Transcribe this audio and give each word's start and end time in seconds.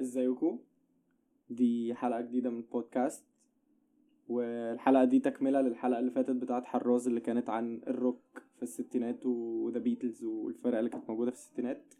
ازيكم؟ 0.00 0.58
دي 1.50 1.94
حلقة 1.94 2.20
جديدة 2.20 2.50
من 2.50 2.56
البودكاست 2.56 3.24
والحلقة 4.28 5.04
دي 5.04 5.18
تكملة 5.20 5.60
للحلقة 5.60 5.98
اللي 6.00 6.10
فاتت 6.10 6.30
بتاعت 6.30 6.64
حراز 6.64 7.08
اللي 7.08 7.20
كانت 7.20 7.50
عن 7.50 7.80
الروك 7.86 8.20
في 8.56 8.62
الستينات 8.62 9.26
و 9.26 9.39
The 9.39 9.78
Beatles 9.78 10.24
والفرق 10.24 10.78
اللي 10.78 10.90
كانت 10.90 11.10
موجودة 11.10 11.30
في 11.30 11.36
الستينات. 11.36 11.94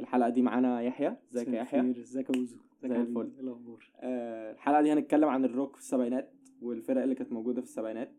الحلقة 0.00 0.28
دي 0.28 0.42
معانا 0.42 0.80
يحيى. 0.82 1.16
ازيك 1.32 1.48
يا 1.48 1.52
يحيى؟ 1.60 1.90
ازيك 1.90 2.30
يا 2.30 2.40
وزو 2.40 2.56
ازيك 2.78 2.92
زي 2.92 3.00
الفل. 3.00 3.30
إيه 3.34 3.40
الأخبار؟ 3.40 3.90
آه، 4.00 4.52
الحلقة 4.52 4.82
دي 4.82 4.92
هنتكلم 4.92 5.28
عن 5.28 5.44
الروك 5.44 5.76
في 5.76 5.80
السبعينات 5.82 6.32
والفرق 6.62 7.02
اللي 7.02 7.14
كانت 7.14 7.32
موجودة 7.32 7.60
في 7.60 7.66
السبعينات 7.66 8.12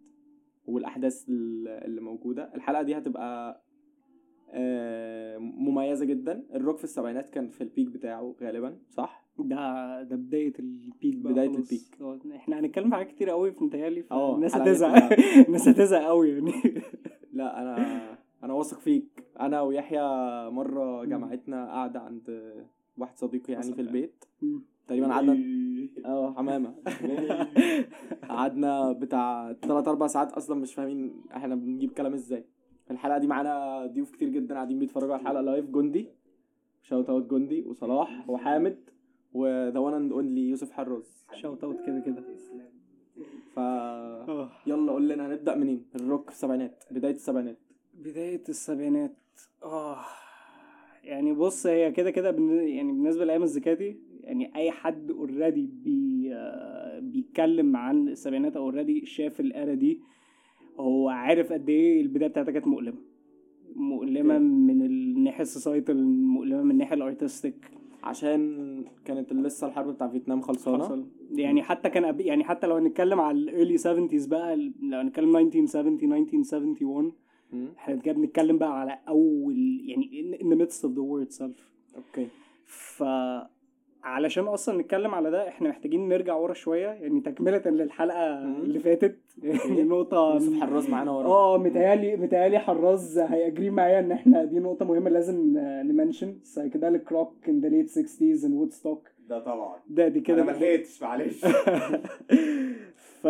والأحداث 0.67 1.25
ال- 1.29 1.67
اللي 1.67 2.01
موجودة. 2.01 2.55
الحلقة 2.55 2.81
دي 2.81 2.97
هتبقى 2.97 3.61
آه، 4.49 5.37
مميزة 5.37 6.05
جدا 6.05 6.43
الروك 6.55 6.77
في 6.77 6.83
السبعينات 6.83 7.29
كان 7.29 7.49
في 7.49 7.61
البيك 7.61 7.87
بتاعه 7.87 8.35
غالبا 8.41 8.77
صح؟ 8.89 9.27
ده 9.39 10.03
ده 10.03 10.15
بداية 10.15 10.53
البيك 10.59 11.15
بقى 11.15 11.33
بداية 11.33 11.47
خلاص. 11.49 11.71
البيك. 12.01 12.33
إحنا 12.35 12.59
هنتكلم 12.59 12.89
في 12.89 12.95
حاجات 12.95 13.07
كتير 13.11 13.29
قوي 13.29 13.51
في 13.51 13.63
متهيألي 13.63 14.03
آه، 14.11 14.35
الناس 14.35 14.55
هتزهق. 14.55 15.13
الناس 15.47 15.67
هتزهق 15.67 16.01
قوي 16.05 16.29
يعني 16.29 16.51
لا 17.33 17.61
أنا 17.61 18.17
أنا 18.43 18.53
واثق 18.53 18.79
فيك 18.79 19.23
أنا 19.39 19.61
ويحيى 19.61 20.01
مرة 20.49 21.05
جمعتنا 21.05 21.65
قاعدة 21.65 21.99
عند 21.99 22.53
واحد 22.97 23.17
صديقي 23.17 23.53
يعني 23.53 23.73
في. 23.73 23.81
البيت 23.81 24.25
تقريبا 24.87 25.07
قعدنا 25.07 25.37
آه 26.05 26.33
حمامة 26.33 26.73
قعدنا 28.29 28.91
بتاع 28.91 29.53
3 29.53 29.91
4 29.91 30.07
ساعات 30.07 30.31
أصلا 30.31 30.59
مش 30.59 30.73
فاهمين 30.73 31.13
إحنا 31.35 31.55
بنجيب 31.55 31.91
كلام 31.91 32.13
إزاي 32.13 32.45
الحلقة 32.91 33.17
دي 33.17 33.27
معانا 33.27 33.85
ضيوف 33.85 34.11
كتير 34.11 34.29
جدا 34.29 34.55
قاعدين 34.55 34.79
بيتفرجوا 34.79 35.13
على 35.13 35.21
الحلقة. 35.21 35.41
live 35.41 35.65
جندي. 35.69 36.07
shout 36.81 37.09
out 37.09 37.31
جندي 37.31 37.61
وصلاح 37.61 38.29
وحامد 38.29 38.77
و 39.33 39.45
the 39.45 39.79
one 39.79 39.93
and 39.93 40.11
only 40.11 40.49
يوسف 40.49 40.71
حراز. 40.71 41.25
shout 41.33 41.63
out 41.63 41.77
كده 41.85 41.99
كده. 41.99 42.23
ف. 43.53 43.57
يلا 44.67 44.91
قول 44.91 45.09
لنا 45.09 45.27
هنبدأ 45.27 45.55
منين؟ 45.55 45.85
الروك 45.95 46.23
في 46.29 46.35
السبعينات 46.35 46.83
بداية 46.91 47.13
السبعينات. 47.15 47.57
بداية 47.93 48.43
السبعينات. 48.49 49.15
آه 49.63 49.97
يعني 51.03 51.33
بص 51.33 51.67
هي 51.67 51.91
كده 51.91 52.11
كده 52.11 52.29
يعني 52.29 52.91
بالنسبة 52.91 53.25
لأي 53.25 53.43
مزيكاتي 53.43 53.99
يعني 54.21 54.55
أي 54.55 54.71
حد 54.71 55.11
already 55.11 55.69
بي 55.83 56.29
آه، 56.33 56.99
بيتكلم 56.99 57.75
عن 57.77 58.07
السبعينات 58.07 58.55
أو 58.57 58.63
already 58.63 59.05
شاف 59.05 59.39
ال 59.39 59.48
era 59.48 59.73
دي 59.73 60.01
هو 60.79 61.09
عارف 61.09 61.53
قد 61.53 61.69
إيه 61.69 62.01
البداية 62.01 62.29
بتاعتها 62.29 62.51
كانت 62.51 62.67
مؤلمة. 62.67 62.97
okay. 64.33 64.39
من 64.39 64.81
الناحية 64.81 65.41
ال 65.41 65.48
societal 65.48 66.05
مؤلمة 66.07 66.61
من 66.63 66.71
الناحية 66.71 66.95
ال 66.95 67.04
artistic 67.04 67.71
عشان 68.03 68.83
كانت 69.05 69.33
لسه 69.33 69.67
الحرب 69.67 69.87
بتاع 69.93 70.07
فيتنام 70.07 70.41
خلصانة؟ 70.41 70.83
حصل 70.83 71.05
يعني 71.31 71.63
حتى 71.63 71.89
كان 71.89 72.05
أب... 72.05 72.21
يعني 72.21 72.43
حتى 72.43 72.67
لو 72.67 72.75
هنتكلم 72.75 73.19
على 73.19 73.37
ال 73.37 73.44
early 73.44 73.77
70s 73.77 74.29
بقى 74.29 74.55
لو 74.81 74.97
هنتكلم 74.99 75.37
1970 75.37 76.13
1971 76.13 77.11
مم. 77.53 77.67
إحنا 77.77 77.95
كده 77.95 78.13
بنتكلم 78.13 78.57
بقى 78.57 78.79
على 78.81 78.99
أول 79.07 79.81
يعني 79.85 80.37
in 80.39 80.45
the 80.45 80.57
midst 80.59 80.79
of 80.79 80.89
the 80.89 81.01
war 81.01 81.27
itself. 81.29 81.61
okay. 81.95 82.27
ف 82.65 83.03
علشان 84.07 84.43
أصلا 84.43 84.81
نتكلم 84.81 85.15
على 85.15 85.31
ده 85.31 85.47
إحنا 85.47 85.69
محتاجين 85.69 86.07
نرجع 86.09 86.35
ورا 86.35 86.53
شوية 86.53 86.87
يعني 86.87 87.21
تكملة 87.21 87.61
للحلقة. 87.65 88.43
اللي 88.43 88.79
فاتت. 88.79 89.17
يعني 89.43 89.83
نقطة 89.93 90.33
يوسف 90.33 90.61
حراز 90.61 90.89
معانا 90.89 91.11
ورا. 91.11 91.27
آه 91.27 91.57
متهيألي 91.57 92.15
متهيألي 92.15 92.59
حراز 92.59 93.19
هيأجري 93.19 93.69
معايا 93.69 93.99
إن 93.99 94.11
إحنا 94.11 94.43
دي 94.45 94.59
نقطة 94.59 94.85
مهمة 94.85 95.09
لازم 95.09 95.53
ن 95.57 95.66
mention. 95.66 96.35
Psychedelic 96.55 97.11
rock 97.13 97.47
in 97.49 97.63
the 97.63 97.69
late 97.69 97.91
60s 97.99 98.43
in 98.45 98.51
Woodstock. 98.51 99.11
ده 99.29 99.39
طبعا. 99.39 99.75
ده 99.89 100.07
دي 100.07 100.19
كده 100.19 100.41
أنا 100.43 100.51
ما 100.51 100.57
لحقتش 100.57 101.01
معلش. 101.03 101.45
ف 103.23 103.27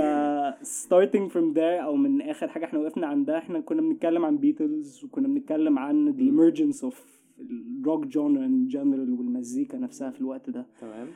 starting 0.64 1.30
from 1.34 1.56
there 1.56 1.84
أو 1.84 1.96
من 1.96 2.22
آخر 2.22 2.48
حاجة 2.48 2.66
إحنا 2.66 2.80
وقفنا 2.80 3.08
عندها 3.08 3.38
إحنا 3.38 3.60
كنا 3.60 3.82
بنتكلم 3.82 4.26
عن 4.26 4.38
بيتلز 4.38 5.04
وكنا 5.04 5.28
بنتكلم 5.28 5.80
عن 5.80 6.14
the 6.18 6.22
emergence 6.34 6.90
of 6.90 6.94
ال 7.40 7.53
rock 7.53 8.06
genre 8.06 8.46
in 8.46 8.68
general 8.68 9.14
والمزيكا 9.14 9.78
نفسها 9.78 10.12
في 10.12 10.22
الوقت 10.22 10.50
ده. 10.50 10.66
تمام. 10.82 11.08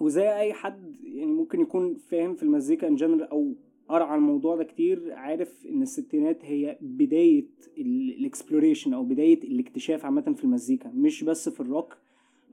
وزي 0.00 0.28
أي 0.38 0.52
حد 0.52 0.96
يعني 1.04 1.32
ممكن 1.32 1.60
يكون 1.60 1.94
فاهم 1.94 2.34
في 2.34 2.42
المزيكا 2.42 2.88
in 2.88 2.94
general 2.94 3.22
أو 3.22 3.54
قرأ 3.88 4.04
عن 4.04 4.18
الموضوع 4.18 4.56
ده 4.56 4.64
كتير 4.64 5.12
عارف 5.12 5.66
إن 5.66 5.82
الستينات 5.82 6.44
هي 6.44 6.78
بداية 6.80 7.46
ال 7.78 7.88
exploration 7.88 8.94
أو 8.94 9.04
بداية 9.04 9.42
الاكتشاف 9.44 10.04
عامة 10.04 10.34
في 10.36 10.44
المزيكا 10.44 10.90
مش 10.94 11.24
بس 11.24 11.48
في 11.48 11.60
الروك 11.60 11.96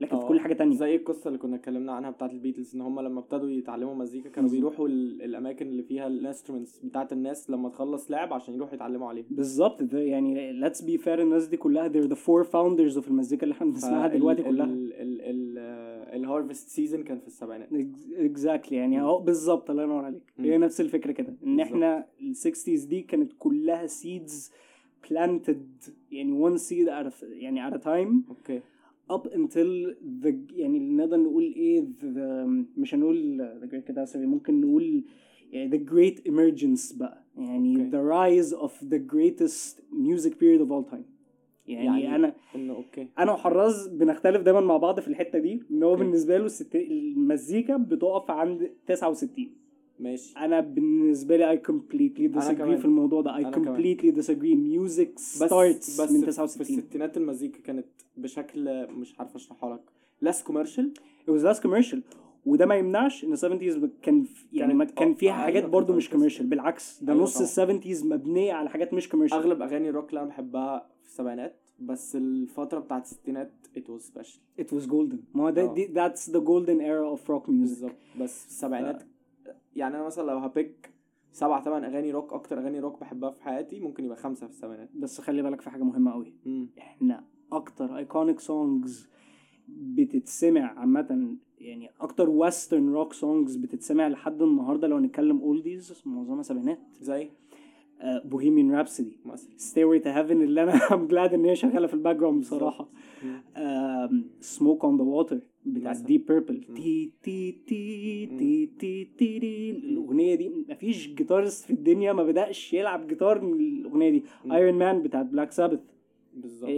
لكن 0.00 0.16
في 0.16 0.22
آه. 0.24 0.28
كل 0.28 0.40
حاجة 0.40 0.54
تانية. 0.54 0.76
زي 0.76 0.96
القصة 0.96 1.28
اللي 1.28 1.38
كنا 1.38 1.56
اتكلمنا 1.56 1.92
عنها 1.92 2.10
بتاعت 2.10 2.30
البيتلز 2.32 2.74
إن 2.74 2.80
هم 2.80 3.00
لما 3.00 3.20
ابتدوا 3.20 3.50
يتعلموا 3.50 3.94
مزيكا 3.94 4.28
كانوا. 4.30 4.50
بيروحوا 4.50 4.88
ال- 4.88 5.22
الأماكن 5.22 5.66
اللي 5.66 5.82
فيها 5.82 6.06
ال 6.06 6.12
instruments 6.12 6.78
بتاعت 6.78 7.12
الناس 7.12 7.50
لما 7.50 7.68
تخلص 7.68 8.10
لعب 8.10 8.32
عشان 8.32 8.54
يروحوا 8.54 8.74
يتعلموا 8.74 9.08
عليها. 9.08 9.24
بالظبط. 9.30 9.92
يعني 9.92 10.60
let's 10.68 10.76
be 10.82 10.98
fair 11.04 11.08
الناس 11.08 11.46
دي 11.46 11.56
كلها 11.56 11.88
they're 11.88 12.08
the 12.10 12.16
four 12.16 12.44
founders 12.46 13.02
of 13.02 13.08
المزيكا 13.08 13.42
اللي 13.42 13.52
إحنا 13.52 13.66
بنسمعها 13.66 14.08
دلوقتي 14.08 14.42
كلها. 14.42 14.66
ال 16.16 16.22
harvest 16.22 16.68
season 16.68 17.02
كان 17.04 17.18
في 17.18 17.26
السبعينات. 17.26 17.68
exactly 18.18 18.76
يعني 18.78 19.00
اهو 19.00 19.18
بالظبط. 19.20 19.70
الله 19.70 19.82
ينور 19.82 20.04
عليك. 20.04 20.22
هي 20.38 20.58
نفس 20.58 20.80
الفكرة 20.80 21.12
كده 21.12 21.34
إن. 21.46 21.60
إحنا 21.60 22.06
ال 22.20 22.34
60s 22.36 22.86
دي 22.88 23.02
كانت 23.02 23.32
كلها 23.38 23.86
seeds 23.86 24.50
planted 25.08 25.56
يعني 26.12 26.50
one 26.50 26.58
seed 26.58 26.88
at 26.88 27.12
a, 27.12 27.24
يعني 27.24 27.70
at 27.70 27.74
a 27.74 27.78
time. 27.78 28.28
okay. 28.28 28.60
Up 29.12 29.26
until 29.26 29.94
the 30.22 30.34
يعني 30.56 30.78
نقدر 30.78 31.16
نقول 31.16 31.54
إيه 31.56 31.80
the, 32.02 32.48
مش 32.78 32.94
هنقول 32.94 33.48
the 33.62 33.66
great 33.66 33.92
catastrophe 33.92 34.16
ممكن 34.16 34.60
نقول 34.60 35.04
يعني 35.52 35.70
the 35.78 35.90
great 35.90 36.18
emergence 36.30 36.98
بقى. 36.98 37.24
يعني 37.36 37.76
okay. 37.76 37.90
the 37.90 38.10
rise 38.12 38.52
of 38.56 38.72
the 38.88 38.98
greatest 39.14 39.80
music 39.92 40.30
period 40.32 40.60
of 40.66 40.70
all 40.70 40.92
time. 40.94 41.04
يعني, 41.66 42.02
يعني- 42.02 42.14
أنا 42.54 42.72
okay 42.74 43.08
أنا 43.18 43.32
وحراز 43.32 43.88
بنختلف 43.88 44.42
دايما 44.42 44.60
مع 44.60 44.76
بعض 44.76 45.00
في 45.00 45.08
الحتة 45.08 45.38
دي 45.38 45.62
إن 45.70 45.82
هو 45.82 45.90
okay. 45.90 46.02
بالنسبة 46.02 46.38
له 46.38 46.44
الست... 46.44 46.74
المزيكا 46.76 47.76
بتقف 47.76 48.30
عند 48.30 48.70
69 48.86 49.46
ماشي. 50.00 50.34
أنا 50.38 50.60
بالنسبة 50.60 51.36
لي 51.36 51.56
I 51.56 51.60
completely 51.70 52.36
disagree. 52.38 52.74
في 52.76 52.84
الموضوع 52.84 53.20
ده. 53.22 53.32
I 53.50 53.54
completely 53.54 54.12
disagree. 54.20 54.54
Music 54.56 55.08
starts 55.46 56.00
بس 56.00 56.12
من 56.12 56.20
في 56.20 56.26
69 56.26 56.78
الستينات 56.78 57.16
المزيكا 57.16 57.60
كانت 57.60 57.86
بشكل 58.16 58.86
مش 58.92 59.14
عارف 59.20 59.34
اشرحها 59.34 59.74
لك. 59.74 59.82
Less 60.28 60.38
commercial. 60.48 60.84
It 61.26 61.30
was 61.32 61.42
less 61.44 61.60
commercial. 61.62 61.98
وده 62.46 62.66
ما 62.66 62.74
يمنعش 62.74 63.24
إن 63.24 63.36
70s 63.36 63.86
كان 64.02 64.22
في- 64.24 64.46
يعني 64.52 64.74
ما 64.74 64.84
كان 64.84 65.14
فيها 65.14 65.32
آه، 65.32 65.36
حاجات 65.44 65.62
أيوة، 65.62 65.72
برضو 65.72 65.86
كانت 65.86 65.96
مش. 65.98 66.10
commercial 66.10 66.46
بالعكس 66.46 67.02
ده 67.04 67.12
أيوة 67.12 67.24
نص. 67.24 67.58
ال 67.58 67.82
70s 67.82 68.04
مبنية 68.04 68.52
على 68.52 68.70
حاجات 68.70 68.94
مش 68.94 69.08
commercial 69.08 69.38
أغلب 69.38 69.62
أغاني 69.62 69.88
الروك 69.88 70.08
اللي 70.08 70.20
أنا 70.20 70.28
بحبها 70.28 70.86
في 71.02 71.08
السبعينات 71.08 71.56
بس 71.80 72.16
الفترة 72.16 72.78
بتاعت 72.80 73.02
الستينات 73.04 73.52
it 73.76 73.80
was 73.82 74.02
special. 74.02 74.62
It 74.62 74.68
was 74.76 74.86
golden. 74.90 75.16
ما 75.34 75.42
هو 75.44 75.50
ده 75.50 75.62
آه. 75.70 75.74
دي 75.74 75.86
that's 75.88 76.26
the 76.32 76.40
golden 76.40 76.80
era 76.80 77.18
of 77.18 77.28
rock 77.28 77.46
music. 77.46 77.50
بالظبط. 77.50 77.92
بس 78.20 78.42
في 78.42 78.48
السبعينات 78.48 79.02
يعني 79.76 79.96
أنا 79.96 80.04
مثلا 80.06 80.26
لو 80.30 80.38
ه 80.38 80.48
pick 80.48 80.90
سبع 81.32 81.60
ثمان 81.62 81.84
أغاني 81.84 82.10
روك 82.12 82.32
أكتر 82.32 82.58
أغاني 82.58 82.80
روك 82.80 83.00
بحبها 83.00 83.30
في 83.30 83.42
حياتي 83.42 83.80
ممكن 83.80 84.04
يبقى 84.04 84.16
خمسة 84.16 84.46
في 84.46 84.52
السبعينات. 84.52 84.88
بس 84.94 85.20
خلي 85.20 85.42
بالك 85.42 85.60
في 85.60 85.70
حاجة 85.70 85.82
مهمة 85.82 86.12
قوي. 86.12 86.32
إحنا 86.78 87.24
أكتر 87.52 87.96
iconic 87.96 88.40
songs 88.40 89.08
بتتسمع 89.68 90.78
عامة 90.78 91.36
يعني 91.58 91.90
أكتر 92.00 92.30
western 92.30 92.88
rock 92.92 93.12
songs 93.12 93.56
بتتسمع 93.56 94.08
لحد 94.08 94.42
النهارده 94.42 94.88
لو 94.88 94.96
هنتكلم 94.96 95.40
oldies 95.40 96.02
معظمها 96.06 96.42
سبعينات. 96.42 96.78
زي؟ 97.00 97.30
Bohemian 98.24 98.72
Rhapsody 98.72 99.18
Stairway 99.56 99.98
to 99.98 100.10
Heaven 100.10 100.42
اللي 100.42 100.62
أنا 100.62 100.72
am 100.94 101.06
glad 101.06 101.34
إن 101.34 101.44
هي 101.44 101.56
شغالة 101.56 101.86
في 101.86 101.94
ال 101.94 102.16
background 102.16 102.40
بصراحة. 102.40 102.88
Smoke 104.40 104.84
on 104.84 104.96
the 104.96 105.02
Water 105.02 105.40
بتاع. 105.66 105.92
Deep 105.92 106.26
Purple. 106.26 106.62
تي 106.76 107.12
تي 107.22 107.52
تي 107.52 108.26
تي 108.26 108.66
تي 108.66 109.04
تي 109.18 109.38
تي 109.40 109.70
الأغنية 109.70 110.34
دي 110.34 110.48
مفيش 110.68 111.08
guitarist 111.14 111.64
في 111.64 111.72
الدنيا 111.72 112.12
ما 112.12 112.22
بدأش 112.22 112.74
يلعب 112.74 113.06
جيتار 113.06 113.40
من 113.40 113.60
الأغنية 113.60 114.10
دي. 114.10 114.24
Iron 114.52 114.78
Man 114.78 115.02
بتاعت 115.02 115.26
Black 115.26 115.52
Sabbath 115.52 115.80
بالظبط. 116.36 116.70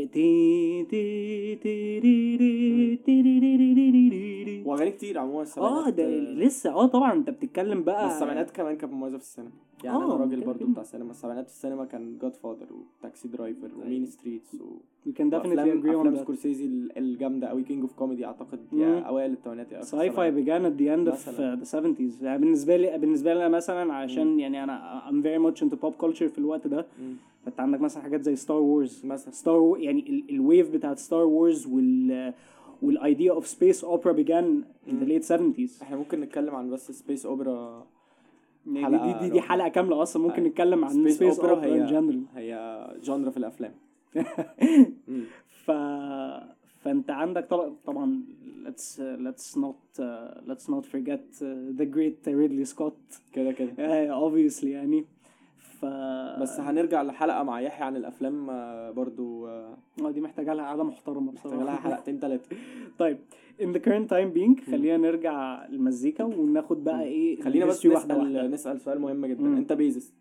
واغاني 4.67 4.91
كتير 4.91 5.19
عموما 5.19 5.43
السبعينات 5.43 5.87
آه 5.87 5.91
ده 5.91 6.09
لسه 6.35 6.71
آه 6.71 6.87
طبعا 6.87 7.13
انت 7.13 7.31
بتتكلم 7.31 7.83
بقى 7.83 8.07
بس 8.07 8.13
السبعينات 8.15 8.51
كمان 8.51 8.77
كانت 8.77 8.93
مميزه 8.93 9.17
في 9.19 9.23
السينما 9.25 9.51
يعني 9.85 9.97
آه، 9.97 10.05
أنا 10.05 10.15
راجل 10.15 10.41
برضو. 10.41 10.67
بتاع 10.67 10.83
السينما 10.83 11.11
السبعينات 11.11 11.47
في 11.49 11.53
السينما 11.55 11.85
كان 11.85 12.19
Godfather 12.23 12.67
و 13.01 13.06
Taxi 13.06 13.29
Driver 13.29 13.69
و 13.83 13.87
Mean 13.87 14.07
Streets 14.07 14.55
و 14.55 14.77
definitely 15.09 15.35
افلام 15.35 15.83
agree 15.83 15.87
on 15.95 15.99
افلام 15.99 16.17
سكورسيزي 16.17 16.65
ال- 16.65 16.99
الجامده 16.99 17.47
قوي 17.49 17.63
King 17.63 17.81
of 17.83 17.93
Comedy 17.93 18.27
اعتقد. 18.27 18.59
يا 18.73 18.99
اوائل 19.01 19.33
الثمانينات 19.33 19.73
يا 19.73 19.83
sci-fi 19.83 20.33
began 20.45 20.63
at 20.63 20.79
the 20.81 20.85
end 20.97 21.09
of 21.13 21.29
مثلاً. 21.29 21.57
uh, 21.57 21.61
the 21.61 21.69
70s 21.71 22.23
يعني 22.25 22.39
بالنسبة 22.39 22.77
لي 22.77 22.99
بالنسبة 22.99 23.35
لي 23.35 23.41
أنا 23.47 23.57
مثلا 23.57 23.93
عشان 23.95 24.41
يعني 24.41 24.65
أنا 24.65 25.03
I'm 25.11 25.23
very 25.25 25.43
much 25.53 25.61
into 25.65 25.75
pop 25.77 26.05
culture 26.07 26.27
في 26.33 26.39
الوقت 26.39 26.67
ده. 26.67 26.87
فانت 27.49 27.61
عندك 27.61 27.81
مثلا 27.81 28.03
حاجات 28.03 28.23
زي 28.23 28.37
Star 28.37 28.57
Wars 28.61 29.07
مثلا 29.07 29.33
Star 29.35 29.77
يعني 29.79 30.01
ال- 30.11 30.31
ال 30.35 30.42
wave 30.42 30.71
بتاعت 30.71 30.99
Star 30.99 31.25
Wars 31.27 31.67
وال 31.67 32.33
وال 32.83 32.99
idea 32.99 33.33
of 33.33 33.47
space 33.47 33.85
opera 33.85 34.13
in 34.23 34.91
the 34.91 34.93
مم. 34.93 35.19
late 35.19 35.23
70s 35.25 35.83
إحنا 35.83 35.97
ممكن 35.97 36.21
نتكلم 36.21 36.55
عن 36.55 36.71
بس 36.71 36.93
space 36.93 37.27
opera 37.27 37.87
يعني 38.67 38.85
حلقة 38.87 39.07
دي, 39.07 39.13
دي, 39.13 39.19
دي 39.19 39.35
لوحدها. 39.35 39.41
حلقة 39.43 39.69
كاملة 39.69 40.03
أصلا 40.03 40.23
ممكن 40.23 40.35
أيوة. 40.37 40.49
نتكلم 40.49 40.85
عن 40.85 40.91
space 41.11 41.23
opera 41.41 41.55
opera 41.55 41.67
ان 41.75 41.81
هي 41.83 41.87
جنرال 41.87 42.23
هي 42.35 42.87
genre 43.03 43.31
في 43.31 43.37
الأفلام. 43.37 43.73
ف 45.65 45.71
فأنت 46.83 47.11
عندك 47.11 47.47
طبعا 47.47 47.75
طبعا 47.87 48.21
let's 48.67 48.99
uh, 48.99 49.27
let's 49.27 49.57
not 49.57 50.01
uh, 50.01 50.51
let's 50.51 50.67
not 50.69 50.85
forget 50.95 51.25
uh, 51.41 51.45
the 51.81 51.87
great 51.97 52.27
Ridley 52.27 52.65
Scott 52.77 53.21
كده 53.33 53.53
كده 53.53 53.71
uh, 53.77 54.21
obviously 54.31 54.65
يعني 54.65 55.05
ف 55.81 55.85
بس 56.43 56.61
هنرجع 56.61 57.03
لحلقة 57.03 57.43
مع 57.43 57.61
يحيى 57.61 57.85
عن 57.87 57.97
الأفلام 57.97 58.51
آه، 58.51 58.91
برضو 58.91 59.47
آه، 59.49 59.77
آه 60.05 60.11
دي 60.11 60.21
محتاجة 60.21 60.55
لها 60.55 60.65
قعدة 60.65 60.83
محترمة 60.83 61.33
محتاجة 61.33 61.53
لها 61.53 61.61
بصراحه 61.63 61.81
حلقتين 61.81 62.19
ثلاثة 62.25 62.57
طيب 62.99 63.19
in 63.61 63.67
the 63.67 63.79
current 63.79 64.09
time 64.11 64.35
being 64.39 64.71
خلينا 64.71 64.97
نرجع 64.97 65.65
المزيكا 65.67 66.25
وناخد 66.25 66.85
بقى 66.85 67.03
إيه 67.03 67.43
خلينا 67.43 67.67
بس 67.67 67.87
نسأل 67.87 68.13
واحدة. 68.17 68.47
نسأل 68.47 68.81
سؤال 68.81 69.01
مهم 69.01 69.27
جدا. 69.27 69.43
مم. 69.43 69.57
أنت 69.57 69.73
bassist 69.73 70.15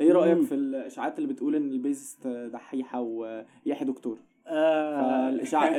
إيه 0.00 0.12
رأيك 0.12 0.38
مم. 0.38 0.44
في 0.44 0.54
الإشاعات 0.54 1.18
اللي 1.18 1.32
بتقول 1.32 1.54
إن 1.54 1.70
ال 1.70 1.77
bassist 1.77 2.26
دحيحة 2.26 3.00
ويحيى 3.00 3.86
دكتور؟ 3.86 4.18
آه، 4.52 5.30
فالاشاعه 5.30 5.78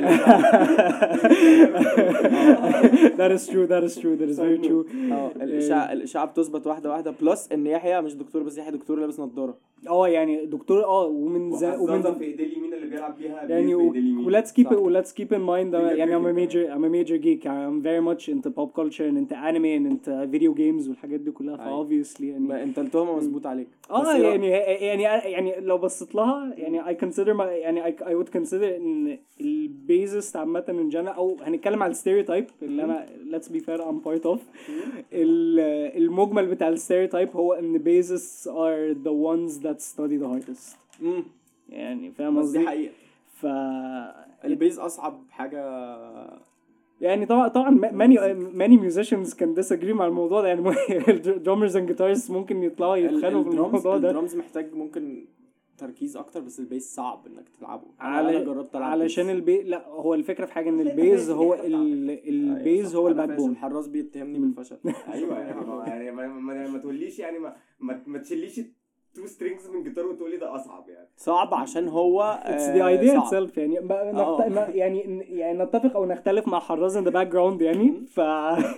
that 3.18 3.30
is 3.32 3.46
true 3.46 3.66
that 3.66 3.84
is 3.84 3.94
true 4.02 4.16
that 4.16 4.28
is 4.28 4.38
very 4.38 4.58
true 4.68 5.12
آه 5.12 5.30
الاشاعه 5.36 5.92
الإشاعة 5.92 6.26
بتثبت 6.26 6.66
واحدة 6.66 6.90
واحدة 6.90 7.14
plus 7.20 7.52
إن 7.52 7.66
يحيى 7.66 8.00
مش 8.00 8.14
دكتور 8.14 8.42
بس 8.42 8.58
يحيى 8.58 8.72
دكتور 8.72 9.00
لابس 9.00 9.20
نظارة 9.20 9.56
آه 9.88 10.08
يعني 10.08 10.46
دكتور 10.46 10.84
آه 10.84 11.06
ومن 11.06 11.52
زي 11.56 11.76
ومن 11.76 12.02
في 12.02 12.24
ايديه 12.24 12.44
اليمين 12.46 12.74
اللي 12.74 12.86
بيلعب 12.86 13.16
بيها 13.18 13.42
يعني 13.42 13.64
bass 13.66 13.74
و... 13.74 13.78
بإيديه 13.78 14.00
اليمين. 14.00 14.42
let's 14.42 14.48
keep 14.48 14.66
it 14.66 14.74
صح. 14.74 15.02
let's 15.02 15.12
keep 15.12 15.30
in 15.32 15.40
mind 15.40 15.72
that 15.74 15.80
Bigger 15.80 15.98
يعني 15.98 16.16
I'm 16.16 16.26
a 16.26 16.32
critic. 16.32 16.50
major 16.50 16.72
I'm 16.74 16.84
a 16.84 16.90
major 16.98 17.18
geek 17.24 17.46
I'm 17.46 17.82
very 17.82 18.02
much 18.10 18.28
into 18.28 18.50
pop 18.50 18.70
culture 18.80 19.06
and 19.10 19.16
into 19.22 19.36
anime 19.48 19.70
and 19.78 19.86
into 19.92 20.26
video 20.26 20.52
games 20.54 20.88
والحاجات 20.88 21.20
دي 21.20 21.30
كلها 21.30 21.56
ف 21.56 21.60
أيوة. 21.60 21.84
obviously 21.88 22.20
يعني 22.20 22.62
أنت 22.62 22.78
التهمة 22.78 23.16
مظبوط 23.16 23.46
عليك 23.46 23.68
آه 23.90 24.14
إيه؟ 24.16 24.22
يعني 24.22 24.48
يعني 24.48 25.02
يعني 25.32 25.60
لو 25.60 25.78
بصيت 25.78 26.14
لها 26.14 26.54
يعني 26.56 26.82
I 26.84 26.98
consider 27.00 27.34
my 27.34 27.42
يعني 27.42 27.82
I, 27.82 27.94
I 28.00 28.14
would 28.14 28.30
إن 28.76 29.18
ال 29.40 29.52
bassist 29.52 30.36
عامة 30.36 30.60
in 30.90 30.92
general 30.94 31.16
أو 31.16 31.36
هنتكلم 31.42 31.82
على 31.82 31.94
ال 31.94 31.99
stereotype 31.99 32.50
اللي 32.62 32.84
أنا 32.84 33.06
be 33.38 33.58
fair 33.60 33.80
I'm 33.80 34.06
part 34.08 34.24
of. 34.26 34.38
ال- 35.12 35.96
المجمل 36.02 36.46
بتاع 36.46 36.74
ال 36.76 36.81
stereotype 36.81 37.36
هو 37.36 37.52
إن 37.52 37.78
bassists 37.78 38.46
are 38.46 38.94
the 39.04 39.12
ones 39.12 39.62
that 39.64 39.80
study 39.94 40.16
the 40.22 40.26
hardest. 40.28 40.76
مم. 41.02 41.24
يعني 41.68 42.10
فاهم 42.12 42.40
بس 42.40 42.48
دي 42.50 42.58
قصدي؟ 42.58 42.68
حقيقة. 42.68 42.92
ف 43.34 43.46
ال 44.44 44.51
bass 44.51 44.78
أصعب 44.78 45.20
حاجة. 45.30 45.64
يعني 47.00 47.26
طبعا 47.26 47.48
طبعا 47.48 47.80
many 47.80 48.18
many 48.56 48.78
musicians 48.92 49.34
can 49.34 49.62
disagree 49.62 49.92
مع 49.92 50.06
الموضوع 50.06 50.40
ده. 50.40 50.48
يعني 50.48 50.62
drummers 51.46 51.72
and 51.72 51.90
guitarists 51.96 52.30
ممكن 52.30 52.62
يطلعوا 52.62 52.96
يتخانقوا 52.96 53.42
في 53.42 53.50
الموضوع 53.50 53.96
ده. 53.98 54.08
الدرامز 54.08 54.36
محتاج 54.36 54.74
ممكن 54.74 55.24
تركيز 55.78 56.16
أكتر 56.16 56.40
بس 56.40 56.60
ال 56.60 56.67
bass 56.67 56.94
صعب 56.94 57.26
إنك 57.26 57.48
تلعبه. 57.48 57.82
أنا- 57.84 58.02
على 58.02 58.36
أنا 58.36 58.44
جربت 58.44 58.76
ألعب 58.76 58.90
علشان. 58.90 59.30
ال 59.30 59.36
bass 59.36 59.62
لا 59.62 59.88
هو 59.88 60.14
الفكرة 60.14 60.46
في 60.46 60.52
حاجة 60.52 60.68
إن 60.68 60.80
ال 60.80 60.90
bass 60.90 61.30
هو 61.30 61.54
ال... 61.64 62.10
ال 62.28 62.40
bass 62.40 62.86
أيوة 62.94 63.02
هو 63.02 63.08
ال 63.08 63.36
backbone. 63.38 63.50
حراز 63.50 63.88
بيتهمني 63.88 64.38
بالفشل. 64.38 64.76
أيوه 65.14 65.38
يعني 65.38 65.60
ما- 65.60 65.84
يعني 65.86 66.10
ما, 66.10 66.26
ما, 66.28 66.68
ما 66.68 66.78
تقوليش 66.78 67.18
يعني 67.18 67.38
ما, 67.38 67.56
ما, 67.80 68.02
ما 68.06 68.18
تشيليش 68.18 68.60
two 69.14 69.26
strings 69.26 69.70
من 69.70 69.82
جيتار 69.82 70.06
وتقولي 70.06 70.36
ده 70.36 70.54
أصعب 70.54 70.88
يعني. 70.88 71.08
صعب 71.16 71.54
عشان 71.54 71.88
هو 71.88 72.40
it's 72.42 72.62
the 72.62 72.86
idea 72.86 73.14
صعب. 73.14 73.22
itself 73.22 73.58
يعني. 73.58 73.78
نخت... 73.80 74.40
آه. 74.40 74.68
يعني 74.68 75.00
يعني 75.28 75.58
نتفق 75.58 75.96
أو 75.96 76.04
نختلف 76.06 76.48
مع 76.48 76.58
حراز 76.58 76.98
in 76.98 77.02
the 77.02 77.12
background 77.12 77.62
يعني. 77.62 78.06
ف 78.06 78.20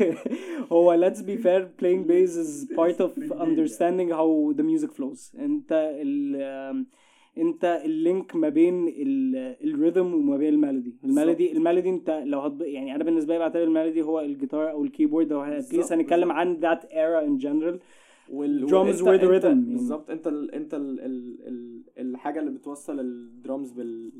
هو 0.72 1.10
let's 1.10 1.18
be 1.18 1.36
fair 1.42 1.62
playing 1.80 2.04
bass 2.08 2.36
is 2.36 2.66
part 2.76 3.00
of 3.00 3.10
understanding 3.32 4.10
how 4.10 4.52
the 4.58 4.62
music 4.62 4.92
flows. 4.92 5.40
انت 5.40 5.72
ال 5.72 6.86
انت 7.38 7.82
ال 7.84 7.95
link 7.95 8.36
ما 8.36 8.48
بين 8.48 8.94
ال 9.64 9.71
rhythm 9.71 10.14
وما 10.14 10.36
بين 10.36 10.54
ال 10.54 10.59
melody. 10.59 10.94
ال 11.04 11.11
melody 11.11 11.52
ال 11.52 11.57
melody 11.57 11.88
انت 11.90 12.22
لو 12.24 12.40
هتب... 12.40 12.62
يعني 12.62 12.94
أنا 12.94 13.04
بالنسبة 13.04 13.34
لي 13.34 13.38
بعتبر 13.38 13.62
ال 13.62 13.68
melody 13.68 14.02
هو 14.02 14.20
الجيتار 14.20 14.70
أو 14.70 14.84
ال 14.84 14.89
keyboard. 14.89 15.32
أو 15.32 15.42
at 15.42 15.57
least 15.57 15.92
هنتكلم 15.92 16.32
عن 16.32 16.60
that 16.60 16.82
era 16.84 17.26
in 17.26 17.44
general. 17.46 17.78
وال 18.30 18.66
Drums 18.68 18.72
وأنت- 18.72 19.00
were 19.00 19.20
the 19.20 19.24
أنت- 19.24 19.40
rhythm 19.42 19.44
يعني. 19.46 19.60
بالظبط 19.72 20.10
انت 20.10 20.26
ال... 20.26 20.54
انت 20.54 20.74
ال... 20.74 21.00
ال... 21.00 21.36
ال... 21.48 21.82
الحاجة 21.98 22.40
اللي 22.40 22.50
بتوصل 22.50 23.00
الدرامز 23.00 23.70
بال 23.72 24.12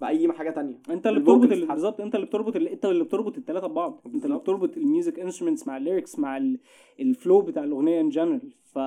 بأي 0.00 0.32
حاجة 0.32 0.50
تانية 0.50 0.78
انت 0.90 1.06
اللي 1.06 1.20
بتربط. 1.20 1.48
بالظبط 1.48 2.00
انت 2.00 2.14
اللي 2.14 2.26
بتربط 2.26 2.56
انت 2.56 2.84
اللي 2.84 3.04
بتربط 3.04 3.38
الثلاثه 3.38 3.66
ببعض 3.66 4.00
انت 4.14 4.24
اللي. 4.24 4.38
بتربط 4.38 4.76
ال 4.76 4.83
music 4.83 5.18
instruments 5.20 5.66
مع 5.66 5.76
ال 5.76 5.82
lyrics 5.82 6.18
مع 6.18 6.36
ال- 6.36 6.58
ال 7.00 7.08
flow 7.08 7.40
بتاع 7.40 7.64
الأغنية 7.64 8.00
in 8.00 8.08
general 8.08 8.52
ف 8.64 8.78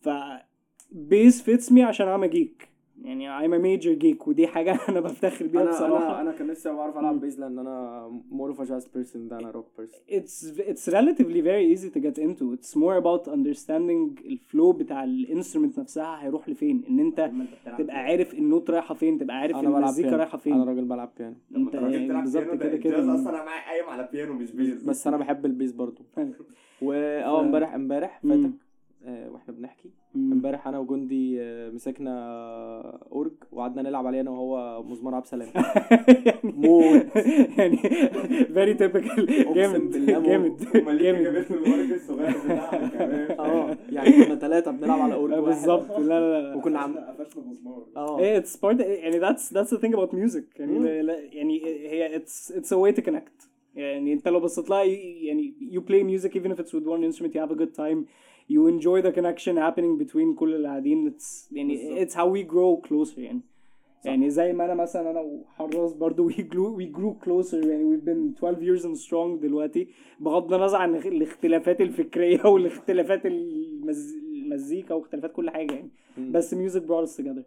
ف 0.00 0.08
bass 0.92 1.42
fits 1.42 1.72
me 1.72 1.82
عشان 1.82 2.28
a 2.28 2.32
geek 2.32 2.66
يعني 3.02 3.28
I'm 3.48 3.52
a 3.52 3.58
major 3.64 4.02
geek 4.02 4.28
ودي 4.28 4.46
حاجة 4.46 4.78
أنا 4.88 5.00
بفتخر 5.00 5.46
بيها 5.46 5.62
أنا 5.62 5.70
بصراحة. 5.70 6.06
أنا 6.12 6.20
أنا 6.20 6.32
كان 6.32 6.46
نفسي 6.46 6.70
بعرف 6.72 6.98
ألعب 6.98 7.20
bass 7.20 7.40
لأن 7.40 7.58
أنا 7.58 8.06
more 8.30 8.48
of 8.50 8.62
jazz 8.62 8.86
person 8.88 9.28
ده 9.28 9.38
أنا 9.38 9.50
rock 9.50 9.66
person 9.78 10.00
it's 10.08 10.58
it's 10.60 10.92
relatively 10.92 11.40
very 11.42 11.76
easy 11.76 11.90
to 11.96 12.00
get 12.02 12.18
into. 12.22 12.44
It's 12.56 12.76
more 12.76 12.96
about 13.02 13.28
understanding 13.32 14.24
ال 14.26 14.35
flow 14.35 14.72
بتاع 14.72 15.04
ال 15.04 15.11
instrument 15.11 15.78
نفسها 15.78 16.22
هيروح 16.22 16.48
لفين. 16.48 16.84
إن 16.88 17.00
أنت 17.00 17.30
تبقى 17.78 17.96
عارف 17.96 18.34
ال 18.34 18.41
note 18.41 18.70
رايحة 18.70 18.94
فين 18.94 19.18
تبقى 19.18 19.36
عارف 19.36 19.56
أنا 19.56 19.68
بلعب 19.68 19.78
المزيكا 19.82 20.08
بيانو 20.08 20.22
رايحة 20.22 20.34
أنا 20.34 20.42
فين 20.42 20.62
راجل 20.62 20.84
بلعب 20.84 21.10
بيانو 21.18 21.34
أنت 21.56 21.76
بالظبط 22.12 22.44
كده 22.44 22.76
كده. 22.76 23.14
أصلا 23.14 23.30
أنا 23.30 23.44
معايا 23.44 23.70
قايم 23.70 23.84
على 23.88 24.08
بيانو 24.12 24.32
مش 24.32 24.50
bass 24.52 24.82
بس 24.82 25.06
أنا 25.06 25.16
بحب 25.16 25.46
ال 25.46 25.51
bass 25.51 25.72
برضو 25.72 26.02
وأه 26.82 27.36
ف- 27.40 27.44
امبارح 27.44 27.74
امبارح. 27.74 28.20
فاتك. 28.22 28.50
وإحنا 29.06 29.54
بنحكي. 29.54 29.90
امبارح 30.16 30.68
أنا 30.68 30.78
وجندي 30.78 31.42
آه، 31.42 31.70
مسكنا 31.70 32.12
اورج 33.12 33.32
وقعدنا 33.52 33.82
نلعب 33.82 34.06
عليه 34.06 34.20
أنا 34.20 34.30
وهو 34.30 34.82
مزمار 34.82 35.14
عبد 35.14 35.24
السلام. 35.24 35.48
يعني 36.26 36.38
موت. 36.44 37.16
يعني 37.58 37.76
very 38.54 38.74
typical 38.74 39.54
جامد. 39.54 40.06
جامد. 40.06 40.22
جامد. 41.02 41.46
الورق 41.50 41.94
الصغير 41.94 42.30
بتاعها 42.44 42.88
كمان. 42.98 43.38
آه. 43.38 43.76
يعني 43.90 44.24
كنا 44.24 44.34
ثلاثة 44.36 44.70
بنلعب 44.70 45.00
على 45.00 45.14
أورج 45.14 45.32
آه، 45.32 45.40
بالظبط. 45.40 45.90
لا 45.98 46.04
لا 46.20 46.42
لا. 46.42 46.54
وكنا 46.54 46.78
عم 46.78 46.98
قفشنا 46.98 47.42
مسمار 47.46 47.86
آه. 47.96 48.18
إيه 48.18 48.36
it's 48.36 48.56
part 48.56 48.80
يعني 48.80 49.20
that's 49.20 49.42
that's 49.42 49.70
the 49.76 49.78
thing 49.80 49.94
about 49.96 50.12
music. 50.14 50.60
يعني 50.60 50.88
يعني 51.32 51.64
هي 51.64 52.18
it's 52.20 52.52
it's 52.52 52.68
a 52.72 52.76
way 52.78 52.96
to 53.00 53.04
connect. 53.04 53.48
يعني 53.74 54.12
انت 54.12 54.28
لو 54.28 54.40
بصيت 54.40 54.70
لها 54.70 54.82
يعني 54.84 55.54
you 55.72 55.80
play 55.80 56.02
music 56.20 56.30
even 56.30 56.52
if 56.54 56.58
it's 56.60 56.72
with 56.72 56.84
one 56.86 57.02
instrument 57.10 57.34
you 57.34 57.40
have 57.40 57.52
a 57.56 57.58
good 57.62 57.74
time. 57.76 58.04
you 58.49 58.67
enjoy 58.67 59.01
the 59.01 59.11
connection 59.11 59.55
happening 59.57 59.97
between 60.03 60.35
كل 60.35 60.55
اللي 60.55 60.67
قاعدين 60.67 61.11
it's 61.11 61.47
يعني 61.51 61.75
بالظبط. 61.75 62.07
it's 62.09 62.13
how 62.13 62.27
we 62.37 62.51
grow 62.53 62.87
closer 62.89 63.17
يعني 63.19 63.41
يعني 64.05 64.29
زي 64.29 64.53
ما 64.53 64.65
انا 64.65 64.73
مثلا 64.73 65.11
انا 65.11 65.19
وحراس 65.19 65.93
برضو 65.93 66.29
we 66.31 66.33
grew 66.33 66.79
we 66.81 66.97
grew 66.97 67.25
closer 67.25 67.65
يعني 67.65 67.97
we've 67.97 68.05
been 68.05 68.39
12 68.39 68.61
years 68.61 68.83
and 68.85 68.97
strong 69.07 69.41
دلوقتي 69.41 69.87
بغض 70.19 70.53
النظر 70.53 70.77
عن 70.77 70.95
الاختلافات 70.95 71.81
الفكريه 71.81 72.45
والاختلافات 72.45 73.25
المز... 73.25 74.15
المزيكا 74.15 74.93
واختلافات 74.95 75.31
كل 75.31 75.49
حاجه 75.49 75.73
يعني 75.73 75.89
مم. 76.17 76.31
بس 76.31 76.55
music 76.55 76.79
brought 76.81 77.09
us 77.09 77.17
together 77.21 77.43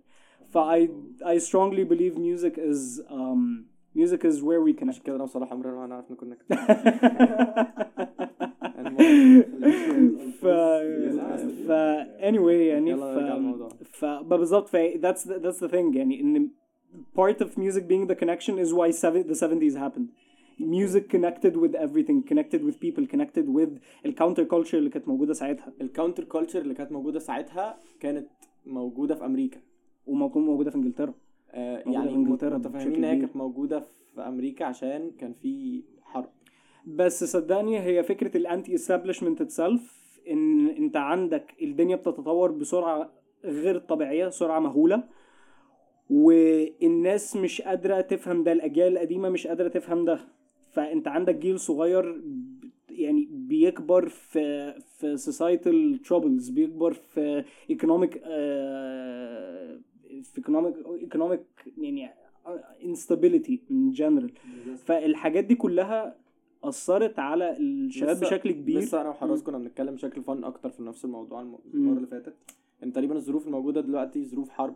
ف 0.49 0.58
I 0.58 0.88
I 1.25 1.38
strongly 1.38 1.84
believe 1.84 2.14
music 2.18 2.54
is 2.58 3.00
um 3.10 3.64
music 3.97 4.23
is 4.23 4.41
where 4.41 4.61
we 4.65 4.73
عشان 4.73 4.91
connect 4.91 5.01
كده 5.03 5.15
أنا 5.15 5.23
وصلاح 5.23 5.51
عمرنا 5.53 5.75
ما 5.75 5.85
هنعرف 5.85 6.11
نكون 6.11 6.27
يعني 6.29 6.41
ف 10.41 10.45
ف 11.67 11.71
anyway 12.19 12.51
يعني 12.51 12.89
يلا 12.89 13.15
ف 13.15 13.17
نرجع 13.17 13.35
للموضوع. 13.35 13.69
ف 13.83 14.05
بالظبط 14.05 14.67
ف 14.67 14.75
that's 14.77 15.23
the, 15.23 15.33
that's 15.43 15.59
the 15.59 15.69
thing. 15.71 15.95
يعني 15.95 16.21
إن 16.21 16.49
part 17.19 17.41
of 17.45 17.49
music 17.57 17.83
being 17.87 18.07
the 18.07 18.15
connection 18.15 18.57
is 18.59 18.73
why 18.73 18.91
seven, 18.91 19.27
the 19.27 19.35
70s 19.45 19.75
happened. 19.77 20.09
Music 20.59 21.09
connected 21.09 21.53
with 21.63 21.73
everything 21.85 22.17
connected 22.31 22.61
with 22.67 22.75
people 22.85 23.05
connected 23.13 23.45
with 23.57 23.69
ال 24.05 24.10
counter 24.10 24.45
culture 24.47 24.73
اللي 24.75 24.89
كانت 24.89 25.07
موجودة 25.07 25.33
ساعتها. 25.33 25.73
ال 25.81 25.87
counter 25.87 26.24
culture 26.24 26.62
اللي 26.61 26.73
كانت 26.73 26.91
موجودة 26.91 27.19
ساعتها 27.19 27.77
كانت 27.99 28.27
موجودة 28.65 29.15
في 29.15 29.25
أمريكا. 29.25 29.59
وموجوده 30.07 30.45
موجودة 30.45 30.71
في 30.71 30.77
إنجلترا. 30.77 31.03
آه 31.03 31.05
موجودة 31.05 31.25
يعني 31.55 32.09
في 32.09 32.15
إنجلترا 32.15 32.57
متفاهمين 32.57 32.95
إن 32.95 33.03
هي. 33.03 33.19
كانت 33.19 33.35
موجودة 33.35 33.79
في 34.15 34.21
أمريكا 34.21 34.65
عشان 34.65 35.12
كان 35.19 35.33
في 35.33 35.83
حرب 36.01 36.29
بس 36.85 37.24
صدقني 37.24 37.79
هي 37.79 38.03
فكرة 38.03 38.38
الانتي 38.38 38.75
استابلشمنت 38.75 39.41
اتسلف 39.41 40.05
إن 40.29 40.67
أنت 40.67 40.95
عندك 40.97 41.53
الدنيا 41.62 41.95
بتتطور 41.95 42.51
بسرعة 42.51 43.12
غير 43.43 43.77
طبيعية 43.79 44.29
سرعة 44.29 44.59
مهولة 44.59 45.03
والناس 46.09 47.35
مش 47.35 47.62
قادرة 47.62 48.01
تفهم 48.01 48.43
ده 48.43 48.51
الأجيال 48.51 48.93
القديمة 48.93 49.29
مش 49.29 49.47
قادرة 49.47 49.67
تفهم 49.67 50.05
ده 50.05 50.19
فأنت 50.74 51.07
عندك 51.07 51.35
جيل 51.35 51.59
صغير 51.59 52.21
يعني 52.89 53.27
بيكبر 53.31 54.07
في 54.09 54.74
في 54.97 55.17
societal 55.17 56.07
troubles 56.07 56.51
بيكبر 56.51 56.93
في 56.93 57.43
economic 57.74 58.17
آه، 58.24 59.79
في 60.24 60.41
economic 60.41 60.75
economic 61.07 61.69
يعني 61.77 62.12
instability 62.81 63.57
in 63.72 63.98
general. 63.98 64.31
فالحاجات 64.77 65.43
دي 65.43 65.55
كلها 65.55 66.15
أثرت 66.63 67.19
على 67.19 67.57
الشباب 67.57 68.19
بشكل 68.19 68.51
كبير. 68.51 68.79
لسه 68.79 69.01
أنا 69.01 69.10
وحراز. 69.09 69.43
كنا 69.43 69.57
بنتكلم 69.57 69.95
بشكل 69.95 70.24
fun 70.24 70.43
أكتر 70.43 70.69
في 70.69 70.84
نفس 70.84 71.05
الموضوع. 71.05 71.41
المرة 71.41 71.95
اللي 71.98 72.07
فاتت. 72.07 72.36
إن 72.84 72.93
تقريبا 72.93 73.15
الظروف 73.15 73.48
الموجودة 73.48 73.81
دلوقتي 73.81 74.25
ظروف 74.25 74.50
حرب 74.50 74.75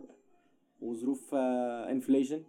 وظروف 0.80 1.34
inflation 1.34 2.42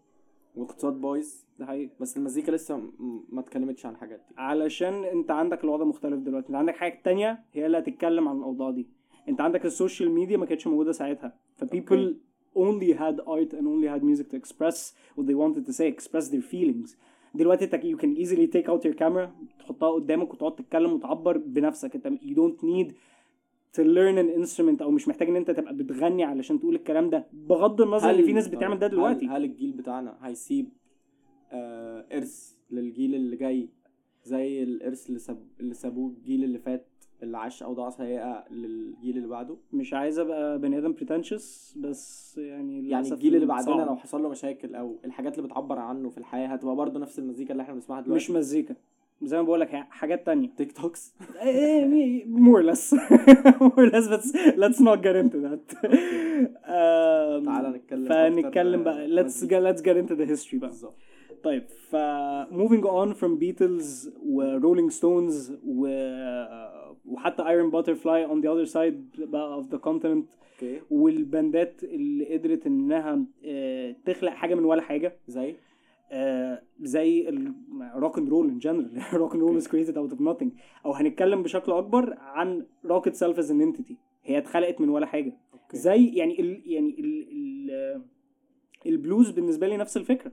واقتصاد 0.55 1.01
بايظ. 1.01 1.33
ده 1.59 1.65
حقيقي. 1.65 1.89
بس 1.99 2.17
المزيكا 2.17 2.51
لسه 2.51 2.81
ما 3.29 3.39
اتكلمتش 3.39 3.85
عن 3.85 3.93
الحاجات 3.93 4.19
دي. 4.29 4.35
علشان 4.37 4.93
أنت 5.03 5.31
عندك 5.31 5.63
الوضع 5.63 5.85
مختلف 5.85 6.19
دلوقتي. 6.19 6.47
أنت 6.47 6.55
عندك 6.55 6.75
حاجة 6.75 7.01
تانية 7.03 7.43
هي 7.53 7.65
اللي 7.65 7.77
هتتكلم 7.77 8.27
عن 8.27 8.37
الاوضاع 8.37 8.71
دي. 8.71 8.87
أنت 9.29 9.41
عندك 9.41 9.65
ال 9.65 9.72
social 9.72 10.11
media 10.11 10.37
ما 10.37 10.45
كانتش 10.45 10.67
موجودة 10.67 10.91
ساعتها. 10.91 11.35
ف 11.55 11.64
people 11.64 12.17
only 12.55 12.93
had 12.93 13.19
art 13.27 13.53
and 13.57 13.65
only 13.65 13.87
had 13.93 14.03
music 14.03 14.27
to 14.31 14.35
express 14.41 14.77
what 15.15 15.25
they 15.27 15.35
wanted 15.43 15.63
to 15.69 15.73
say 15.73 15.85
express 15.97 16.25
their 16.29 16.53
feelings. 16.53 16.95
دلوقتي 17.35 17.65
انت 17.65 17.75
you 17.75 17.97
can 18.01 18.17
easily 18.25 18.47
take 18.47 18.67
out 18.71 18.81
your 18.89 18.95
camera 18.99 19.29
تحطها 19.59 19.91
قدامك 19.91 20.33
وتقعد 20.33 20.55
تتكلم 20.55 20.93
وتعبر 20.93 21.37
بنفسك. 21.37 21.95
انت 21.95 22.07
you 22.07 22.35
don't 22.35 22.63
need 22.63 22.91
to 23.77 23.83
learn 23.83 24.17
an 24.17 24.41
instrument 24.43 24.81
أو 24.81 24.91
مش 24.91 25.07
محتاج 25.07 25.29
إن 25.29 25.35
انت 25.35 25.51
تبقى 25.51 25.73
بتغني 25.75 26.23
علشان 26.23 26.59
تقول 26.59 26.75
الكلام 26.75 27.09
ده. 27.09 27.27
بغض 27.33 27.81
النظر 27.81 28.09
إن 28.09 28.25
في 28.25 28.33
ناس 28.33 28.47
بتعمل 28.47 28.79
ده 28.79 28.87
هل- 28.87 28.91
دلوقتي. 28.91 29.27
هل 29.27 29.43
الجيل 29.43 29.71
بتاعنا 29.71 30.17
هيسيب 30.21 30.69
آه 31.51 32.05
إرث 32.17 32.53
للجيل 32.71 33.15
اللي 33.15 33.35
جاي 33.35 33.69
زي 34.23 34.63
الإرث 34.63 35.07
اللي 35.07 35.19
ساب 35.19 35.47
اللي 35.59 35.73
سابوه 35.73 36.09
الجيل 36.11 36.43
اللي 36.43 36.59
فات؟ 36.59 36.87
اللي 37.23 37.37
عاش 37.37 37.63
اوضاع 37.63 37.89
سيئه 37.89 38.43
للجيل 38.51 39.17
اللي 39.17 39.27
بعده. 39.27 39.55
مش 39.73 39.93
عايز 39.93 40.19
أبقى 40.19 40.59
بني 40.59 40.77
آدم 40.77 40.93
pretentious 40.93 41.77
بس 41.77 42.37
يعني 42.37 42.89
يعني 42.89 43.11
الجيل 43.11 43.35
اللي 43.35 43.45
بعدنا 43.45 43.75
صعب. 43.77 43.87
لو 43.87 43.95
حصل 43.95 44.23
له 44.23 44.29
مشاكل 44.29 44.75
أو 44.75 44.95
الحاجات 45.05 45.37
اللي 45.37 45.47
بتعبر 45.49 45.79
عنه 45.79 46.09
في 46.09 46.17
الحياة 46.17 46.47
هتبقى 46.47 46.75
برضه 46.75 46.99
نفس 46.99 47.19
المزيكا 47.19 47.51
اللي 47.51 47.63
إحنا 47.63 47.73
بنسمعها 47.73 48.01
دلوقتي. 48.01 48.23
مش 48.23 48.31
مزيكا. 48.31 48.75
زي 49.23 49.37
ما 49.37 49.43
بقول 49.43 49.59
لك 49.61 49.69
حاجات 49.69 50.25
تانية. 50.25 50.49
TikToks 50.57 51.13
more 52.45 52.59
or 52.59 52.63
less. 52.71 52.93
but 53.71 54.23
let's 54.63 54.79
not 54.79 55.01
get 55.03 55.15
into 55.15 55.37
that. 55.47 55.65
Um, 56.41 57.45
تعالى 57.45 57.69
نتكلم 57.69 58.09
فنتكلم 58.09 58.83
بقى. 58.83 59.07
get, 59.07 59.63
let's 59.63 59.81
get 59.81 59.95
into 59.97 60.15
the 60.15 60.25
history 60.25 60.55
بقى. 60.55 60.69
بالظبط. 60.69 60.95
طيب 61.43 61.63
ف 61.89 61.95
moving 62.51 62.83
on 62.83 63.13
from 63.19 63.39
Beatles 63.41 64.09
و 64.25 64.59
Rolling 64.59 64.91
Stones 64.99 65.51
و 65.67 65.87
وحتى 67.05 67.43
Iron 67.43 67.71
Butterfly 67.71 68.29
on 68.31 68.41
the 68.43 68.47
other 68.47 68.73
side 68.73 69.21
بقى 69.21 69.63
of 69.63 69.65
the 69.75 69.77
continent. 69.77 70.37
okay 70.53 70.81
وال 70.91 71.18
bandات 71.18 71.83
اللي 71.83 72.37
قدرت 72.37 72.67
إنها 72.67 73.19
آه، 73.45 73.95
تخلق 74.05 74.31
حاجة 74.31 74.55
من 74.55 74.65
ولا 74.65 74.81
حاجة. 74.81 75.17
زي؟ 75.27 75.55
آه، 76.11 76.61
زي 76.81 77.29
ال 77.29 77.47
rock 77.47 78.17
and 78.17 78.29
roll 78.29 78.47
in 78.49 78.59
general 78.59 79.01
rock 79.13 79.33
and 79.33 79.43
roll 79.43 79.55
is 79.57 79.67
created 79.67 79.97
out 79.97 80.11
of 80.11 80.19
nothing. 80.21 80.49
أو 80.85 80.91
هنتكلم 80.93 81.43
بشكل 81.43 81.71
أكبر 81.71 82.13
عن 82.19 82.65
rock 82.85 83.07
itself 83.07 83.39
as 83.39 83.51
an 83.51 83.61
entity 83.61 83.97
هي 84.23 84.37
اتخلقت 84.37 84.81
من 84.81 84.89
ولا 84.89 85.05
حاجة. 85.05 85.33
okay 85.53 85.77
زي 85.77 86.07
يعني 86.07 86.41
ال 86.41 86.61
يعني 86.65 86.95
ال 86.99 87.27
ال 87.31 88.01
البلوز 88.85 89.29
بالنسبة 89.31 89.67
لي 89.67 89.77
نفس 89.77 89.97
الفكرة. 89.97 90.31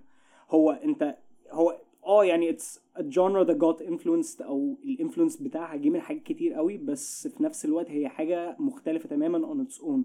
هو 0.51 0.71
أنت 0.71 1.17
هو 1.51 1.79
آه 2.09 2.25
يعني 2.25 2.51
it's 2.51 2.81
genre 2.99 3.47
that 3.47 3.57
got 3.59 3.83
influenced 3.87 4.43
أو 4.43 4.77
ال 4.85 4.90
influence 4.90 5.37
بتاعها 5.37 5.77
جه 5.77 5.91
من 5.91 6.01
حاجات 6.01 6.23
كتير 6.23 6.53
قوي 6.53 6.77
بس 6.77 7.29
في 7.29 7.43
نفس 7.43 7.65
الوقت 7.65 7.91
هي 7.91 8.09
حاجة 8.09 8.57
مختلفة 8.59 9.09
تماما 9.09 9.39
on 9.55 9.69
its 9.69 9.81
own. 9.83 10.01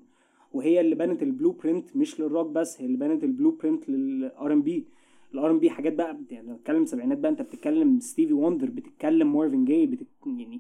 وهي 0.52 0.82
اللي 0.82 0.96
بنت 0.96 1.24
ال 1.24 1.52
blueprint 1.52 1.96
مش 1.98 2.20
للروك 2.20 2.48
بس 2.48 2.82
هي 2.82 2.86
اللي 2.86 2.98
بنت 2.98 3.24
ال 3.24 3.52
blueprint 3.52 3.90
لل 3.90 4.54
R&B 4.54 4.88
ال 5.34 5.52
R&B 5.52 5.70
حاجات 5.70 5.94
بقى 5.94 6.18
يعني 6.32 6.54
بتتكلم 6.54 6.86
سبعينات 6.86 7.18
بقى 7.18 7.32
انت 7.32 7.42
بتتكلم 7.42 8.00
ستيفي 8.00 8.34
وندر 8.34 8.70
بتتكلم 8.70 9.34
مارفن 9.36 9.66
جاي 9.66 9.86
بتك... 9.86 10.08
يعني 10.26 10.60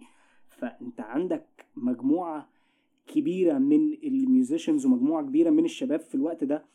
فانت 0.49 1.01
عندك 1.01 1.65
مجموعة 1.75 2.49
كبيرة 3.07 3.57
من 3.57 3.93
ال 4.03 4.12
musicians 4.12 4.85
ومجموعة 4.85 5.23
كبيرة 5.23 5.49
من 5.49 5.65
الشباب 5.65 5.99
في 5.99 6.15
الوقت 6.15 6.43
ده. 6.43 6.65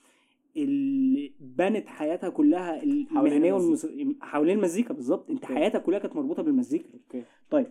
اللي 0.65 1.33
بنت 1.41 1.88
حياتها 1.88 2.29
كلها 2.29 2.83
المهنية. 2.83 3.77
حوالين 4.21 4.57
المزيكا 4.59 4.95
بالظبط. 4.95 5.31
انت. 5.31 5.45
حياتك 5.45 5.83
كلها 5.83 5.99
كانت 5.99 6.17
مربوطة 6.17 6.43
بالمزيكا. 6.43 6.88
okay. 6.95 7.25
طيب. 7.50 7.67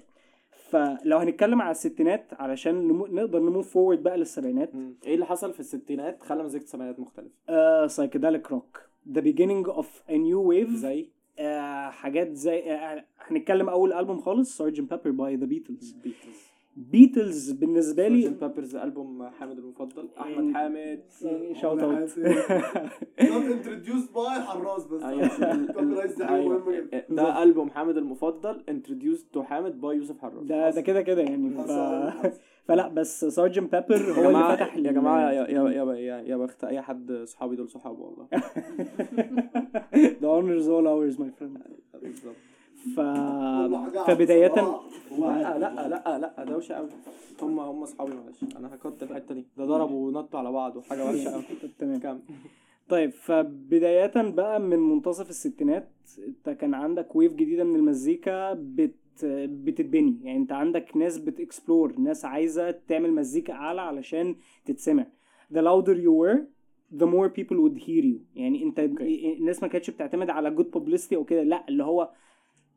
فلو 0.52 1.18
هنتكلم 1.18 1.62
على 1.62 1.72
الستينات 1.72 2.34
علشان 2.34 2.88
نمو... 2.88 3.08
نقدر 3.08 3.40
ن 3.40 3.46
move 3.46 3.70
forward 3.74 4.04
بقى 4.04 4.18
للسبعينات. 4.18 4.72
إيه 5.06 5.14
اللي 5.14 5.26
حصل 5.26 5.54
في 5.54 5.60
الستينات؟ 5.60 6.24
خلى 6.24 6.44
مزيكة 6.44 6.64
السبعينات 6.64 7.00
مختلفة. 7.00 7.32
آه 7.50 7.88
psychedelic 7.88 8.52
rock 8.52 8.82
the 9.12 9.22
beginning 9.22 9.70
of 9.70 10.02
a 10.10 10.14
new 10.14 10.52
wave. 10.52 10.74
زي؟ 10.76 11.10
آه 11.40 11.90
حاجات 11.90 12.34
زي 12.34 12.72
آه 12.72 13.06
هنتكلم 13.20 13.70
أول 13.70 13.94
ألبوم 13.94 14.18
خالص 14.20 14.58
Sgt. 14.58 14.94
Pepper's 14.94 15.12
by 15.12 15.36
The 15.36 15.46
Beatles 15.46 15.92
Beatles 15.92 16.47
Beatles 16.78 17.52
بالنسبة 17.52 18.08
لي 18.08 18.22
Sgt. 18.22 18.42
Pepper's 18.42 18.76
ألبوم 18.76 19.30
حامد 19.30 19.58
المفضل 19.58 20.10
أحمد 20.20 20.54
حامد. 20.54 21.04
shout 21.62 21.80
out 21.84 22.10
not 23.20 23.46
introduced 23.56 24.14
by 24.16 24.40
حراز 24.40 24.86
بس. 24.86 25.04
أيوة. 25.04 25.30
أيوة. 26.30 26.58
مهمة 26.58 26.72
جدا 26.80 27.06
ده 27.10 27.44
ألبوم 27.44 27.70
حامد 27.70 27.98
المفضل 27.98 28.64
introduced 28.72 29.38
to 29.38 29.42
حامد 29.42 29.82
by 29.82 29.98
يوسف 29.98 30.20
حراز 30.22 30.44
ده 30.44 30.70
ده 30.70 30.82
كده 30.82 31.02
كده 31.02 31.22
يعني. 31.22 31.50
ف... 31.50 31.72
فلا 32.66 32.88
بس 32.88 33.26
Sgt. 33.26 33.76
Pepper 33.76 34.02
yeah 34.02 34.14
هو 34.14 34.30
اللي 34.30 34.56
فتح 34.58 34.78
يا 34.78 34.92
جماعة 34.92 35.32
يا 35.32 35.48
يا 35.48 35.70
يا, 35.70 35.94
يا, 35.94 36.22
يا 36.22 36.38
بخت 36.38 36.64
أي 36.64 36.82
حد 36.82 37.12
صحابي 37.26 37.56
دول 37.56 37.70
صحابه 37.70 38.00
والله. 38.02 38.28
The 40.22 40.28
honor 40.36 40.56
is 40.62 40.68
all 40.68 40.88
ours 40.88 41.18
my 41.20 41.30
friend. 41.40 41.58
بالظبط. 42.02 42.36
ف... 42.96 43.00
فبداية. 44.08 44.56
لا 45.20 45.60
لا 45.60 45.88
لا 45.88 46.18
لا 46.20 46.44
دوشة 46.44 46.74
قوي. 46.76 46.90
هم 47.42 47.60
هم 47.60 47.86
صحابي 47.86 48.14
معلش 48.16 48.58
أنا 48.58 48.76
ه 48.76 48.83
cut 48.83 49.04
الحتة 49.04 49.36
دي. 49.36 49.46
ده 49.58 49.66
ضربوا 49.66 50.08
ونطوا 50.08 50.40
على 50.40 50.52
بعض 50.52 50.76
وحاجة 50.76 51.06
وحشة 51.06 51.32
قوي. 51.32 51.44
تمام. 51.80 52.22
طيب 52.90 53.12
فبداية 53.12 54.12
بقى 54.16 54.60
من 54.60 54.80
منتصف 54.80 55.30
الستينات 55.30 55.92
انت 56.28 56.50
كان 56.50 56.74
عندك 56.74 57.16
wave 57.16 57.34
جديدة 57.34 57.64
من 57.64 57.76
المزيكا 57.76 58.54
بت 58.54 58.96
بتتبني. 59.24 60.20
يعني 60.24 60.38
انت 60.38 60.52
عندك 60.52 60.98
ناس 60.98 61.18
بت 61.18 61.36
explore 61.36 62.00
ناس 62.00 62.26
عايزة 62.26 62.72
تعمل 62.72 63.14
مزيكا 63.14 63.54
أعلى 63.54 63.82
علشان 63.82 64.36
تتسمع. 64.66 65.06
The 65.54 65.58
louder 65.58 65.96
you 65.96 66.12
were 66.24 66.40
the 67.02 67.06
more 67.06 67.30
people 67.30 67.58
would 67.58 67.78
hear 67.78 68.04
you. 68.04 68.20
يعني 68.36 68.64
انت 68.64 68.80
okay. 68.80 69.38
الناس 69.40 69.64
ما 69.64 69.68
كانتش 69.68 69.90
بتعتمد 69.90 70.30
على 70.30 70.56
good 70.56 70.80
publicity 70.80 71.14
أو 71.14 71.24
كده. 71.24 71.44
لا 71.44 71.66
اللي 71.70 71.84
هو 71.84 72.12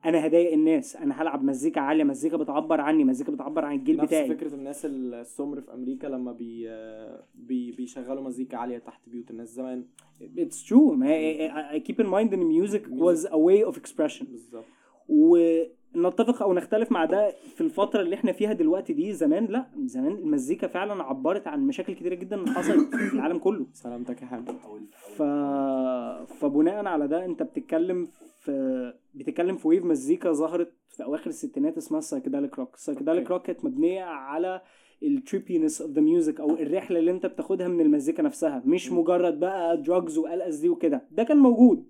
أنا 0.04 0.26
هضايق 0.26 0.52
الناس 0.52 0.96
أنا 0.96 1.22
هلعب 1.22 1.44
مزيكا 1.44 1.80
عالية 1.80 2.04
مزيكا 2.04 2.36
بتعبر 2.36 2.80
عني 2.80 3.04
مزيكا 3.04 3.32
بتعبر 3.32 3.64
عن 3.64 3.74
الجيل 3.76 3.96
نفس 3.96 4.06
بتاعي. 4.06 4.28
فكرة 4.28 4.54
الناس 4.54 4.86
السمر 4.86 5.60
في 5.60 5.74
أمريكا 5.74 6.06
لما 6.06 6.32
بي 6.32 6.68
بي 7.34 7.72
بيشغلوا 7.72 8.22
مزيكا 8.22 8.56
عالية 8.56 8.78
تحت 8.78 9.00
بيوت 9.08 9.30
الناس 9.30 9.48
زمان. 9.48 9.84
It's 10.38 10.68
true. 10.68 10.92
ما 10.92 11.06
هي- 11.06 11.50
I, 11.50 11.76
I 11.76 11.80
keep 11.88 11.96
in 11.96 12.06
mind 12.08 12.32
ان 12.32 12.66
music 12.66 12.80
was 12.82 13.26
a 13.26 13.36
way 13.36 13.72
of 13.72 13.76
expression. 13.80 14.24
بالظبط. 14.30 14.64
ونتفق 15.08 16.42
أو 16.42 16.54
نختلف 16.54 16.92
مع 16.92 17.04
ده 17.04 17.30
في 17.54 17.60
الفترة 17.60 18.00
اللي 18.00 18.14
إحنا 18.14 18.32
فيها 18.32 18.52
دلوقتي 18.52 18.92
دي 18.92 19.12
زمان 19.12 19.44
لا 19.46 19.66
زمان 19.84 20.12
المزيكا 20.12 20.66
فعلا 20.66 21.02
عبرت 21.04 21.46
عن 21.46 21.66
مشاكل 21.66 21.92
كتيرة 21.92 22.14
جدا 22.14 22.44
حصلت 22.50 22.94
في 22.96 23.14
العالم 23.14 23.38
كله. 23.38 23.66
سلامتك 23.72 24.22
يا 24.22 24.26
حامد 24.26 24.50
ف... 25.16 25.22
فبناء 26.40 26.86
على 26.86 27.08
ده 27.08 27.24
أنت 27.24 27.42
بتتكلم 27.42 28.08
في 28.50 28.92
بتتكلم 29.14 29.56
في 29.56 29.68
wave 29.68 29.84
مزيكا 29.84 30.32
ظهرت 30.32 30.72
في 30.88 31.04
أواخر 31.04 31.26
الستينات 31.30 31.76
اسمها 31.76 31.98
ال 31.98 32.03
psychedelic 32.03 32.58
rock 32.58 32.74
ال 32.74 32.78
psychedelic. 32.78 33.30
rock 33.30 33.42
كانت 33.46 33.64
مبنية 33.64 34.02
على 34.02 34.62
ال 35.02 35.09
trippiness 35.09 35.82
of 35.82 35.90
the 35.90 36.00
music 36.00 36.40
أو 36.40 36.50
الرحلة 36.50 36.98
اللي 36.98 37.10
أنت 37.10 37.26
بتاخدها 37.26 37.68
من 37.68 37.80
المزيكا 37.80 38.22
نفسها 38.22 38.62
مش. 38.66 38.92
مجرد 38.92 39.40
بقى 39.40 39.82
drugs 39.82 40.12
و 40.12 40.18
LSD 40.18 40.68
وكده 40.68 41.02
ده 41.10 41.22
كان 41.24 41.36
موجود. 41.36 41.86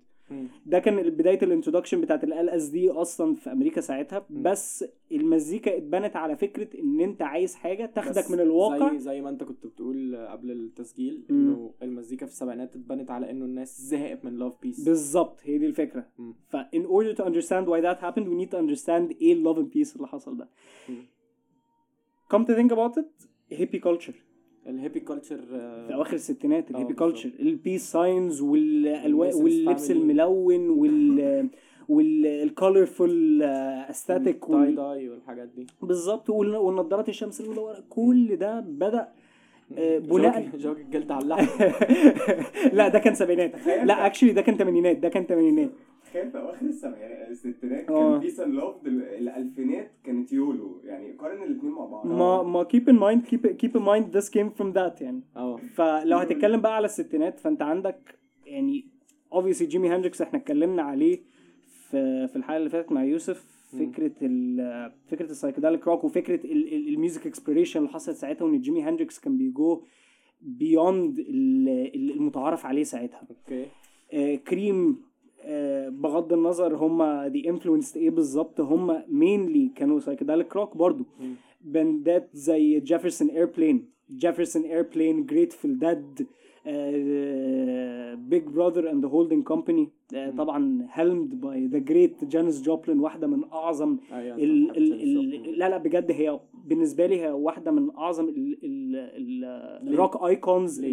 ده 0.65 0.79
كان 0.79 1.09
بداية 1.09 1.39
ال 1.43 1.48
introduction 1.48 2.01
بتاعت 2.01 2.23
ال 2.23 2.49
LSD 2.49 2.89
أصلا 2.91 3.35
في 3.35 3.51
أمريكا 3.51 3.81
ساعتها. 3.81 4.25
بس 4.29 4.85
المزيكا 5.11 5.77
اتبنت 5.77 6.15
على 6.15 6.37
فكرة 6.37 6.79
إن 6.79 7.01
أنت 7.01 7.21
عايز 7.21 7.55
حاجة 7.55 7.85
تاخدك 7.85 8.31
من 8.31 8.39
الواقع. 8.39 8.91
زي 8.91 8.99
زي 8.99 9.21
ما 9.21 9.29
أنت 9.29 9.43
كنت 9.43 9.67
بتقول 9.67 10.15
قبل 10.15 10.51
التسجيل. 10.51 11.25
إنه 11.29 11.73
المزيكا 11.83 12.25
في 12.25 12.31
السبعينات 12.31 12.75
اتبنت 12.75 13.11
على 13.11 13.31
إنه 13.31 13.45
الناس 13.45 13.81
زهقت 13.81 14.25
من 14.25 14.37
love 14.37 14.53
peace 14.61 14.83
بالظبط 14.83 15.39
هي 15.43 15.57
دي 15.57 15.65
الفكرة. 15.65 16.05
مم. 16.19 16.33
ف 16.49 16.55
in 16.57 16.85
order 16.85 17.17
to 17.17 17.23
understand 17.23 17.65
why 17.67 17.81
that 17.81 17.99
happened 18.01 18.27
we 18.27 18.45
need 18.45 18.51
to 18.51 18.57
understand 18.57 19.21
إيه 19.21 19.33
ال 19.33 19.43
love 19.43 19.57
and 19.57 19.73
peace 19.77 19.95
اللي 19.95 20.07
حصل 20.07 20.37
ده. 20.37 20.49
come 22.33 22.45
to 22.45 22.55
think 22.55 22.71
about 22.71 22.97
it 23.01 23.27
hippie 23.59 23.81
culture. 23.81 24.15
ال 24.67 24.72
hippie 24.72 24.99
culture 24.99 25.37
في 25.37 25.89
أواخر 25.93 26.13
الستينات 26.13 26.67
آه، 26.67 26.71
ال 26.71 26.74
hippie. 26.74 26.93
culture 26.93 27.29
ال 27.39 27.48
peace 27.48 27.91
signs 27.91 28.41
والالوان 28.41 29.33
واللبس. 29.33 29.91
الملون 29.91 30.69
وال 30.69 31.49
وال 31.89 32.20
colorful 32.20 33.43
aesthetic 33.43 34.45
tie 34.45 34.71
dye 34.75 35.09
والحاجات 35.09 35.47
دي. 35.55 35.67
بالظبط. 35.81 36.29
وال- 36.29 36.55
والنضارات 36.55 37.09
الشمس 37.09 37.41
المدورة 37.41 37.83
كل 37.89 38.35
ده 38.35 38.59
بدأ 38.59 39.07
آه، 39.77 39.97
بناء 39.99 40.49
جوك- 40.57 40.77
الجلد 40.77 41.11
على 41.11 41.23
اللحم. 41.23 41.63
لا 42.77 42.87
ده 42.87 42.99
كان 42.99 43.15
سبعينات. 43.15 43.67
لا 43.67 44.05
actually 44.05 44.33
ده 44.33 44.41
كان 44.41 44.57
تمانينات 44.57 44.97
ده 44.97 45.09
كان 45.09 45.27
تمانينات. 45.27 45.69
تخيل 46.11 46.31
في 46.31 46.37
أواخر 46.37 46.65
السبعينات 46.65 47.29
الستينات. 47.29 47.85
كان 47.85 48.19
peace 48.19 48.39
and 48.39 48.53
love 48.53 48.75
الألفينات 48.85 49.91
كانت 50.03 50.33
YOLO 50.33 50.81
يعني 50.83 51.11
قارن 51.11 51.43
الاثنين 51.43 51.71
مع 51.71 51.85
بعض. 51.85 52.07
ما 52.07 52.43
ما 52.43 52.63
keep 52.63 52.83
in 52.91 52.97
mind 52.97 53.29
keep 53.29 53.47
keep 53.61 53.73
in 53.79 53.83
mind 53.83 54.17
this 54.17 54.29
came 54.29 54.49
from 54.61 54.73
that 54.75 55.01
يعني. 55.01 55.21
آه. 55.35 55.57
فلو 55.57 56.17
هتتكلم 56.17 56.61
بقى 56.61 56.75
على 56.75 56.85
الستينات 56.85 57.39
فأنت 57.39 57.61
عندك 57.61 58.19
يعني 58.45 58.87
obviously 59.33 59.63
جيمي 59.63 59.89
هندريكس 59.89 60.21
إحنا 60.21 60.39
اتكلمنا 60.39 60.81
عليه 60.81 61.19
في 61.89 62.27
في 62.27 62.35
الحلقة 62.35 62.57
اللي 62.57 62.69
فاتت 62.69 62.91
مع 62.91 63.03
يوسف 63.03 63.45
فكرة 63.79 64.11
ال 64.21 64.91
فكرة 65.07 65.25
ال 65.25 65.30
psychedelic 65.30 65.87
rock 65.87 66.03
وفكرة 66.03 66.39
ال 66.51 66.64
music 66.64 67.27
exploration 67.27 67.79
اللي 67.79 67.89
حصلت 67.91 68.15
ساعتها 68.15 68.45
وإن 68.45 68.61
جيمي 68.61 68.83
هندريكس 68.83 69.19
كان 69.19 69.37
بي 69.37 69.59
go 69.59 69.81
beyond 70.41 71.19
المتعارف 71.95 72.65
عليه 72.65 72.83
ساعتها. 72.83 73.21
okay. 73.29 73.65
كريم 74.37 74.89
آه، 74.89 75.10
بغض 75.89 76.33
النظر 76.33 76.75
هم 76.75 77.27
دي 77.27 77.49
influenced 77.49 77.97
إيه 77.97 78.09
بالظبط 78.09 78.61
هم 78.61 79.01
mainly 79.07 79.71
كانوا 79.75 79.99
psychedelic 79.99 80.55
rock 80.55 80.77
برضو. 80.77 81.03
باندات 81.61 82.29
زي 82.33 82.79
Jefferson 82.79 83.27
Airplane 83.29 83.89
Jefferson 84.17 84.63
Airplane 84.63 85.25
Grateful 85.25 85.67
Dead 85.67 86.27
Big 88.29 88.43
Brother 88.43 88.91
and 88.91 88.98
the 88.98 89.05
Holding 89.05 89.43
Company 89.43 89.89
طبعا 90.37 90.87
helmed 90.91 91.41
by 91.41 91.65
the 91.67 91.79
great 91.79 92.23
Janis 92.25 92.61
Joplin 92.63 92.89
واحدة 92.99 93.27
من 93.27 93.43
أعظم 93.53 93.97
أيوه 94.13 94.35
أنت 94.35 94.77
ال 94.77 94.93
ال. 94.93 95.59
لا 95.59 95.69
لا 95.69 95.77
بجد 95.77 96.11
هي 96.11 96.39
بالنسبة 96.65 97.05
لي 97.05 97.21
هي 97.21 97.31
واحدة 97.31 97.71
من 97.71 97.95
أعظم 97.95 98.29
ال 98.29 98.57
ال 98.63 98.95
ال 98.95 99.85
ليه؟ 99.85 99.91
ال 99.93 99.99
rock 99.99 100.23
icons؟ 100.23 100.85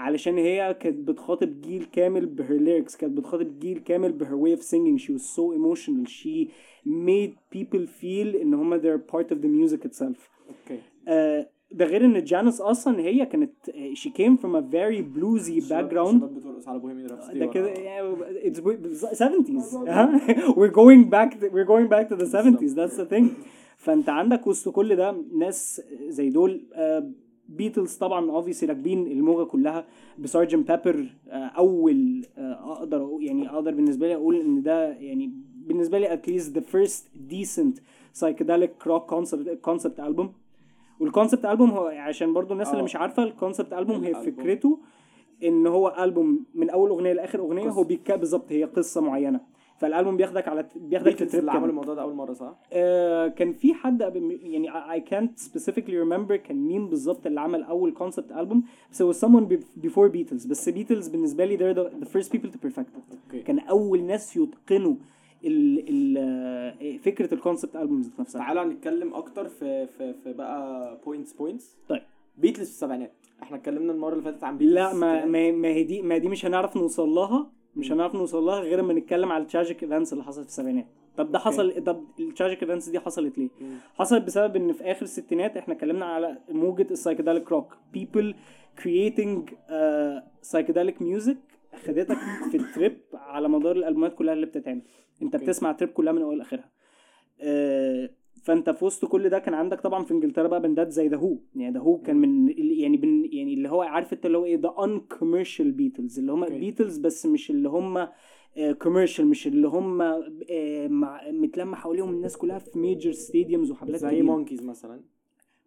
علشان 0.00 0.38
هي 0.38 0.76
كانت 0.80 1.08
بتخاطب 1.08 1.60
جيل 1.60 1.84
كامل 1.92 2.26
ب 2.26 2.35
her 2.35 2.60
lyrics 2.60 2.96
كانت 2.96 3.18
بتخاطب 3.18 3.58
جيل 3.60 3.78
كامل 3.78 4.12
ب 4.12 4.17
her 4.17 4.34
way 4.34 4.52
of 4.52 4.62
singing 4.62 4.98
she 4.98 5.12
was 5.12 5.20
so 5.20 5.52
emotional 5.52 6.08
she 6.08 6.48
made 6.86 7.34
people 7.52 7.86
feel 7.86 8.36
إن 8.36 8.54
هما 8.54 8.76
they're 8.76 8.96
part 8.96 9.32
of 9.32 9.40
the 9.40 9.48
music 9.48 9.86
itself 9.86 10.30
okay 10.48 10.80
ده 11.72 11.84
غير 11.84 12.04
إن 12.04 12.24
جانس 12.24 12.60
أصلا 12.60 13.00
هي 13.00 13.26
كانت 13.26 13.52
she 13.92 14.10
came 14.10 14.36
from 14.36 14.56
a 14.56 14.60
very 14.70 15.02
bluesy 15.02 15.60
background 15.60 16.22
ده 17.34 17.46
كده 17.46 17.72
it's 18.46 18.60
70s 19.22 19.74
we're 20.56 20.72
going 20.72 21.10
back 21.10 21.34
we're 21.40 21.68
going 21.74 21.88
back 21.94 22.08
to 22.08 22.16
the 22.22 22.26
70s 22.36 22.74
that's 22.74 22.96
the 22.96 23.14
thing. 23.14 23.24
فأنت 23.76 24.08
عندك 24.08 24.46
وسط 24.46 24.68
كل 24.68 24.96
ده 24.96 25.16
ناس 25.38 25.82
زي 26.08 26.30
دول 26.30 26.60
آه، 26.74 27.10
بيتلز 27.50 27.94
طبعا 27.94 28.42
obviously 28.42 28.64
راكبين 28.64 29.06
الموجة 29.06 29.44
كلها 29.46 29.84
ب 30.18 30.23
Sergeant 30.23 30.62
Pepper 30.62 31.06
أول 31.32 32.26
آه، 32.38 32.72
أقدر 32.72 33.16
يعني 33.20 33.48
أقدر 33.50 33.74
بالنسبة 33.74 34.06
لي 34.06 34.14
أقول 34.14 34.36
إن 34.36 34.62
ده 34.62 34.88
يعني 34.88 35.30
بالنسبة 35.66 35.98
لي 35.98 36.20
least 36.26 36.54
the 36.56 36.62
first 36.74 37.04
decent 37.32 37.80
psychedelic 38.20 38.86
rock 38.86 39.14
concept 39.14 39.70
concept 39.70 40.00
album 40.00 40.26
وال 41.00 41.10
concept 41.10 41.44
album 41.44 41.70
هو 41.70 41.86
عشان 41.86 42.32
برضو 42.32 42.52
الناس 42.52 42.68
اللي 42.68 42.80
آه. 42.80 42.84
مش 42.84 42.96
عارفة 42.96 43.22
ال 43.22 43.28
concept 43.28 43.72
album 43.72 44.04
هي. 44.04 44.14
فكرته 44.14 44.78
إن 45.44 45.66
هو 45.66 45.96
البوم 45.98 46.44
من 46.54 46.70
أول 46.70 46.90
أغنية 46.90 47.12
لآخر 47.12 47.38
أغنية 47.38 47.62
قصة. 47.62 47.72
هو 47.72 47.82
بيتكا 47.84 48.16
بالظبط 48.16 48.52
هي 48.52 48.64
قصة 48.64 49.00
معينة 49.00 49.40
فالالبوم 49.80 50.16
بياخدك 50.16 50.48
على 50.48 50.68
بياخدك 50.76 51.08
Beatles 51.08 51.28
ل 51.28 51.30
trip 51.30 51.40
اللي. 51.40 51.52
عملوا 51.52 51.68
الموضوع 51.70 51.94
ده 51.94 52.02
أول 52.02 52.14
مرة 52.14 52.32
صح؟ 52.32 52.54
آه 52.72 53.28
كان 53.28 53.52
في 53.52 53.74
حد 53.74 54.00
يعني 54.42 54.70
I 54.70 54.74
I 55.00 55.10
can't 55.10 55.42
specifically 55.50 55.94
remember 56.04 56.32
كان 56.34 56.56
مين 56.56 56.88
بالظبط 56.88 57.26
اللي 57.26 57.40
عمل 57.40 57.62
أول 57.62 57.92
concept 57.92 58.32
album 58.32 58.62
بس 58.92 59.02
هو 59.02 59.12
someone 59.12 59.44
be- 59.52 59.86
before 59.86 60.12
Beatles. 60.12 60.48
بس 60.48 60.68
Beatles 60.70 61.10
بالنسبة 61.10 61.44
لي 61.44 61.56
they're 61.58 61.76
the, 61.76 62.04
the 62.04 62.08
first 62.08 62.26
people 62.32 62.48
to 62.50 62.66
perfect 62.68 62.80
it. 62.96 63.14
okay. 63.26 63.42
كان 63.42 63.58
أول 63.58 64.02
ناس 64.02 64.36
يتقنوا 64.36 64.94
ال 65.44 65.88
ال 65.88 66.16
آه، 66.18 66.96
فكرة 66.96 67.34
ال 67.34 67.39
concept 67.39 67.76
albums 67.76 68.10
نفسها. 68.18 68.38
تعالى 68.38 68.64
نتكلم 68.64 69.14
أكتر 69.14 69.48
في 69.48 69.86
في 69.86 70.14
في 70.24 70.32
بقى 70.32 70.98
points 71.04 71.32
points 71.32 71.76
طيب. 71.88 72.02
بيتلز 72.38 72.66
في 72.66 72.72
السبعينات. 72.72 73.12
إحنا 73.42 73.56
اتكلمنا 73.56 73.92
المرة 73.92 74.12
اللي 74.12 74.24
فاتت 74.24 74.44
عن 74.44 74.58
بيتلز 74.58 74.74
لا 74.74 74.94
ما 74.94 75.50
ما 75.52 75.68
هي 75.68 75.82
دي 75.84 76.02
ما 76.02 76.18
دي 76.18 76.28
مش 76.28 76.46
هنعرف 76.46 76.76
نوصل 76.76 77.08
لها. 77.08 77.50
مش 77.76 77.92
هنعرف 77.92 78.14
نوصل 78.14 78.42
لها 78.42 78.60
غير 78.60 78.78
لما 78.78 78.94
نتكلم 78.94 79.32
على 79.32 79.42
ال 79.42 79.48
tragic 79.48 79.82
events 79.82 80.12
اللي 80.12 80.24
حصلت 80.24 80.44
في 80.44 80.48
السبعينات 80.50 80.86
طب 81.16 81.32
ده 81.32 81.38
حصل 81.38 81.84
طب 81.84 82.04
ال 82.20 82.26
tragic 82.26 82.62
events 82.62 82.88
دي 82.88 83.00
حصلت 83.00 83.38
ليه؟ 83.38 83.48
مم. 83.60 83.76
حصلت 83.94 84.22
بسبب 84.24 84.56
إن 84.56 84.72
في 84.72 84.84
آخر 84.84 85.02
الستينات 85.02 85.56
إحنا 85.56 85.74
اتكلمنا 85.74 86.04
على 86.06 86.38
موجة 86.48 86.86
ال 86.90 86.95
psychedelic 86.95 87.52
rock 87.52 87.74
people 87.96 88.34
creating 88.80 89.50
uh, 89.50 90.20
psychedelic 90.50 90.94
music 91.02 91.36
خدتك 91.86 92.16
في 92.50 92.56
ال 92.56 92.65
trip 92.65 93.00
على 93.14 93.48
مدار 93.48 93.76
الألبومات 93.76 94.14
كلها 94.14 94.34
اللي 94.34 94.46
بتتعمل 94.46 94.82
أنت 95.22 95.34
okay. 95.34 95.46
بتسمع 95.46 95.72
trip 95.72 95.88
كلها 95.92 96.12
من 96.12 96.22
أول 96.22 96.38
لآخرها 96.38 96.70
آه، 97.40 98.10
فانت 98.42 98.70
في 98.70 98.84
وسط 98.84 99.04
كل 99.04 99.28
ده 99.28 99.38
كان 99.38 99.54
عندك 99.54 99.80
طبعا 99.80 100.04
في 100.04 100.14
إنجلترا 100.14 100.48
بقى 100.48 100.62
باندات 100.62 100.90
زي 100.92 101.08
The 101.08 101.16
Who 101.16 101.36
يعني 101.56 101.74
The 101.74 101.80
Who 101.80 101.98
كان 101.98 102.16
من 102.16 102.48
يعني 102.58 102.96
بن 102.96 103.28
يعني 103.32 103.54
اللي 103.54 103.68
هو 103.68 103.82
عارف 103.82 104.12
أنت 104.12 104.26
اللي 104.26 104.38
هو 104.38 104.44
إيه 104.44 104.60
the 104.60 104.74
uncommercial 104.84 105.72
Beatles 105.72 106.18
اللي 106.18 106.32
هم. 106.32 106.44
بيتلز 106.46 106.98
بس 106.98 107.26
مش 107.26 107.50
اللي 107.50 107.68
هم 107.68 108.08
commercial 108.82 109.26
مش 109.26 109.46
اللي 109.46 109.68
هم 109.68 110.02
آه، 110.02 110.88
مع 110.88 111.30
متلمع 111.30 111.78
حواليهم 111.78 112.10
الناس 112.10 112.36
كلها 112.36 112.58
في 112.58 112.78
major 112.78 113.12
stadiums 113.12 113.70
وحفلات 113.70 114.00
زي 114.00 114.22
Monkees 114.22 114.62
مثلا. 114.64 115.00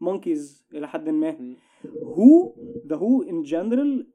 Monkees 0.01 0.65
إلى 0.73 0.87
حد 0.87 1.09
ما. 1.09 1.55
هو 2.03 2.53
The 2.87 2.95
Who 2.95 3.23
in 3.23 3.41
general 3.43 4.07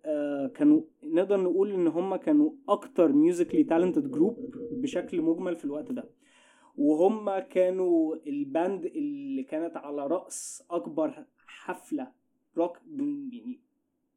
كانوا 0.55 0.81
نقدر 1.05 1.41
نقول 1.41 1.73
إن 1.73 1.87
هم 1.87 2.17
كانوا 2.17 2.51
أكتر 2.69 3.13
musically 3.13 3.65
talented 3.65 4.11
group 4.11 4.37
بشكل 4.73 5.23
مجمل 5.23 5.57
في 5.57 5.65
الوقت 5.65 5.93
ده. 5.93 6.05
وهم 6.79 7.39
كانوا 7.39 8.17
ال 8.27 8.38
band 8.38 8.85
اللي 8.85 9.43
كانت 9.43 9.77
على 9.77 10.07
رأس 10.07 10.65
أكبر 10.71 11.25
حفلة 11.47 12.13
روك 12.57 12.79
يعني 12.87 13.61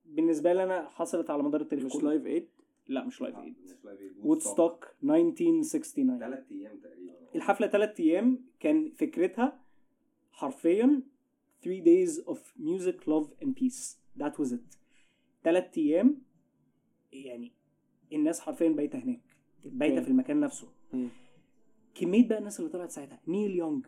بالنسبة 0.06 0.54
لي 0.54 0.64
أنا 0.64 0.90
حصلت 0.90 1.30
على 1.30 1.44
مدار 1.44 1.62
التاريخ 1.62 1.86
مش. 1.86 2.04
Live 2.04 2.26
Aid 2.26 2.48
لا 2.88 3.06
مش 3.06 3.22
Live 3.22 3.38
Aid 3.38 3.56
Woodstock 3.58 4.26
Woodstock 4.26 4.88
1969 5.04 6.20
ثلاث 6.20 6.52
أيام 6.52 6.78
تقريبا. 6.78 7.14
الحفلة 7.36 7.68
ثلاث 7.68 8.00
أيام 8.00 8.40
كان 8.60 8.92
فكرتها 8.92 9.60
حرفيا 10.32 11.04
3 11.64 11.84
days 11.84 12.24
of 12.26 12.40
music 12.60 13.08
love 13.08 13.46
and 13.46 13.50
peace. 13.62 13.98
That 14.20 14.34
was 14.42 14.52
it. 14.54 14.78
ثلاث 15.44 15.78
أيام 15.78 16.22
يعني 17.14 17.52
الناس 18.14 18.40
حرفيا 18.40 18.70
بايتة 18.70 19.00
هناك 19.00 19.22
بايتة. 19.66 20.02
في 20.02 20.08
المكان 20.08 20.40
نفسه. 20.40 20.68
كمية 22.02 22.28
بقى 22.28 22.38
الناس 22.40 22.60
اللي 22.60 22.72
طلعت 22.72 22.92
ساعتها. 22.92 23.20
Neil 23.28 23.52
Young 23.56 23.82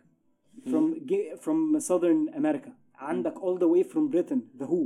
from 0.66 0.94
from 1.36 1.80
southern 1.80 2.34
America. 2.36 2.70
عندك 2.96 3.36
all 3.36 3.58
the 3.60 3.68
way 3.68 3.90
from 3.94 4.14
Britain 4.16 4.40
the 4.64 4.68
Who. 4.70 4.86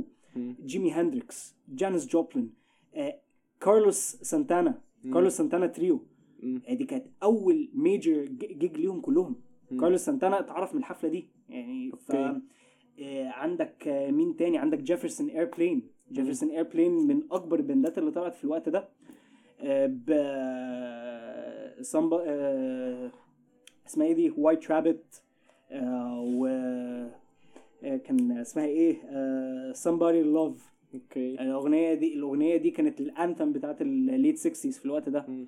جيمي 0.64 0.92
هندريكس 0.92 1.54
Janis 1.68 2.06
Joplin 2.16 2.42
آه، 2.94 3.20
كارلوس 3.60 3.98
سانتانا 4.16 4.80
كارلوس 5.12 5.36
سانتانا 5.36 5.66
تريو 5.66 6.00
دي 6.42 6.84
كانت 6.84 7.06
أول 7.22 7.68
major 7.74 8.24
gig 8.24 8.76
ليهم 8.76 9.00
كلهم. 9.00 9.36
كارلوس 9.80 10.00
سانتانا 10.00 10.40
اتعرف 10.40 10.72
من 10.74 10.80
الحفلة 10.80 11.10
دي. 11.10 11.28
يعني 11.48 11.92
ف. 11.92 12.12
آه، 12.12 13.28
عندك 13.28 13.88
آه، 13.88 14.10
مين 14.10 14.36
تاني؟ 14.36 14.58
عندك 14.58 14.78
جيفرسون 14.78 15.28
ايربلين 15.28 15.82
جيفرسون 16.12 16.48
ايربلين 16.50 16.92
من 17.06 17.22
أكبر 17.30 17.58
ال 17.58 17.65
bands 17.65 17.98
اللي 17.98 18.10
طلعت 18.10 18.34
في 18.34 18.44
الوقت 18.44 18.68
ده. 18.68 18.88
آه، 19.60 19.86
ب 19.86 20.10
سامبا 21.80 22.24
آه، 22.26 23.10
اسمها 23.86 24.06
إيه 24.06 24.14
دي؟ 24.14 24.32
White 24.38 24.70
Rabbit 24.70 25.22
و 26.22 26.46
آه، 27.84 27.96
كان 27.96 28.38
اسمها 28.38 28.64
إيه؟ 28.64 28.96
آه، 29.04 29.72
Somebody 29.72 30.14
to 30.14 30.24
Love. 30.36 30.60
okay. 30.94 31.34
الاغنية 31.40 31.94
دي 31.94 32.14
الاغنية 32.14 32.56
دي 32.56 32.70
كانت 32.70 33.00
ال 33.00 33.07
anthem 33.07 33.52
بتاعت 33.52 33.82
ال 33.82 33.93
late 33.93 34.38
60s 34.38 34.78
في 34.78 34.84
الوقت 34.84 35.08
ده. 35.08 35.24
مم. 35.28 35.46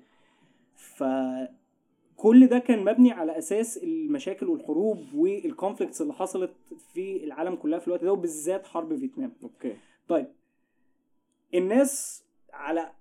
فكل 0.75 2.47
ده 2.47 2.59
كان 2.59 2.85
مبني 2.85 3.11
على 3.11 3.37
أساس 3.37 3.77
المشاكل 3.77 4.49
والحروب 4.49 5.13
وال 5.15 5.31
conflicts 5.31 6.01
اللي 6.01 6.13
حصلت 6.13 6.51
في 6.93 7.23
العالم 7.23 7.55
كلها 7.55 7.79
في 7.79 7.87
الوقت 7.87 8.03
ده 8.03 8.13
وبالذات 8.13 8.65
حرب 8.67 8.95
فيتنام. 8.95 9.31
okay. 9.43 9.75
طيب 10.07 10.27
الناس 11.53 12.23
على 12.53 12.91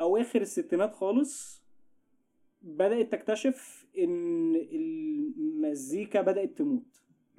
أواخر 0.00 0.40
الستينات 0.40 0.94
خالص 0.94 1.61
بدأت 2.62 3.12
تكتشف 3.12 3.86
إن 3.98 4.54
المزيكا 4.56 6.20
بدأت 6.20 6.58
تموت. 6.58 6.82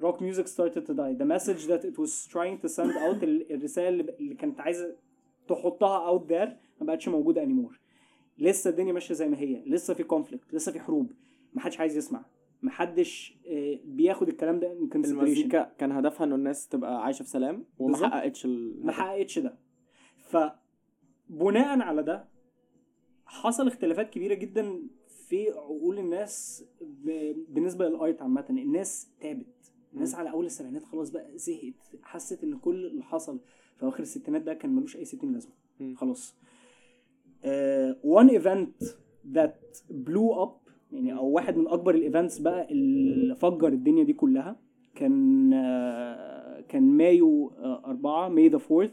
Rock 0.02 0.16
music 0.20 0.46
started 0.48 0.84
to 0.88 0.92
die. 0.94 1.14
The 1.22 1.28
message 1.36 1.62
that 1.70 1.82
it 1.84 1.96
was 1.98 2.26
trying 2.34 2.58
to 2.64 2.68
send 2.68 2.92
out 2.96 3.22
ال- 3.22 3.52
الرسالة 3.52 3.88
اللي, 3.88 4.34
كانت 4.34 4.60
عايزة 4.60 4.96
تحطها 5.48 6.18
out 6.18 6.22
there 6.22 6.48
ما 6.80 6.86
بقتش 6.86 7.08
موجودة 7.08 7.44
anymore. 7.44 7.74
لسه 8.38 8.70
الدنيا 8.70 8.92
ماشية 8.92 9.14
زي 9.14 9.28
ما 9.28 9.38
هي. 9.38 9.62
لسه 9.66 9.94
في 9.94 10.02
conflict 10.02 10.54
لسه 10.54 10.72
في 10.72 10.80
حروب. 10.80 11.12
ما 11.54 11.60
حدش 11.60 11.80
عايز 11.80 11.96
يسمع. 11.96 12.24
محدش 12.62 13.36
آه، 13.46 13.78
بياخد 13.84 14.28
الكلام 14.28 14.60
ده 14.60 14.74
consideration. 14.94 14.94
المزيكا 15.06 15.72
كان 15.78 15.92
هدفها 15.92 16.26
إنه 16.26 16.34
الناس 16.34 16.68
تبقى 16.68 17.04
عايشة 17.04 17.22
في 17.22 17.28
سلام 17.30 17.64
وما. 17.78 17.96
حققتش. 18.08 18.46
ما 18.82 18.92
حققتش 18.92 19.38
ده. 19.38 19.58
فبناء 20.18 21.80
على 21.80 22.02
ده 22.02 22.28
حصل 23.26 23.66
اختلافات 23.66 24.10
كبيرة 24.10 24.34
جدا 24.34 24.82
في 25.34 25.50
عقول 25.50 25.98
الناس 25.98 26.64
بالنسبة 27.48 27.88
لل 27.88 28.02
art 28.02 28.22
عامة 28.22 28.44
الناس 28.50 29.08
تعبت. 29.20 29.46
الناس. 29.94 30.14
على 30.14 30.30
أول 30.30 30.46
السبعينات 30.46 30.82
خلاص 30.84 31.10
بقى 31.10 31.38
زهقت 31.38 31.74
حست 32.02 32.44
إن 32.44 32.58
كل 32.58 32.86
اللي 32.86 33.02
حصل 33.02 33.38
في 33.76 33.82
أواخر 33.82 34.02
الستينات 34.02 34.42
ده 34.42 34.54
كان 34.54 34.70
ملوش 34.70 34.96
أي 34.96 35.04
ستين 35.04 35.32
لازمة. 35.32 35.52
خلاص. 35.96 36.34
uh, 37.42 37.46
one 38.20 38.30
event 38.30 38.86
that 39.34 39.82
blew 39.90 40.44
up 40.44 40.70
يعني 40.92 41.16
أو 41.16 41.26
واحد 41.30 41.56
من 41.56 41.68
أكبر 41.68 41.94
ال 41.94 42.00
events 42.00 42.38
بقى 42.38 42.72
اللي 42.72 43.34
فجر 43.34 43.68
الدنيا 43.68 44.04
دي 44.04 44.12
كلها 44.12 44.56
كان 44.94 45.52
آه، 45.52 46.60
كان 46.60 46.82
مايو 46.82 47.52
4 47.58 48.28
May 48.28 48.48
the 48.48 48.60
4 48.70 48.90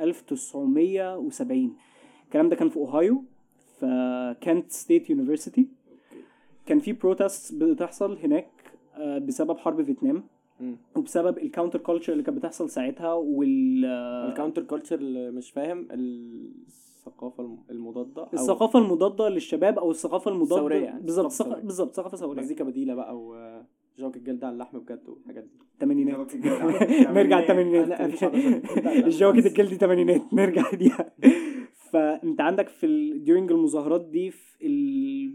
1970 0.00 1.76
الكلام 2.24 2.48
ده 2.48 2.56
كان 2.56 2.68
في 2.68 2.76
أوهايو 2.76 3.24
في 3.80 4.36
Kent 4.40 4.70
State 4.72 5.10
University. 5.10 5.68
كان 6.68 6.78
في 6.78 6.92
protest 6.92 7.54
بتحصل 7.54 8.18
هناك 8.18 8.48
آه، 8.96 9.18
بسبب 9.18 9.56
حرب 9.58 9.82
فيتنام. 9.82 10.24
وبسبب 10.96 11.38
ال 11.38 11.43
counter 11.43 11.78
culture 11.78 12.12
اللي 12.12 12.24
كانت 12.24 12.38
بتحصل 12.38 12.70
ساعتها 12.70 13.12
وال 13.14 13.84
ال 14.28 14.32
counter 14.32 14.62
culture 14.62 14.96
اللي 14.98 15.30
مش 15.30 15.50
فاهم 15.50 15.88
الثقافة 15.90 17.42
الم- 17.44 17.58
المضادة 17.70 18.22
أو 18.22 18.28
الثقافة 18.34 18.78
المضادة 18.78 19.28
للشباب 19.28 19.78
أو 19.78 19.90
الثقافة 19.90 20.30
المضادة 20.30 20.56
الثورية 20.56 20.84
يعني، 20.84 21.02
بالظبط 21.02 21.32
ثق-. 21.32 21.58
بالظبط 21.58 21.94
ثقافة 21.94 22.16
ثورية. 22.16 22.40
مزيكا 22.40 22.64
بديلة 22.64 22.94
بقى 22.94 23.16
وجواكت 23.18 24.16
الجلد 24.16 24.44
على 24.44 24.52
اللحم 24.52 24.78
بجد 24.78 25.08
والحاجات 25.08 25.44
دي. 25.44 25.50
الثمانينات. 25.74 26.32
نرجع 27.14 27.40
حضرتك. 28.28 28.78
الجواكت 29.06 29.46
الجلدي 29.46 29.74
ثمانينات 29.74 30.34
نرجع 30.34 30.70
ديها 30.70 31.12
فأنت 31.90 32.40
عندك 32.40 32.68
في 32.68 32.86
ال... 32.86 33.24
during 33.26 33.50
المظاهرات 33.52 34.04
دي 34.04 34.30
في 34.30 35.30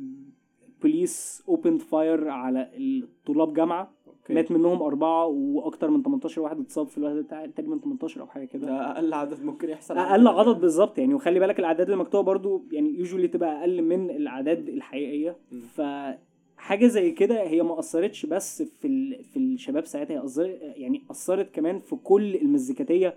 البوليس 0.86 1.44
opened 1.48 1.82
fire 1.82 2.30
على 2.30 2.70
الطلاب 2.78 3.54
جامعة 3.54 3.92
okay. 4.08 4.34
مات 4.34 4.52
منهم 4.52 4.82
أربعة 4.82 5.26
وأكتر 5.26 5.90
من 5.90 6.04
18 6.04 6.42
واحد 6.42 6.60
اتصاب 6.60 6.88
في 6.88 6.98
الوقت 6.98 7.14
ده 7.14 7.46
تقريبا 7.46 7.80
18 7.84 8.22
أو 8.22 8.28
حاجة 8.28 8.46
كده 8.46 8.68
ده 8.68 8.92
أقل 8.92 9.14
عدد 9.14 9.44
ممكن 9.44 9.70
يحصل 9.70 9.98
أقل 9.98 10.28
عدد 10.28 10.60
بالظبط 10.62 10.98
يعني 10.98 11.14
وخلي 11.14 11.40
بالك 11.40 11.60
الأعداد 11.60 11.90
اللي 11.90 11.98
مكتوبة 12.04 12.24
برضو 12.24 12.64
يعني 12.72 13.00
usually 13.00 13.28
تبقى 13.28 13.60
أقل 13.60 13.82
من 13.82 14.10
الأعداد 14.10 14.70
الحقيقية 14.70 15.38
م. 15.52 15.60
فحاجه 15.60 16.88
زي 16.88 17.12
كده 17.12 17.42
هي 17.44 17.64
ما 17.64 17.80
أثرتش 17.80 18.26
بس 18.26 18.62
في 18.64 18.88
ال... 18.88 19.24
في 19.24 19.38
الشباب 19.38 19.86
ساعتها 19.86 20.14
هي. 20.14 20.48
يعني 20.76 21.04
أثرت 21.12 21.56
كمان 21.56 21.80
في 21.80 21.96
كل 21.96 22.36
المزيكاتية 22.36 23.16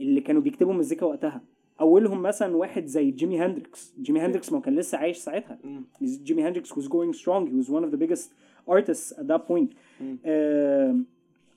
اللي 0.00 0.20
كانوا 0.20 0.42
بيكتبوا 0.42 0.72
مزيكا 0.72 1.06
وقتها 1.06 1.42
أولهم 1.80 2.22
مثلا 2.22 2.56
واحد 2.56 2.86
زي 2.86 3.10
جيمي 3.10 3.40
هندريكس. 3.40 3.94
جيمي 4.00 4.20
هندريكس 4.20 4.52
ما 4.52 4.60
كان 4.60 4.76
لسه 4.76 4.98
عايش 4.98 5.16
ساعتها. 5.16 5.58
جيمي 6.02 6.48
هندريكس 6.48 6.72
was 6.72 6.84
going 6.88 7.12
strong. 7.12 7.46
He 7.46 7.54
was 7.54 7.70
one 7.70 7.84
of 7.84 7.90
the 7.90 7.98
biggest 8.06 8.30
artists 8.68 9.12
at 9.12 9.26
that 9.26 9.42
point. 9.48 9.70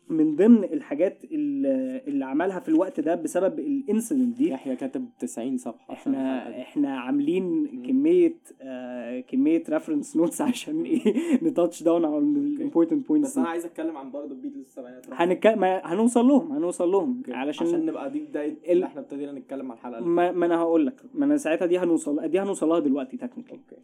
من 0.10 0.36
ضمن 0.36 0.64
الحاجات 0.64 1.24
اللي 1.32 2.02
اللي 2.08 2.26
عملها 2.26 2.60
في 2.60 2.70
الوقت 2.70 3.00
ده 3.00 3.16
بسبب 3.16 3.60
ال 3.60 3.68
incident 3.68 4.38
دي 4.38 4.50
يحيى 4.50 4.76
كاتب 4.76 5.10
90 5.20 5.58
صفحة 5.58 5.94
إحنا. 5.94 6.50
إحنا 6.62 7.00
عاملين 7.00 7.68
كمية 7.88 8.34
آه 8.62 9.20
كمية 9.20 9.64
reference 9.70 10.18
notes 10.18 10.42
عشان 10.52 10.84
إيه 10.84 11.04
ن 11.44 11.50
touch 11.50 11.84
down 11.84 12.06
على 12.06 12.18
ال 12.18 12.27
important 12.27 13.08
points 13.08 13.30
بس 13.32 13.38
أنا 13.38 13.48
عايز 13.50 13.66
أتكلم 13.66 13.98
عن 13.98 14.12
برضه 14.12 14.32
البيتلز 14.32 14.62
السبعينات 14.66 15.06
هنك... 15.12 15.48
ما 15.48 15.82
هنوصل 15.86 16.28
لهم 16.28 16.52
هنوصل 16.52 16.92
لهم. 16.92 17.18
okay. 17.18 17.34
علشان 17.34 17.68
عشان 17.68 17.86
نبقى 17.86 18.12
دي 18.12 18.20
بدايه 18.20 18.56
ال- 18.74 18.84
إحنا 18.84 19.02
ابتدينا 19.02 19.32
نتكلم 19.32 19.72
عن 19.72 19.78
الحلقة 19.78 20.02
ما, 20.02 20.32
ما 20.32 20.46
أنا 20.46 20.58
هقول 20.58 20.86
لك. 20.86 21.02
ما 21.14 21.26
أنا 21.26 21.38
ساعتها 21.38 21.66
دي 21.66 21.78
هنوصل 21.80 22.28
دي 22.28 22.40
هنوصل 22.40 22.70
لها 22.70 22.80
دلوقتي 22.80 23.18
technically 23.18 23.52
okay. 23.70 23.82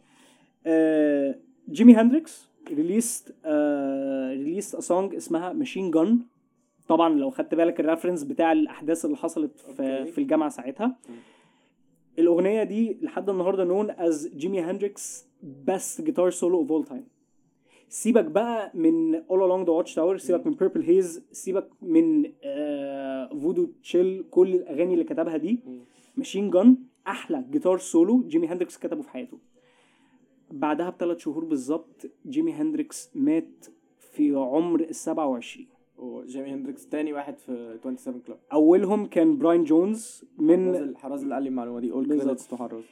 آه 0.66 1.34
جيمي 1.70 1.94
هندريكس 1.94 2.48
released 2.70 3.34
released 4.28 4.74
a 4.74 4.80
song 4.80 5.14
اسمها 5.14 5.52
Machine 5.52 5.90
Gun 5.90 6.18
طبعا 6.88 7.08
لو 7.08 7.30
خدت 7.30 7.54
بالك 7.54 7.80
ال 7.80 7.84
reference 7.84 8.24
بتاع 8.24 8.52
الأحداث 8.52 9.04
اللي 9.04 9.16
حصلت 9.16 9.58
في, 9.58 9.68
okay. 9.98 10.12
في 10.12 10.18
الجامعة 10.20 10.48
ساعتها. 10.48 10.96
الأغنية 12.18 12.62
دي 12.62 12.98
لحد 13.02 13.30
النهارده 13.30 13.64
known 13.64 13.90
as 13.90 14.28
جيمي 14.36 14.60
هندريكس 14.60 15.26
best 15.70 16.02
guitar 16.02 16.30
solo 16.30 16.66
of 16.66 16.70
all 16.70 16.90
time. 16.90 17.02
سيبك 17.88 18.24
بقى 18.24 18.70
من 18.74 19.18
All 19.18 19.40
Along 19.40 19.66
the 19.66 19.70
Watchtower 19.84 20.16
سيبك 20.16 20.46
من 20.46 20.56
Purple 20.56 20.86
Haze 20.86 21.20
سيبك 21.32 21.68
من 21.82 22.22
Voodoo 23.40 23.68
Chile 23.82 24.24
كل 24.30 24.54
الأغاني 24.54 24.92
اللي 24.94 25.04
كتبها 25.04 25.36
دي. 25.36 25.60
Machine 26.16 26.50
Gun 26.50 26.76
أحلى 27.06 27.44
guitar 27.50 27.78
solo 27.78 28.22
جيمي 28.28 28.46
هندريكس 28.48 28.78
كتبه 28.78 29.02
في 29.02 29.08
حياته. 29.10 29.38
بعدها 30.50 30.90
بثلاث 30.90 31.18
شهور 31.18 31.44
بالظبط 31.44 32.06
جيمي 32.26 32.52
هندريكس 32.52 33.10
مات 33.14 33.66
في 33.98 34.34
عمر 34.34 34.80
ال 34.80 34.94
27 34.94 35.66
وجيمي 35.98 36.50
هندريكس 36.54 36.88
تاني 36.88 37.12
واحد 37.12 37.38
في 37.38 37.78
27 37.82 38.20
club 38.26 38.38
أولهم 38.52 39.06
كان 39.06 39.38
براين 39.38 39.64
جونز 39.64 40.24
من 40.38 40.96
حراز 40.96 41.22
اللي 41.22 41.34
قال 41.34 41.42
لي 41.42 41.48
المعلومة 41.48 41.80
دي 41.80 41.92
اول. 41.92 42.06
credits 42.06 42.48
to 42.48 42.56
حراز 42.56 42.82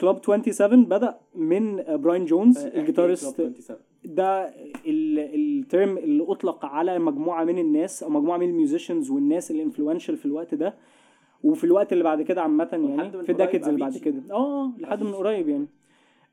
club 0.00 0.18
27 0.24 0.84
بدأ 0.84 1.18
من 1.34 1.80
آه، 1.80 1.96
براين 1.96 2.24
جونز 2.24 2.58
آه، 2.58 2.78
ال 2.80 2.86
guitarist 2.86 3.36
club 3.36 3.52
27. 3.60 3.80
ده 4.04 4.44
ال- 4.86 5.18
ال 5.18 5.34
term 5.34 5.98
اللي 5.98 6.22
أطلق 6.28 6.64
على 6.64 6.98
مجموعة 6.98 7.44
من 7.44 7.58
الناس 7.58 8.02
أو 8.02 8.10
مجموعة 8.10 8.38
من 8.38 8.48
ال 8.48 8.54
musicians 8.54 9.10
والناس 9.10 9.50
ال 9.50 9.56
influential 9.56 10.16
في 10.16 10.26
الوقت 10.26 10.54
ده 10.54 10.74
وفي 11.44 11.64
الوقت 11.64 11.92
اللي 11.92 12.04
بعد 12.04 12.22
كده 12.22 12.42
عامة 12.42 12.68
يعني 12.72 13.10
في 13.24 13.32
ال 13.32 13.37
decades 13.37 13.68
اللي 13.68 13.80
بعد. 13.80 13.96
كده 13.98 14.22
آه 14.30 14.72
لحد 14.78 15.02
من. 15.02 15.12
قريب 15.12 15.48
يعني 15.48 15.66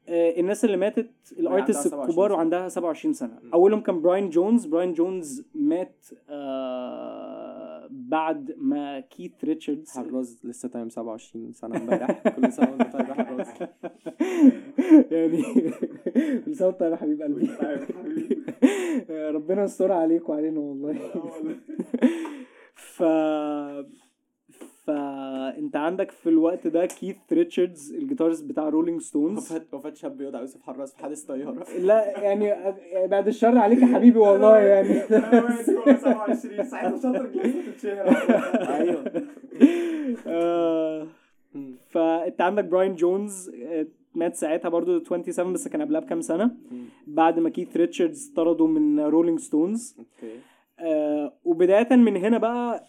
الناس 0.10 0.66
اللي 0.66 0.78
ماتت 0.78 1.10
ال 1.40 1.46
artists 1.46 1.88
27 1.88 2.10
الكبار. 2.10 2.32
وعندها 2.32 2.68
27 2.70 3.14
سنة. 3.14 3.40
م. 3.44 3.50
أولهم 3.54 3.82
كان 3.82 4.02
براين 4.02 4.30
جونز. 4.30 4.66
براين 4.66 4.94
جونز 4.94 5.44
مات 5.56 6.06
آه 6.30 7.88
بعد 7.92 8.56
ما 8.58 9.00
كيث 9.00 9.32
ريتشاردز 9.44 9.90
حراز 9.90 10.40
لسه 10.44 10.70
تايم 10.70 10.90
27 10.90 11.54
سنة 11.54 11.78
امبارح. 11.78 12.22
كل 12.36 12.52
سنة 12.54 12.70
وانت 12.72 12.94
طيب 12.94 13.06
حراز 13.06 13.48
يعني 15.12 15.44
كل 16.46 16.56
سنة 16.56 16.68
وانت 16.68 16.80
طيب 16.80 16.92
يا 16.92 16.98
حبيب 16.98 17.22
قلبي. 17.22 17.50
ربنا 19.36 19.64
يستر 19.64 19.92
عليك 19.92 20.30
وعلينا 20.30 20.60
والله. 20.60 21.00
ف 22.76 23.04
فأنت 24.88 25.76
عندك 25.76 26.12
في 26.12 26.30
الوقت 26.30 26.68
ده 26.68 26.86
كيث 26.86 27.16
ريتشاردز 27.32 27.94
ال 27.94 27.99
guitarist 27.99 28.42
بتاع 28.42 28.70
رولينج 28.70 29.02
ستونز 29.02 29.54
وفاة 29.74 29.94
شاب 29.94 30.22
يدعى 30.22 30.42
يوسف 30.42 30.62
حراز 30.62 30.94
في 30.94 31.00
حادث 31.00 31.22
طيارة. 31.24 31.66
لا 31.80 32.22
يعني 32.22 32.74
بعد 33.08 33.28
الشر 33.28 33.58
عليك 33.58 33.82
يا 33.82 33.88
حبيبي 33.88 34.20
والله 34.20 34.58
يعني. 34.74 35.00
27 35.98 36.64
ساعتها 36.64 36.98
شاطر 36.98 37.30
أيوه. 38.70 39.04
آه،. 40.28 41.08
فأنت 41.90 42.42
عندك 42.42 42.66
براين 42.66 42.96
جونز 42.96 43.50
آه، 43.50 43.88
مات 44.16 44.36
ساعتها 44.36 44.70
برضو 44.70 45.04
27 45.04 45.54
بس 45.54 45.68
كان 45.68 45.82
قبلها 45.82 46.00
بكام 46.02 46.22
سنة. 46.22 46.52
بعد 47.08 47.40
ما 47.40 47.50
كيث 47.50 47.78
ريتشاردز 47.78 48.34
طردوا 48.36 48.68
من 48.68 49.00
رولينج 49.00 49.40
ستونز 49.40 49.96
okay. 50.00 50.40
آه 50.80 51.34
وبداية 51.44 51.96
من 51.96 52.18
هنا 52.18 52.38
بقى 52.38 52.84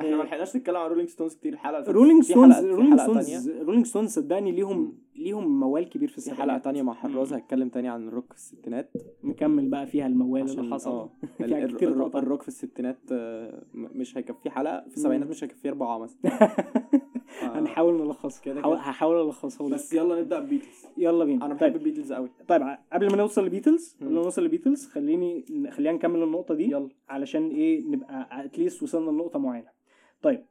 إحنا 0.00 0.16
ما 0.16 0.22
لحقناش 0.22 0.56
نتكلم 0.56 0.76
عن 0.76 0.88
رولينج 0.90 1.08
ستونز 1.08 1.34
كتير 1.34 1.52
الحلقة 1.52 1.78
اللي. 1.80 1.92
رولينج 1.92 2.22
ستونز 2.22 2.64
رولينج 2.64 3.00
ستونز. 3.00 3.50
رولينج 3.50 3.86
ستونز 3.86 4.10
صدقني 4.10 4.52
ليهم. 4.52 4.98
ليهم 5.16 5.60
موال 5.60 5.88
كبير 5.88 6.08
في 6.08 6.18
السبعينات 6.18 6.42
حلقة 6.50 6.58
تانية 6.58 6.82
مع 6.82 6.94
حراز. 6.94 7.32
هتكلم 7.32 7.68
تاني 7.68 7.88
عن 7.88 8.08
الروك 8.08 8.32
في 8.32 8.38
الستينات 8.38 8.92
نكمل 9.24 9.68
بقى 9.68 9.86
فيها 9.86 10.06
الموال 10.06 10.50
اللي 10.50 10.74
حصل 10.74 10.90
آه. 10.90 11.10
الروك 12.18 12.42
في 12.42 12.48
الستينات 12.48 12.98
آه، 13.12 13.62
مش 13.74 14.18
هيكفيه 14.18 14.50
حلقة 14.50 14.80
في 14.88 14.96
السبعينات 14.96 15.28
مش 15.28 15.44
هيكفيه 15.44 15.68
أربعة 15.68 15.98
مثلا 15.98 16.18
آه. 17.42 17.58
هنحاول 17.58 17.94
نلخصها 18.02 18.42
كده 18.42 18.60
هحاول- 18.60 19.26
ألخصها 19.26 19.68
بس 19.68 19.92
يلا 19.92 20.20
نبدأ 20.20 20.40
ببيتلز 20.40 20.86
يلا 20.96 21.24
بينا 21.24 21.46
أنا 21.46 21.54
بحب 21.54 21.60
طيب 21.66 21.76
البيتلز 21.76 22.12
قوي 22.12 22.30
طيب 22.48 22.62
قبل 22.92 23.10
ما 23.10 23.16
نوصل 23.16 23.46
لبيتلز. 23.46 23.96
قبل 24.00 24.12
ما 24.12 24.22
نوصل 24.22 24.44
لبيتلز 24.44 24.86
خليني 24.86 25.44
خلينا 25.70 25.92
نكمل 25.92 26.22
النقطة 26.22 26.54
دي 26.54 26.70
يلا 26.70 26.88
علشان 27.08 27.48
إيه 27.50 27.84
نبقى 27.88 28.44
at 28.44 28.55
least 28.55 28.82
وصلنا 28.82 29.10
لنقطة 29.10 29.38
معينة 29.38 29.68
طيب 30.24 30.44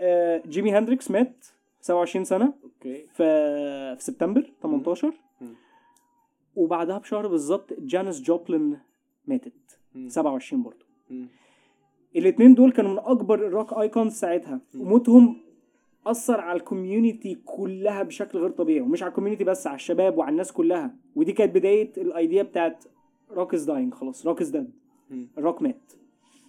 آه 0.00 0.42
جيمي 0.46 0.72
هندريكس 0.72 1.10
مات 1.10 1.46
27 1.80 2.24
سنة 2.24 2.52
أوكي. 2.64 3.06
في 3.06 3.96
في 3.96 4.02
سبتمبر 4.04 4.50
18 4.62 5.12
مم. 5.40 5.54
وبعدها 6.56 6.98
بشهر 6.98 7.26
بالظبط 7.28 7.72
جانيس 7.78 8.22
جوبلين 8.30 8.76
ماتت 9.26 9.78
مم. 9.94 10.08
27 10.08 10.62
برضه. 10.62 10.86
الاثنين 12.16 12.54
دول 12.54 12.72
كانوا 12.72 12.90
من 12.92 12.98
أكبر 12.98 13.46
ال 13.46 13.51
rock 13.51 13.72
icons 13.72 14.12
ساعتها. 14.12 14.60
وموتهم 14.78 15.36
أثر 16.06 16.40
على 16.40 16.58
ال 16.58 16.66
community 16.66 17.38
كلها 17.44 18.02
بشكل 18.02 18.38
غير 18.38 18.50
طبيعي. 18.50 18.80
ومش 18.80 19.02
على 19.02 19.10
ال 19.10 19.13
community 19.13 19.44
بس 19.44 19.66
على 19.66 19.74
الشباب 19.76 20.18
وعلى 20.18 20.30
الناس 20.32 20.52
كلها. 20.52 20.94
ودي 21.16 21.32
كانت 21.32 21.54
بداية 21.54 21.92
ال 21.96 22.05
idea 22.05 22.42
بتاعت 22.42 22.84
rock 23.30 23.54
is 23.54 23.64
dying 23.64 23.94
خلاص. 23.94 24.26
rock 24.26 24.40
is 24.40 24.48
dead. 24.50 24.70
الروك 25.38 25.62
مات. 25.62 25.92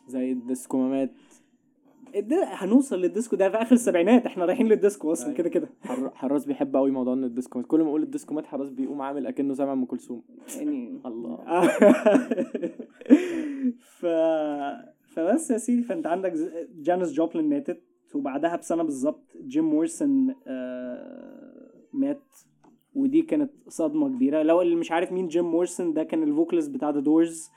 زي 0.07 0.31
الديسكو 0.31 0.77
ما 0.77 0.89
مات. 0.89 1.09
هنوصل 2.43 3.01
للديسكو 3.01 3.35
ده 3.35 3.49
في 3.49 3.57
آخر 3.57 3.75
السبعينات 3.75 4.25
إحنا 4.25 4.45
رايحين 4.45 4.67
للديسكو 4.67 5.11
أصلا 5.11 5.25
أيوة. 5.25 5.37
كده 5.37 5.49
كده. 5.49 5.69
حر... 5.83 6.09
حراس 6.15 6.45
بيحب 6.45 6.75
قوي 6.75 6.91
موضوع 6.91 7.13
إن 7.13 7.23
الديسكو 7.23 7.59
مات. 7.59 7.67
كل 7.67 7.81
ما 7.81 7.87
أقول 7.89 8.03
الديسكو 8.03 8.33
مات 8.33 8.45
حراس 8.45 8.69
بيقوم 8.69 9.01
عامل 9.01 9.27
أكنه 9.27 9.53
سامع 9.53 9.73
أم 9.73 9.85
كلثوم. 9.85 10.23
يعني 10.57 11.01
الله. 11.05 11.37
ف 13.99 14.05
فبس 15.15 15.51
يا 15.51 15.57
سيدي 15.57 15.83
فأنت 15.83 16.07
عندك 16.07 16.33
جانيس 16.75 17.13
جوبلين 17.21 17.35
ماتت 17.35 17.81
وبعدها 18.15 18.55
بسنة 18.55 18.83
بالظبط 18.83 19.37
جيم 19.47 19.65
موريسون 19.69 20.35
آه، 20.47 21.71
مات. 21.93 22.23
ودي 22.95 23.21
كانت 23.21 23.51
صدمة 23.67 24.09
كبيرة. 24.09 24.43
لو 24.43 24.61
اللي 24.61 24.75
مش 24.75 24.91
عارف 24.91 25.11
مين 25.11 25.27
جيم 25.27 25.45
مورسون 25.45 25.93
ده 25.93 26.03
كان 26.03 26.23
الفوكاليست 26.23 26.71
بتاع 26.71 26.89
ذا 26.89 26.99
دورز 26.99 27.49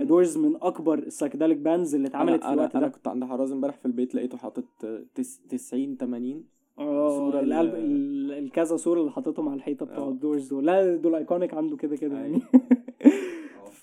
دورز 0.00 0.38
من 0.38 0.56
أكبر 0.62 0.98
السايكيديليك 0.98 1.56
باندز 1.58 1.94
اللي 1.94 2.08
اتعملت 2.08 2.40
في 2.42 2.46
أنا 2.48 2.54
الوقت 2.54 2.70
أنا, 2.70 2.78
أنا 2.78 2.86
ده. 2.86 2.92
كنت 2.96 3.08
عند 3.08 3.24
حراس 3.24 3.52
امبارح 3.52 3.76
في 3.76 3.86
البيت 3.86 4.14
لقيته 4.14 4.38
حاطط 4.38 4.64
تس... 5.14 5.40
90 5.48 5.96
80 5.96 6.44
آه 6.78 7.08
صورة 7.18 7.40
ال- 7.40 7.52
القلب 7.52 7.74
ال- 7.74 8.32
الكذا 8.32 8.76
صورة 8.76 9.00
اللي 9.00 9.10
حاططهم 9.12 9.48
على 9.48 9.56
الحيطة 9.56 9.86
بتوع 9.86 10.04
آه. 10.06 10.08
الدورز 10.10 10.48
دول. 10.48 10.66
لا 10.66 10.96
دول 10.96 11.14
ايكونيك 11.14 11.54
عنده 11.54 11.76
كده 11.76 11.96
كده 11.96 12.14
يعني. 12.16 12.40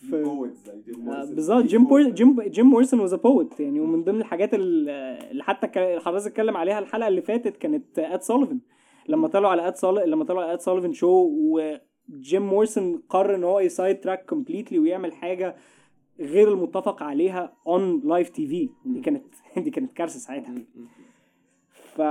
زي 0.09 0.81
جيم 0.85 1.09
آه،. 1.09 1.25
بالظبط. 1.25 1.63
جيم 1.63 1.85
بور. 1.87 2.01
جيم 2.09 2.41
جيم 2.41 2.65
مورسون 2.65 2.99
واز 2.99 3.13
بوت 3.13 3.59
يعني. 3.59 3.79
ومن 3.79 4.03
ضمن 4.03 4.19
الحاجات 4.21 4.53
ال- 4.53 4.89
اللي 5.31 5.43
حتى 5.43 5.67
ك- 5.67 5.99
حضرتك 5.99 6.27
اتكلم 6.27 6.57
عليها 6.57 6.79
الحلقة 6.79 7.07
اللي 7.07 7.21
فاتت 7.21 7.57
كانت 7.57 7.99
اد 7.99 8.21
سوليفان 8.21 8.59
لما 9.09 9.27
طلعوا 9.27 9.51
على 9.51 9.67
Ed 9.67 9.75
Sull 9.75 10.11
لما 10.11 10.23
طلعوا 10.25 10.43
على 10.43 10.53
Ed 10.53 10.59
Sullivan 10.61 10.93
Show 10.93 11.29
وجيم 11.31 12.41
موريسون 12.49 13.01
قرر 13.09 13.35
إن 13.35 13.43
هو 13.43 13.59
ي 13.59 13.99
sidetrack 13.99 14.25
completely 14.25 14.79
ويعمل 14.79 15.13
حاجة 15.13 15.55
غير 16.19 16.53
المتفق 16.53 17.03
عليها 17.03 17.53
on 17.67 18.01
live 18.03 18.29
TV 18.29 18.69
دي 18.85 19.01
كانت 19.01 19.23
دي 19.57 19.69
كانت 19.69 19.93
كارثة 19.93 20.19
ساعتها. 20.19 20.55
ف 21.71 22.01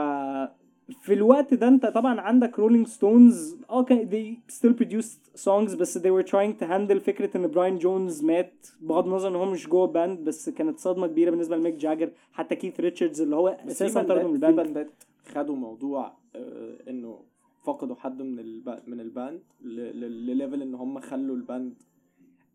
في 1.01 1.13
الوقت 1.15 1.55
ده 1.55 1.69
انت 1.69 1.87
طبعا 1.87 2.21
عندك 2.21 2.59
رولينج 2.59 2.87
ستونز 2.87 3.57
آه 3.71 3.85
كان 3.85 4.11
they 4.11 4.53
still 4.55 4.73
produced 4.85 5.41
songs 5.45 5.77
بس 5.77 5.99
they 5.99 6.11
were 6.11 6.27
trying 6.27 6.61
to 6.61 6.67
handle 6.67 6.99
فكرة 6.99 7.37
إن 7.37 7.47
براين 7.51 7.79
جونز 7.79 8.25
مات. 8.25 8.67
بغض 8.81 9.07
النظر 9.07 9.29
إن 9.29 9.35
هو 9.37 9.45
مش 9.51 9.69
جوه 9.69 9.87
band 9.87 10.19
بس 10.25 10.49
كانت 10.49 10.79
صدمة 10.79 11.07
كبيرة 11.07 11.31
بالنسبة 11.31 11.57
لميك 11.57 11.75
جاجر. 11.75 12.11
حتى 12.33 12.57
كيث 12.57 12.81
ريتشاردز 12.81 13.21
اللي 13.21 13.37
هو 13.37 13.49
أساسا 13.49 14.03
طرد 14.03 14.25
من 14.25 14.33
band 14.33 14.39
ات 14.39 14.41
في 14.41 14.49
ال 14.51 14.52
band 14.52 14.57
band 14.75 14.99
ات 14.99 15.05
خدوا 15.35 15.57
موضوع 15.57 16.13
آه، 16.37 16.77
إنه 16.91 17.21
فقدوا 17.65 17.97
حد 17.97 18.23
من 18.23 18.39
الب... 18.39 18.79
من 18.87 19.01
ال 19.01 19.08
band. 19.08 19.41
ل 19.63 19.80
level 19.80 20.63
إن 20.63 20.75
هم 20.75 21.01
خلوا 21.01 21.37
ال 21.37 21.44
band 21.44 21.75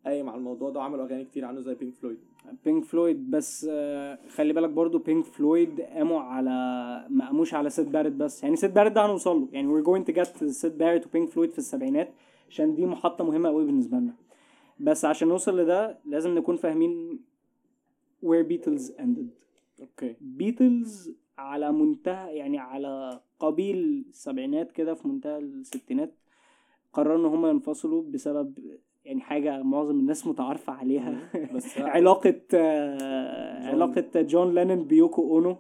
قايم 0.06 0.30
على 0.30 0.38
الموضوع 0.38 0.70
ده 0.70 0.80
وعملوا 0.80 1.06
أغاني 1.06 1.26
كتير 1.26 1.46
عنه 1.46 1.62
زي 1.62 1.76
بينك 1.76 1.94
فلويد 1.96 2.18
بينك 2.66 2.84
فلويد 2.84 3.32
بس 3.32 3.68
آه، 3.70 4.20
خلي 4.36 4.54
بالك 4.54 4.70
برضو 4.70 4.98
بينك 4.98 5.26
فلويد 5.26 5.82
قاموا 5.82 6.20
على 6.22 6.50
ما 7.10 7.26
قاموش 7.26 7.54
على 7.54 7.70
سيد 7.70 7.92
باريت 7.92 8.18
بس. 8.18 8.44
يعني 8.44 8.56
سيد 8.56 8.74
باريت 8.74 8.94
ده 8.94 9.06
هنوصل 9.06 9.40
له. 9.42 9.48
يعني 9.52 9.68
we're 9.68 9.86
going 9.86 10.12
to 10.12 10.16
get 10.16 10.46
سيد 10.46 10.78
باريت 10.78 11.06
وبينك 11.06 11.30
فلويد 11.30 11.52
في 11.52 11.58
السبعينات 11.58 12.14
عشان 12.50 12.76
دي 12.76 12.86
محطة 12.86 13.24
مهمة 13.24 13.50
قوي 13.50 13.66
بالنسبة 13.66 13.98
لنا. 13.98 14.14
بس 14.80 15.06
عشان 15.06 15.28
نوصل 15.28 15.60
لده 15.60 15.98
لازم 16.06 16.36
نكون 16.36 16.56
فاهمين 16.56 17.20
where 18.26 18.46
Beatles 18.52 18.92
ended. 19.00 19.30
أوكي. 19.80 20.16
بيتلز 20.22 21.12
على 21.38 21.72
منتهى 21.72 22.36
يعني 22.36 22.58
على 22.58 23.20
قبيل 23.40 24.06
السبعينات 24.10 24.72
كده 24.72 24.94
في 24.94 25.08
منتهى 25.08 25.38
الستينات 25.38 26.14
قرروا 26.94 27.18
إن 27.18 27.26
هم 27.26 27.46
ينفصلوا 27.46 28.04
بسبب 28.04 28.60
يعني 29.06 29.22
حاجة 29.22 29.62
معظم 29.64 30.00
الناس 30.00 30.28
متعارفة 30.28 30.74
عليها. 30.74 31.18
بس 31.56 31.78
علاقة 31.78 32.36
آه، 32.54 33.60
جون. 33.62 33.70
علاقة 33.70 34.22
جون 34.22 34.56
لينن 34.56 34.84
بيوكو 34.84 35.22
أونو. 35.22 35.58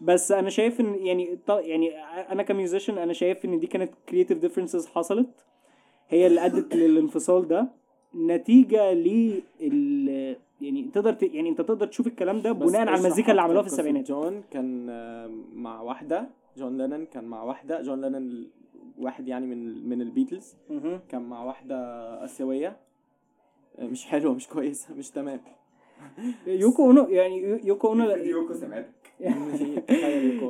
بس 0.00 0.32
أنا 0.32 0.50
شايف 0.50 0.80
إن 0.80 1.06
يعني 1.06 1.38
يعني 1.48 1.90
أنا 2.32 2.42
ك 2.42 2.48
musician 2.48 2.98
أنا 2.98 3.12
شايف 3.12 3.44
إن 3.44 3.58
دي 3.58 3.66
كانت 3.66 3.90
creative 4.08 4.38
differences 4.38 4.86
حصلت. 4.86 5.46
هي 6.08 6.26
اللي 6.26 6.46
أدت 6.46 6.74
للانفصال 6.80 7.48
ده. 7.48 7.68
نتيجة 8.14 8.92
لل 8.92 9.42
يعني 10.60 10.82
تقدر 10.94 11.12
ت... 11.12 11.22
يعني 11.22 11.48
أنت 11.48 11.60
تقدر 11.60 11.86
تشوف 11.86 12.06
الكلام 12.06 12.40
ده 12.40 12.52
بناء 12.52 12.88
على 12.88 13.00
المزيكا 13.00 13.30
اللي 13.30 13.42
عملوها 13.42 13.62
في 13.62 13.68
السبعينات. 13.68 14.08
جون 14.08 14.42
كان 14.50 14.86
آه، 14.90 15.30
مع 15.54 15.80
واحدة. 15.80 16.28
جون 16.56 16.78
لينن 16.78 17.04
كان 17.06 17.24
مع 17.24 17.42
واحدة. 17.42 17.82
جون 17.82 18.00
لينن 18.00 18.46
واحد 19.02 19.28
يعني 19.28 19.46
من 19.46 19.88
من 19.88 20.00
البيتلز. 20.00 20.56
كان 21.08 21.22
مع 21.22 21.42
واحدة 21.44 21.76
آسيوية. 22.24 22.76
آه، 23.78 23.84
مش 23.86 24.06
حلوة 24.06 24.34
مش 24.34 24.48
كويسة 24.48 24.94
مش 24.94 25.10
تمام. 25.10 25.40
يوكو 26.46 26.84
أونو 26.86 27.08
يعني 27.08 27.42
يو- 27.42 27.60
يوكو 27.64 27.88
أونو 27.88 28.10
يوكو 28.34 28.54
سمعتك. 28.54 28.88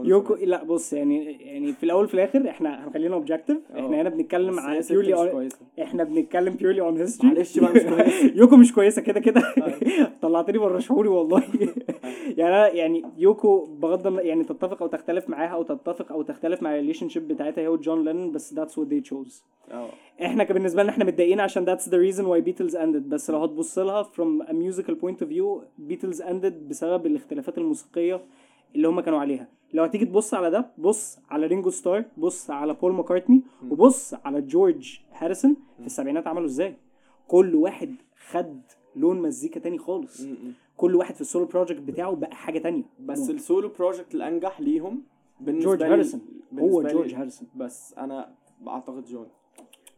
يوكو. 0.05 0.35
لا 0.35 0.65
بص 0.65 0.93
يعني 0.93 1.33
يعني 1.33 1.73
في 1.73 1.83
الأول 1.85 2.05
وفي 2.05 2.15
الآخر 2.15 2.49
إحنا 2.51 2.87
هنخلينا 2.87 3.15
objective 3.15 3.59
إحنا 3.71 3.99
آه. 3.99 4.03
هنا 4.03 4.09
بنتكلم 4.09 4.57
purely 4.91 5.13
مش 5.25 5.31
كويسة. 5.31 5.59
إحنا 5.83 6.05
بنتكلم 6.05 6.55
purely 6.55 6.81
on 6.81 6.97
history 6.99 7.35
معلش 7.35 7.59
بقى 7.59 7.73
مش 7.73 7.81
كويسة. 7.83 8.33
يوكو 8.41 8.57
مش 8.57 8.73
كويسة 8.73 9.03
كده 9.03 9.21
كده. 9.21 9.43
طلعتني 10.23 10.59
بره 10.59 10.79
شعوري 10.79 11.09
والله. 11.09 11.43
يعني 12.37 12.55
أنا 12.57 12.69
يعني 12.69 13.03
يوكو 13.19 13.65
بغض 13.65 14.19
يعني 14.19 14.45
تتفق 14.45 14.83
أو 14.83 14.89
تختلف 14.89 15.29
معاها 15.29 15.49
أو 15.51 15.63
تتفق 15.63 16.13
أو 16.13 16.23
تختلف 16.23 16.63
مع 16.63 16.71
ال 16.75 17.09
relationship 17.09 17.29
بتاعتها 17.29 17.63
هي 17.63 17.69
وجون 17.69 18.05
لينن 18.05 18.33
بس 18.33 18.55
what 18.55 18.85
they 18.93 19.11
chose. 19.13 19.33
آه. 19.73 19.89
إحنا 20.23 20.45
بالنسبة 20.45 20.83
لنا 20.83 20.93
إحنا 20.93 21.05
متضايقين 21.05 21.41
عشان 21.41 21.77
that's 21.77 21.83
the 21.83 22.13
reason 22.13 22.23
why 22.25 22.49
Beatles 22.51 22.75
ended. 22.75 23.09
بس 23.09 23.31
لو 23.31 23.39
هتبص 23.39 23.79
لها 23.79 24.03
from 24.03 24.47
a 24.47 24.53
musical 24.53 24.93
point 24.95 25.25
of 25.25 25.29
view 25.43 25.63
Beatles 25.91 26.21
ended 26.21 26.55
بسبب 26.69 27.07
الاختلافات 27.07 27.59
الموسيقية 27.59 28.25
اللي 28.75 28.89
هم 28.89 29.01
كانوا 29.01 29.19
عليها. 29.19 29.49
لو 29.73 29.83
هتيجي 29.85 30.05
تبص 30.05 30.35
على 30.35 30.51
ده 30.51 30.71
بص 30.79 31.19
على 31.31 31.47
رينجو 31.47 31.71
ستار 31.71 32.05
بص 32.17 32.51
على 32.51 32.75
بول 32.75 32.93
مكارتني 32.93 33.43
وبص 33.71 34.15
على 34.15 34.41
جورج 34.41 34.99
هاريسون 35.13 35.57
في 35.81 35.87
السبعينات 35.87 36.27
عملوا 36.27 36.47
إزاي. 36.47 36.77
كل 37.29 37.55
واحد 37.55 37.95
خد 38.31 38.61
لون 38.97 39.23
مزيكا 39.23 39.61
تاني 39.61 39.79
خالص. 39.79 40.27
كل 40.77 40.97
واحد 40.97 41.15
في 41.15 41.21
ال 41.21 41.26
solo 41.26 41.45
project 41.47 41.81
بتاعه 41.81 42.15
بقى 42.15 42.35
حاجة 42.35 42.59
تانية. 42.59 42.83
بس 43.01 43.31
ال 43.31 43.38
solo 43.38 43.69
project 43.69 44.15
الأنجح 44.15 44.61
ليهم 44.61 45.03
بالنسبة 45.41 45.65
جورج 45.65 45.83
هاريسون 45.83 46.21
هو 46.59 46.83
جورج 46.83 47.15
هاريسون 47.15 47.49
بس 47.57 47.95
أنا 47.99 48.35
بعتقد 48.61 49.05
جون 49.05 49.27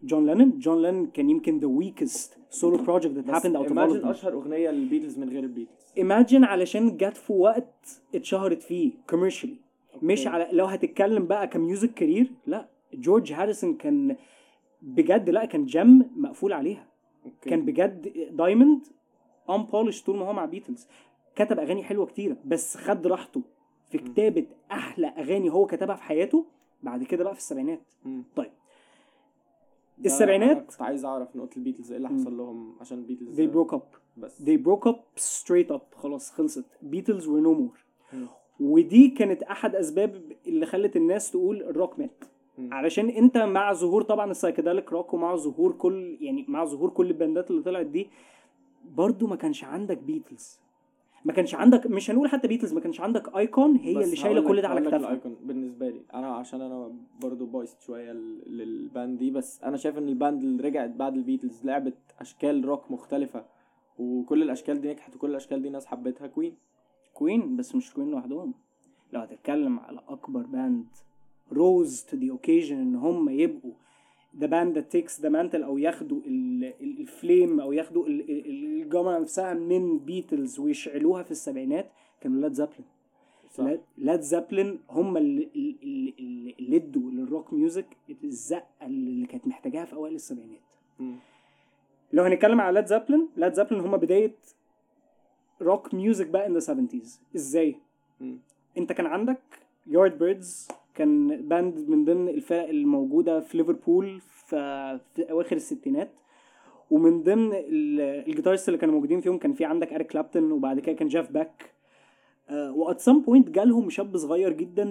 جون 0.04 0.26
لينن 0.26 0.58
جون 0.58 0.82
لينن 0.82 1.06
كان 1.06 1.30
يمكن 1.30 1.60
the 1.60 1.82
weakest 1.84 2.30
solo 2.58 2.76
project 2.78 3.14
that 3.16 3.30
بس 3.30 3.42
happened 3.42 3.56
out 3.56 3.66
of 3.66 3.68
all 3.68 3.70
of 3.70 3.72
imagine 3.72 4.02
them. 4.02 4.06
أشهر 4.06 4.32
أغنية 4.32 4.70
للبيتلز 4.70 5.18
من 5.18 5.28
غير 5.30 5.42
البيتلز 5.44 5.84
imagine 5.98 6.44
علشان 6.44 6.96
جت 6.96 7.16
في 7.16 7.32
وقت 7.32 8.00
اتشهرت 8.14 8.62
فيه 8.62 8.92
commercially. 9.12 9.56
مش 10.02 10.26
على 10.26 10.48
لو 10.52 10.64
هتتكلم 10.66 11.26
بقى 11.26 11.46
ك 11.48 11.56
music 11.56 11.94
career 11.94 12.30
لا. 12.46 12.68
جورج 12.94 13.32
هاريسون 13.32 13.74
كان 13.74 14.16
بجد 14.82 15.30
لا 15.30 15.44
كان 15.44 15.64
gem 15.66 16.04
مقفول 16.16 16.52
عليها. 16.52 16.86
أوكي. 17.24 17.50
كان 17.50 17.64
بجد 17.64 18.12
diamond 18.36 18.86
unpolished 19.50 20.02
طول 20.02 20.16
ما 20.16 20.26
هو 20.28 20.32
مع 20.32 20.44
بيتلز 20.44 20.86
كتب 21.36 21.58
أغاني 21.58 21.82
حلوة 21.84 22.06
كتيرة 22.06 22.36
بس 22.44 22.76
خد 22.76 23.06
راحته 23.06 23.42
في 23.90 23.98
كتابة 23.98 24.46
أحلى 24.72 25.06
أغاني 25.06 25.50
هو 25.52 25.66
كتبها 25.66 25.96
في 25.96 26.02
حياته 26.02 26.44
بعد 26.82 27.02
كده 27.04 27.24
بقى 27.24 27.34
في 27.34 27.40
السبعينات. 27.40 27.80
طيب. 28.36 28.50
السبعينات- 30.04 30.70
كنت 30.70 30.82
عايز 30.82 31.04
أعرف 31.04 31.36
نقطة 31.36 31.56
البيتلز 31.56 31.90
إيه 31.90 31.96
اللي 31.96 32.08
حصل 32.08 32.36
لهم 32.36 32.74
عشان 32.80 32.98
البيتلز 32.98 33.40
they 33.40 33.54
broke 33.54 33.74
up. 33.74 33.98
بس. 34.16 34.42
They 34.42 34.58
broke 34.66 34.88
up 34.90 35.20
straight 35.20 35.74
up. 35.76 35.96
خلاص 35.96 36.30
خلصت. 36.30 36.64
Beatles 36.92 37.22
were 37.24 37.44
no 37.46 37.54
more. 37.60 37.78
ودي 38.60 39.08
كانت 39.08 39.42
أحد 39.42 39.74
أسباب 39.76 40.22
اللي 40.46 40.66
خلت 40.66 40.96
الناس 40.96 41.30
تقول 41.30 41.62
الروك 41.62 41.98
مات. 41.98 42.24
علشان 42.58 43.08
أنت 43.08 43.38
مع 43.38 43.72
ظهور 43.72 44.02
طبعا 44.02 44.30
ال 44.30 44.36
psychedelic 44.36 44.92
rock 44.92 45.14
ومع 45.14 45.36
ظهور 45.36 45.72
كل 45.72 46.16
يعني 46.20 46.44
مع 46.48 46.64
ظهور 46.64 46.90
كل 46.90 47.06
ال 47.06 47.14
band 47.14 47.43
ات 47.43 47.50
اللي 47.50 47.62
طلعت 47.62 47.86
دي 47.86 48.08
برضو 48.84 49.26
ما 49.26 49.36
كانش 49.36 49.64
عندك 49.64 49.98
بيتلز 49.98 50.60
ما 51.24 51.32
كانش 51.32 51.54
عندك 51.54 51.86
مش 51.86 52.10
هنقول 52.10 52.28
حتى 52.28 52.48
بيتلز 52.48 52.72
ما 52.74 52.80
كانش 52.80 53.00
عندك 53.00 53.36
icon 53.36 53.76
هي 53.76 54.04
اللي 54.04 54.16
شايلة 54.16 54.40
كل 54.48 54.62
ده 54.62 54.68
على 54.68 54.80
كتافها. 54.80 54.98
ال 55.08 55.14
icon 55.14 55.36
بالنسبة 55.42 55.88
لي. 55.88 56.00
أنا 56.14 56.34
عشان 56.34 56.60
أنا 56.60 56.92
برضو 57.22 57.46
biased 57.46 57.80
شوية 57.80 58.12
لل- 58.12 58.56
لل 58.58 58.78
band 58.78 59.18
دي 59.18 59.30
بس 59.30 59.62
أنا 59.62 59.76
شايف 59.76 59.98
إن 59.98 60.08
ال 60.08 60.15
band 60.15 60.42
اللي 60.42 60.62
رجعت 60.62 60.90
بعد 60.90 61.16
البيتلز 61.16 61.64
لعبت 61.64 61.94
أشكال 62.20 62.64
روك 62.64 62.90
مختلفة 62.90 63.44
وكل 63.98 64.42
الأشكال 64.42 64.80
دي 64.80 64.88
نجحت 64.92 65.16
وكل 65.16 65.30
الأشكال 65.30 65.62
دي 65.62 65.68
ناس 65.70 65.86
حبتها. 65.86 66.26
كوين 66.26 66.54
كوين 67.14 67.56
بس 67.56 67.74
مش 67.74 67.92
كوين 67.94 68.10
لوحدهم. 68.10 68.54
لو 69.12 69.20
هتتكلم 69.20 69.78
على 69.80 70.00
أكبر 70.08 70.40
band 70.42 70.84
rose 71.52 72.02
to 72.02 72.16
the 72.16 72.30
occasion 72.30 72.76
إن 72.76 72.94
هم 72.96 73.28
يبقوا 73.28 73.72
the 74.38 74.46
band 74.46 74.78
that 74.78 74.96
takes 74.96 75.12
the 75.20 75.28
mantle 75.30 75.64
أو 75.64 75.78
ياخدوا 75.78 76.20
ال- 76.26 76.64
ال- 76.80 77.00
ال 77.00 77.10
flame 77.10 77.60
أو 77.60 77.72
ياخدوا 77.72 78.06
ال- 78.06 78.30
ال- 78.30 78.82
الجامعة 78.82 79.18
نفسها 79.18 79.54
من 79.54 79.98
بيتلز 79.98 80.58
ويشعلوها 80.60 81.22
في 81.22 81.30
السبعينات 81.30 81.90
كانوا 82.20 82.40
ليد 82.40 82.52
زيبلين 82.52 82.84
صح. 83.50 83.64
ليد 83.98 84.20
زيبلين 84.20 84.78
هم 84.90 85.16
اللي, 85.16 85.48
ادوا 86.76 87.10
لل 87.10 87.24
rock 87.24 87.52
music 87.52 87.86
الزقة 88.24 88.66
اللي 88.82 89.26
كانت 89.26 89.46
محتاجاها 89.46 89.84
في 89.84 89.92
أوائل 89.92 90.14
السبعينات. 90.14 90.60
لو 92.12 92.22
هنتكلم 92.24 92.60
على 92.60 92.74
Led 92.74 92.86
Zeppelin 92.86 93.28
Led 93.36 93.52
Zeppelin 93.54 93.80
هم 93.80 93.96
بداية 93.96 94.34
rock 95.62 95.94
music 95.94 96.26
بقى 96.26 96.46
in 96.46 96.58
the 96.58 96.74
70s 96.74 97.08
إزاي 97.36 97.76
مم. 98.20 98.38
أنت 98.78 98.92
كان 98.92 99.06
عندك 99.06 99.40
Yardbirds 99.86 100.68
كان 100.94 101.42
band 101.48 101.88
من 101.88 102.04
ضمن 102.04 102.28
الفرق 102.28 102.68
الموجودة 102.68 103.40
في 103.40 103.56
ليفربول 103.58 104.20
في, 104.20 104.56
أواخر 105.30 105.56
الستينات. 105.56 106.10
ومن 106.90 107.22
ضمن 107.22 107.52
ال- 107.54 108.00
guitarists 108.28 108.68
اللي 108.68 108.78
كانوا 108.78 108.94
موجودين 108.94 109.20
فيهم 109.20 109.38
كان 109.38 109.52
في 109.52 109.64
عندك 109.64 109.92
Eric 109.92 110.06
Clapton 110.06 110.52
وبعد 110.52 110.80
كده 110.80 110.92
كان 110.94 111.08
Jeff 111.08 111.30
Beck. 111.30 111.70
و 112.52 112.68
at 112.68 113.00
some 113.00 113.20
point 113.22 113.50
جالهم 113.50 113.90
شاب 113.90 114.16
صغير 114.16 114.52
جدا 114.52 114.84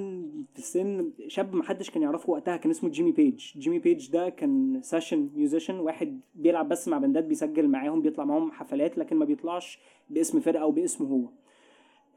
في 0.54 0.60
السن 0.60 1.12
شاب 1.28 1.56
محدش 1.56 1.90
كان 1.90 2.04
يعرفه 2.04 2.30
وقتها 2.32 2.58
كان 2.58 2.70
اسمه 2.70 2.90
Jimmy 2.90 3.12
Page. 3.12 3.58
Jimmy 3.58 3.80
Page 3.80 4.12
ده 4.12 4.30
كان 4.30 4.80
session 4.82 5.30
musician 5.36 5.80
واحد 5.80 6.20
بيلعب 6.36 6.70
بس 6.70 6.88
مع 6.88 6.98
band 6.98 7.19
ات 7.19 7.24
بيسجل 7.24 7.68
معاهم 7.68 8.02
بيطلع 8.02 8.24
معاهم 8.26 8.52
حفلات 8.52 8.98
لكن 8.98 9.16
ما 9.16 9.26
بيطلعش 9.26 9.80
باسم 10.10 10.40
فرقة 10.40 10.62
أو 10.62 10.72
باسمه 10.72 11.08
هو. 11.08 11.30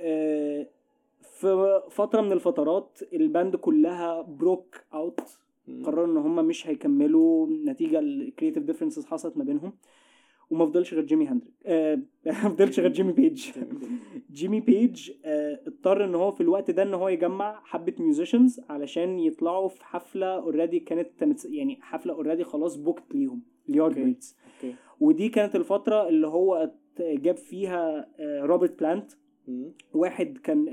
آه، 0.01 0.67
في 1.33 1.81
فترة 1.91 2.21
من 2.21 2.33
الفترات 2.33 2.99
ال 3.13 3.21
band 3.21 3.57
كلها 3.57 4.23
broke 4.23 4.85
out. 4.95 5.21
قرروا 5.85 6.07
إن 6.07 6.17
هم 6.17 6.45
مش 6.47 6.67
هيكملوا. 6.67 7.47
نتيجة 7.67 7.99
ال 7.99 8.06
creative 8.06 8.63
differences 8.63 9.07
حصلت 9.07 9.37
ما 9.37 9.45
بينهم. 9.45 9.73
وما 10.51 10.67
فضلش 10.67 10.95
غير 10.95 11.05
Jimi 11.05 11.27
Hendrix 11.27 11.55
آه 11.67 11.99
ما 12.27 12.33
فضلش 12.33 12.81
غير 12.81 12.93
Jimmy 12.93 13.13
Page 13.13 13.51
Jimmy 14.33 14.61
Page 14.61 15.11
آه 15.25 15.61
اضطر 15.67 16.05
إن 16.05 16.15
هو 16.15 16.31
في 16.31 16.41
الوقت 16.41 16.71
ده 16.71 16.83
إن 16.83 16.95
هو 16.95 17.09
يجمع 17.09 17.61
حبة 17.65 17.95
musicians 17.99 18.61
علشان 18.69 19.19
يطلعوا 19.19 19.69
في 19.69 19.85
حفلة 19.85 20.27
already 20.27 20.81
كانت 20.81 21.45
يعني 21.45 21.79
حفلة 21.83 22.13
already 22.15 22.45
خلاص 22.45 22.77
booked 22.77 23.15
ليهم 23.15 23.43
ال 23.69 23.75
Yard 23.75 23.99
okay 23.99 24.75
ودي 25.01 25.29
كانت 25.29 25.57
الفترة 25.57 26.09
اللي 26.09 26.27
هو 26.27 26.71
جاب 27.01 27.37
فيها 27.37 28.09
آه 28.21 28.41
Robert 28.45 28.79
Plant. 28.79 29.13
واحد 29.95 30.39
كان 30.39 30.69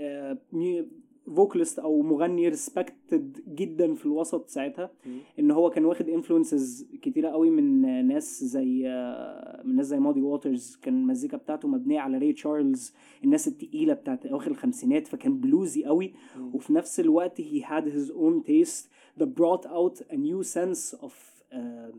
vocalist 1.35 1.79
أو 1.79 2.01
مغني 2.01 2.49
respected 2.49 3.39
جدا 3.47 3.93
في 3.93 4.05
الوسط 4.05 4.49
ساعتها. 4.49 4.91
إن 5.39 5.51
هو 5.51 5.69
كان 5.69 5.85
واخد 5.85 6.09
influences 6.09 6.87
كتيرة 7.01 7.29
قوي 7.29 7.49
من 7.49 7.85
آه، 7.85 8.01
ناس 8.01 8.43
زي 8.43 8.87
آه، 8.87 9.61
من 9.65 9.75
ناس 9.75 9.85
زي 9.85 9.99
Muddy 9.99 10.21
Waters 10.21 10.75
كان 10.81 10.93
المزيكا 10.93 11.37
بتاعته 11.37 11.67
مبنية 11.67 11.99
على 11.99 12.17
Ray 12.17 12.33
Charles 12.33 12.93
الناس 13.23 13.47
التقيلة 13.47 13.93
بتاعت 13.93 14.25
أواخر 14.25 14.51
الخمسينات 14.51 15.07
فكان 15.07 15.37
bluesy 15.39 15.85
قوي. 15.85 16.13
وفي 16.53 16.73
نفس 16.73 16.99
الوقت 16.99 17.41
he 17.41 17.61
had 17.61 17.85
his 17.85 18.11
own 18.11 18.43
taste 18.47 18.87
that 19.19 19.27
brought 19.27 19.65
out 19.65 20.01
a 20.11 20.15
new 20.17 20.43
sense 20.43 20.93
of 21.03 21.13
uh, 21.53 21.91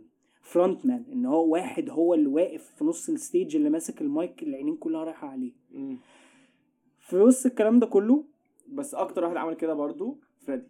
frontman 0.52 1.12
إن 1.12 1.26
هو 1.26 1.48
واحد 1.52 1.90
هو 1.90 2.14
اللي 2.14 2.26
واقف 2.26 2.74
في 2.78 2.84
نص 2.84 3.08
ال 3.08 3.16
stage 3.16 3.56
اللي 3.56 3.70
ماسك 3.70 4.02
المايك 4.02 4.42
العينين 4.42 4.76
كلها 4.76 5.04
رايحة 5.04 5.28
عليه. 5.28 5.52
في 7.04 7.16
وسط 7.16 7.46
الكلام 7.46 7.78
ده 7.78 7.86
كله 7.86 8.24
بس 8.72 8.94
أكتر 8.94 9.24
واحد 9.24 9.36
عمل 9.36 9.54
كده 9.54 9.74
برضو 9.74 10.18
Freddie 10.46 10.64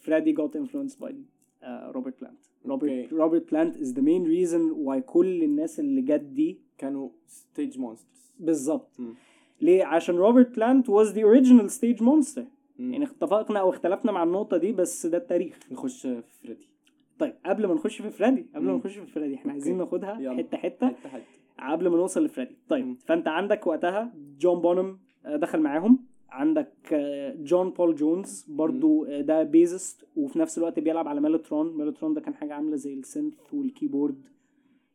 Freddie 0.00 0.36
got 0.36 0.50
influenced 0.50 0.96
by 1.04 1.10
uh, 1.10 1.66
Robert 1.68 2.20
Plant 2.20 2.38
Robert. 2.66 3.12
Robert 3.12 3.50
Plant 3.50 3.76
is 3.76 3.94
the 3.96 4.00
main 4.02 4.24
reason 4.26 4.86
why 4.86 4.98
كل 5.06 5.42
الناس 5.42 5.80
اللي 5.80 6.02
جت 6.02 6.20
دي 6.20 6.58
كانوا 6.78 7.08
stage 7.26 7.78
monsters 7.78 8.32
بالظبط. 8.40 8.96
ليه 9.60 9.84
عشان 9.84 10.16
Robert 10.16 10.56
Plant 10.56 10.86
the 10.90 11.22
original 11.22 11.70
stage 11.78 12.00
monster 12.02 12.42
مم. 12.78 12.92
يعني 12.92 13.04
اتفقنا 13.04 13.60
أو 13.60 13.70
اختلفنا 13.70 14.12
مع 14.12 14.22
النقطة 14.22 14.56
دي 14.56 14.72
بس 14.72 15.06
ده 15.06 15.18
التاريخ 15.18 15.58
نخش 15.72 16.02
في 16.06 16.22
Freddie 16.42 16.68
طيب 17.18 17.34
قبل 17.46 17.66
ما 17.66 17.74
نخش 17.74 18.02
في 18.02 18.10
Freddie 18.10 18.46
قبل 18.54 18.64
ما. 18.66 18.72
نخش 18.76 18.98
في 18.98 19.06
Freddie 19.06 19.34
إحنا 19.34 19.52
عايزين. 19.52 19.78
ناخدها. 19.78 20.36
حتة 20.36 20.56
حتة 20.56 20.92
قبل 21.58 21.88
ما 21.88 21.96
نوصل 21.96 22.24
ل 22.24 22.28
Freddie 22.28 22.56
طيب. 22.68 22.96
فأنت 23.06 23.28
عندك 23.28 23.66
وقتها 23.66 24.12
John 24.38 24.60
Bonham 24.60 24.98
دخل 25.24 25.60
معاهم. 25.60 25.98
عندك 26.30 26.72
آه، 26.92 27.34
John 27.34 27.70
Paul 27.70 27.94
Jones 27.94 28.46
برضو 28.48 29.04
آه، 29.04 29.20
ده 29.20 29.42
bassist 29.42 30.06
وفي 30.16 30.38
نفس 30.38 30.58
الوقت 30.58 30.78
بيلعب 30.78 31.08
على 31.08 31.20
Mellotron 31.20 31.76
Mellotron 31.76 32.14
ده 32.14 32.20
كان 32.20 32.34
حاجة 32.34 32.54
عاملة 32.54 32.76
زي 32.76 32.94
ال 32.94 33.01
synth 33.01 33.34
وال 33.52 33.65
keyboard. 33.65 34.22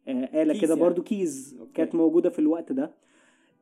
آه، 0.08 0.42
آلة 0.44 0.62
كده 0.62 0.70
يعني. 0.70 0.82
برضو 0.82 1.02
كيز 1.04 1.58
أوكي. 1.60 1.72
كانت 1.74 1.96
موجودة 1.96 2.30
في 2.30 2.40
الوقت 2.40 2.72
ده. 2.72 2.92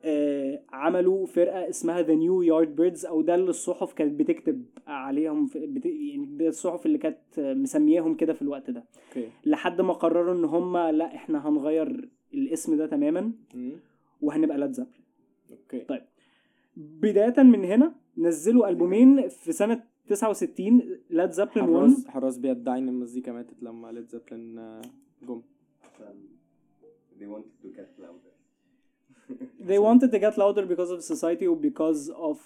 آه، 0.05 0.61
عملوا 0.73 1.25
فرقة 1.25 1.69
اسمها 1.69 2.01
ذا 2.01 2.15
نيو 2.15 2.41
يارد 2.41 2.75
بيردز 2.75 3.05
أو 3.05 3.21
ده 3.21 3.35
اللي 3.35 3.49
الصحف 3.49 3.93
كانت 3.93 4.19
بتكتب 4.19 4.65
عليهم 4.87 5.45
بت... 5.55 5.85
يعني 5.85 6.25
ده 6.25 6.47
الصحف 6.47 6.85
اللي 6.85 6.97
كانت 6.97 7.17
مسمياهم 7.37 8.15
كده 8.15 8.33
في 8.33 8.41
الوقت 8.41 8.69
ده. 8.69 8.83
أوكي. 9.09 9.29
لحد 9.45 9.81
ما 9.81 9.93
قرروا 9.93 10.33
إن 10.33 10.45
هم 10.45 10.77
لأ 10.77 11.15
إحنا 11.15 11.49
هنغير 11.49 12.09
الاسم 12.33 12.77
ده 12.77 12.85
تماما. 12.87 13.31
مم. 13.55 13.71
وهنبقى 14.21 14.57
لاد 14.57 14.71
زابلن 14.71 14.93
أوكي. 15.51 15.79
طيب. 15.79 16.01
بداية 16.77 17.43
من 17.43 17.65
هنا 17.65 17.93
نزلوا 18.17 18.69
ألبومين 18.69 19.29
في 19.29 19.51
سنة 19.51 19.83
69 20.07 20.81
لاد 21.09 21.31
زابلن 21.31 21.69
1 21.69 21.69
حراس 21.69 22.07
حراس 22.07 22.37
بيدعي 22.37 22.79
ان 22.79 22.89
المزيكا 22.89 23.31
ماتت 23.31 23.63
لما 23.63 24.01
زابلن 24.01 24.57
آه، 24.57 24.81
جم. 25.27 25.41
They 27.19 27.27
wanted 27.27 27.55
to 27.63 27.69
get 27.79 27.89
louder. 28.03 28.33
They 29.69 29.79
wanted 29.79 30.11
to 30.11 30.19
get 30.19 30.37
louder 30.37 30.65
because 30.65 30.91
of 30.91 31.03
society 31.03 31.47
و 31.47 31.55
because 31.55 32.09
of 32.09 32.37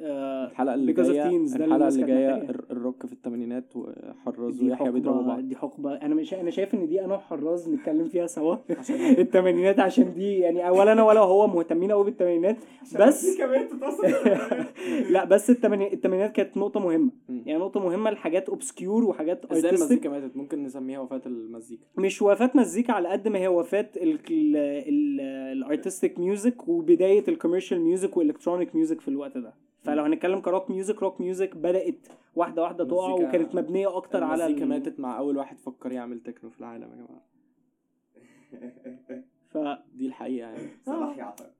الحلقة 0.00 0.74
اللي 0.74 0.92
جاية 0.92 1.36
الحلقة 1.36 1.88
اللي 1.88 2.02
جاية 2.06 2.46
الروك 2.70 3.06
في 3.06 3.12
الثمانينات 3.12 3.76
وحراز 3.76 4.56
دي 4.56 4.64
ويحيى 4.68 4.90
بيضربوا 4.90 5.22
بعض. 5.22 5.40
دي 5.40 5.56
حقبة. 5.56 5.94
أنا 5.94 6.14
مش 6.14 6.34
أنا 6.34 6.50
شايف 6.50 6.74
إن 6.74 6.86
دي 6.86 7.04
أنا 7.04 7.14
وحراز 7.14 7.68
نتكلم 7.68 8.08
فيها 8.08 8.26
سوا. 8.26 8.56
الثمانينات 9.24 9.80
عشان 9.80 10.14
دي 10.14 10.38
يعني 10.38 10.70
ولا 10.70 10.92
أنا 10.92 11.02
ولا 11.02 11.20
هو 11.20 11.46
مهتمين 11.46 11.92
قوي 11.92 12.04
بالثمانينات 12.04 12.56
بس 13.00 13.40
لا 15.10 15.24
بس 15.24 15.50
الثمانينات 15.50 15.92
الثمانينات 15.92 16.32
كانت 16.32 16.56
نقطة 16.56 16.80
مهمة. 16.80 17.10
مم. 17.28 17.42
يعني 17.46 17.60
نقطة 17.60 17.80
مهمة 17.80 18.10
لحاجات 18.10 18.48
obscure 18.48 19.04
وحاجات 19.04 19.44
إزاي. 19.52 19.70
المزيكا 19.70 20.08
ماتت؟ 20.08 20.36
ممكن 20.36 20.62
نسميها 20.62 21.00
وفاة 21.00 21.22
المزيكا. 21.26 21.82
مش 21.98 22.22
وفاة 22.22 22.50
مزيكا 22.54 22.92
على 22.92 23.08
قد 23.08 23.28
ما 23.28 23.38
هي 23.38 23.48
وفاة 23.48 23.88
ال 25.52 25.59
artistic 25.59 26.18
music 26.18 26.68
وبداية 26.68 27.24
ال 27.28 27.33
commercial 27.33 27.80
music 27.80 28.16
وال 28.16 28.26
electronic 28.26 28.74
music 28.74 29.00
في 29.00 29.08
الوقت 29.08 29.38
ده. 29.38 29.54
فلو 29.82 30.02
هنتكلم 30.04 30.40
ك 30.40 30.46
rock 30.46 30.70
music 30.70 31.02
rock 31.02 31.20
music 31.20 31.56
بدأت 31.56 32.08
واحدة 32.36 32.62
واحدة 32.62 32.84
تقع 32.84 33.12
وكانت 33.12 33.54
مبنية 33.54 33.96
أكتر 33.96 34.24
على 34.24 34.44
المزيكا 34.46 34.64
ال- 34.64 34.68
ماتت 34.68 35.00
مع 35.00 35.18
أول 35.18 35.36
واحد 35.36 35.58
فكر 35.58 35.92
يعمل 35.92 36.20
تكنو 36.20 36.50
في 36.50 36.60
العالم 36.60 36.82
يا 36.90 36.96
جماعة. 36.96 37.22
ف... 39.48 39.58
دي 39.94 40.06
الحقيقة 40.06 40.48
يعني. 40.50 40.68
صلاح 40.86 41.18
يعترض. 41.18 41.50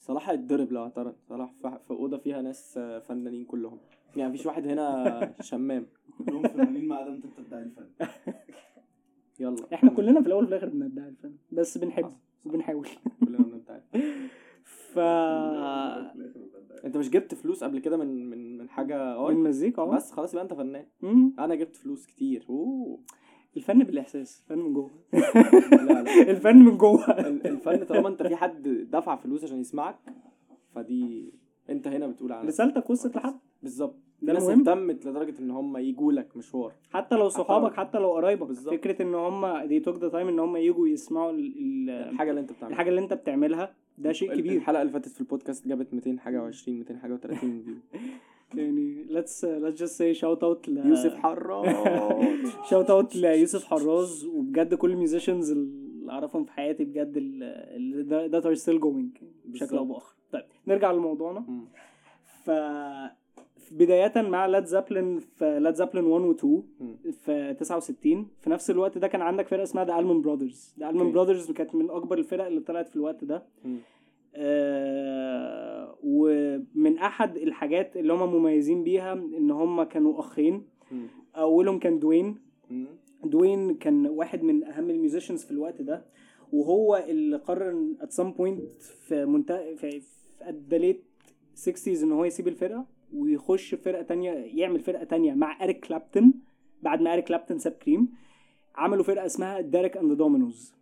صلاح 0.00 0.30
هيتضرب 0.30 0.72
لو 0.72 0.82
اعترض. 0.82 1.14
صلاح 1.28 1.50
في 1.62 1.90
أوضة 1.90 2.16
فيها 2.18 2.42
ناس 2.42 2.78
آه، 2.78 2.98
فنانين 2.98 3.44
كلهم. 3.44 3.78
يعني 4.16 4.32
مفيش 4.32 4.46
واحد 4.46 4.66
هنا 4.66 5.20
شمام. 5.40 5.86
كلهم 6.26 6.42
فنانين 6.48 6.88
ما 6.88 6.96
عدا 6.96 7.10
انت 7.10 7.26
بتدعي 7.26 7.62
الفن. 7.62 7.86
يلا. 9.40 9.74
إحنا 9.74 9.90
كلنا 9.90 10.20
في 10.20 10.26
الأول 10.26 10.44
وفي 10.44 10.54
الآخر 10.54 10.68
بندعي 10.68 11.08
الفن 11.08 11.34
بس 11.52 11.78
بنحب. 11.78 12.12
وبنحاول. 12.44 12.88
كلنا 13.20 13.38
بندعي 13.38 13.80
ف 14.92 14.98
انت 16.86 16.96
مش 16.96 17.10
جبت 17.10 17.34
فلوس 17.34 17.64
قبل 17.64 17.78
كده 17.78 17.96
من 17.96 18.30
من 18.30 18.58
من 18.58 18.68
حاجة 18.68 18.96
من 18.96 19.14
آه 19.14 19.30
مزيكا 19.30 19.82
آه؟ 19.82 19.96
بس 19.96 20.12
خلاص 20.12 20.32
يبقى 20.32 20.44
انت 20.44 20.54
فنان. 20.54 20.86
أنا 21.38 21.54
جبت 21.54 21.76
فلوس 21.76 22.06
كتير. 22.06 22.46
أوه. 22.50 22.98
الفن 23.56 23.78
بالإحساس 23.84 24.40
الفن 24.42 24.58
من 24.58 24.72
جوه. 24.74 24.90
لا 25.12 25.82
لا. 25.82 26.00
الفن 26.32 26.56
من 26.56 26.78
جوه. 26.78 27.10
ال- 27.10 27.46
الفن 27.46 27.84
طالما 27.84 28.08
انت 28.08 28.22
في 28.22 28.36
حد 28.36 28.68
دفع 28.90 29.16
فلوس 29.16 29.44
عشان 29.44 29.60
يسمعك 29.60 29.96
فدي 30.74 31.32
انت 31.70 31.88
هنا 31.88 32.06
بتقول 32.06 32.32
على 32.32 32.48
رسالتك 32.48 32.90
وصلت 32.90 33.16
لحد؟ 33.16 33.38
بالظبط. 33.62 33.96
ده 34.22 34.32
ناس 34.32 34.42
المهم. 34.48 34.68
اهتمت 34.68 35.06
لدرجة 35.06 35.34
إن 35.40 35.50
هم 35.50 35.76
يجوا 35.76 36.12
لك 36.12 36.36
مشوار. 36.36 36.72
حتى 36.90 37.14
لو 37.16 37.28
صحابك 37.28 37.74
حتى 37.74 37.98
لو 37.98 38.12
قرايبك. 38.12 38.46
بالظبط. 38.46 38.74
فكرة 38.74 39.02
إن 39.02 39.14
هم 39.14 39.68
they 39.68 39.82
took 39.84 39.96
the 39.98 40.10
time 40.12 40.14
إن 40.14 40.38
هم 40.38 40.56
يجوا 40.56 40.88
يسمعوا 40.88 41.30
ال- 41.32 41.54
ال- 41.58 41.90
الحاجة 41.90 42.30
اللي 42.30 42.40
أنت 42.40 42.52
بتعملها. 42.52 42.72
الحاجة 42.72 42.88
اللي 42.88 43.00
أنت 43.00 43.12
بتعملها. 43.12 43.74
ده 43.98 44.12
شيء 44.12 44.32
ال- 44.32 44.40
كبير. 44.40 44.52
الحلقة 44.56 44.82
اللي 44.82 44.92
فاتت 44.92 45.08
في 45.08 45.20
البودكاست 45.20 45.68
جابت 45.68 45.94
200 45.94 46.18
حاجة 46.20 46.50
و20 46.50 46.68
200 46.68 46.96
حاجة 46.98 47.16
و30 47.16 47.34
فيو 47.34 47.50
يعني 48.54 49.04
let's 49.10 49.40
let's 49.44 49.78
just 49.78 49.92
say 49.98 50.20
shout 50.20 50.40
out 50.42 50.68
ل 50.68 50.86
يوسف 50.86 51.14
حراز. 51.14 51.66
shout 52.70 52.88
out 52.88 53.16
ليوسف 53.16 53.64
حراز 53.64 54.24
وبجد 54.24 54.74
كل 54.74 54.90
ال 54.90 54.96
musicians 54.96 55.50
اللي 55.50 56.12
أعرفهم 56.12 56.44
في 56.44 56.52
حياتي 56.52 56.84
بجد 56.84 57.14
that 58.32 58.44
are 58.44 58.58
still 58.62 58.80
going 58.82 59.22
بشكل 59.44 59.76
أو. 59.76 59.84
بآخر. 59.84 60.14
طيب 60.32 60.42
نرجع 60.66 60.92
لموضوعنا. 60.92 61.44
ف 62.44 62.50
بداية 63.72 64.12
مع 64.22 64.46
Led 64.46 64.64
Zeppelin 64.64 65.18
في 65.18 65.58
Led 65.58 65.74
Zeppelin 65.74 66.04
1 66.04 66.24
و 66.24 66.32
2 66.32 66.62
مم. 66.80 66.96
في 67.12 67.54
69 67.60 68.28
في 68.40 68.50
نفس 68.50 68.70
الوقت 68.70 68.98
ده 68.98 69.08
كان 69.08 69.22
عندك 69.22 69.48
فرقة 69.48 69.62
اسمها 69.62 69.84
The 69.84 69.98
Allman 69.98 70.22
Brothers 70.22 70.74
The 70.80 70.86
okay. 70.86 71.12
Brothers 71.12 71.50
كانت 71.50 71.74
من 71.74 71.90
أكبر 71.90 72.18
الفرق 72.18 72.46
اللي 72.46 72.60
طلعت 72.60 72.88
في 72.88 72.96
الوقت 72.96 73.24
ده. 73.24 73.42
آه 74.34 75.96
ومن 76.02 76.98
أحد 76.98 77.36
الحاجات 77.36 77.96
اللي 77.96 78.12
هم 78.12 78.34
مميزين 78.34 78.84
بيها 78.84 79.12
إن 79.12 79.50
هم 79.50 79.82
كانوا 79.82 80.20
أخين. 80.20 80.62
أولهم 81.36 81.78
كان 81.78 81.98
Duane. 81.98 82.38
Duane 83.24 83.74
كان 83.74 84.06
واحد 84.06 84.42
من 84.42 84.64
أهم 84.64 84.90
ال 84.90 84.95
musicians 84.95 85.44
في 85.44 85.50
الوقت 85.50 85.82
ده 85.82 86.04
وهو 86.52 87.04
اللي 87.08 87.36
قرر 87.36 87.86
at 88.00 88.06
some 88.22 88.38
point 88.38 88.82
في 89.06 89.24
منتهى 89.24 89.76
في 89.76 90.02
ال 90.48 90.55
the 90.55 90.76
late 90.76 91.04
60s 91.68 92.02
إن 92.02 92.12
هو 92.12 92.24
يسيب 92.24 92.48
الفرقة 92.48 92.86
ويخش 93.14 93.74
فرقة 93.74 94.02
تانية 94.02 94.30
يعمل 94.32 94.80
فرقة 94.80 95.04
تانية 95.04 95.34
مع 95.34 95.64
Eric 95.64 95.86
Clapton. 95.86 96.32
بعد 96.82 97.02
ما 97.02 97.12
Eric 97.12 97.24
Clapton 97.24 97.58
ساب 97.58 97.72
كريم 97.72 98.08
عملوا 98.74 99.04
فرقة 99.04 99.26
اسمها 99.26 99.60
Derek 99.60 99.96
and 99.96 100.12
the 100.12 100.29
Dominos. 100.29 100.74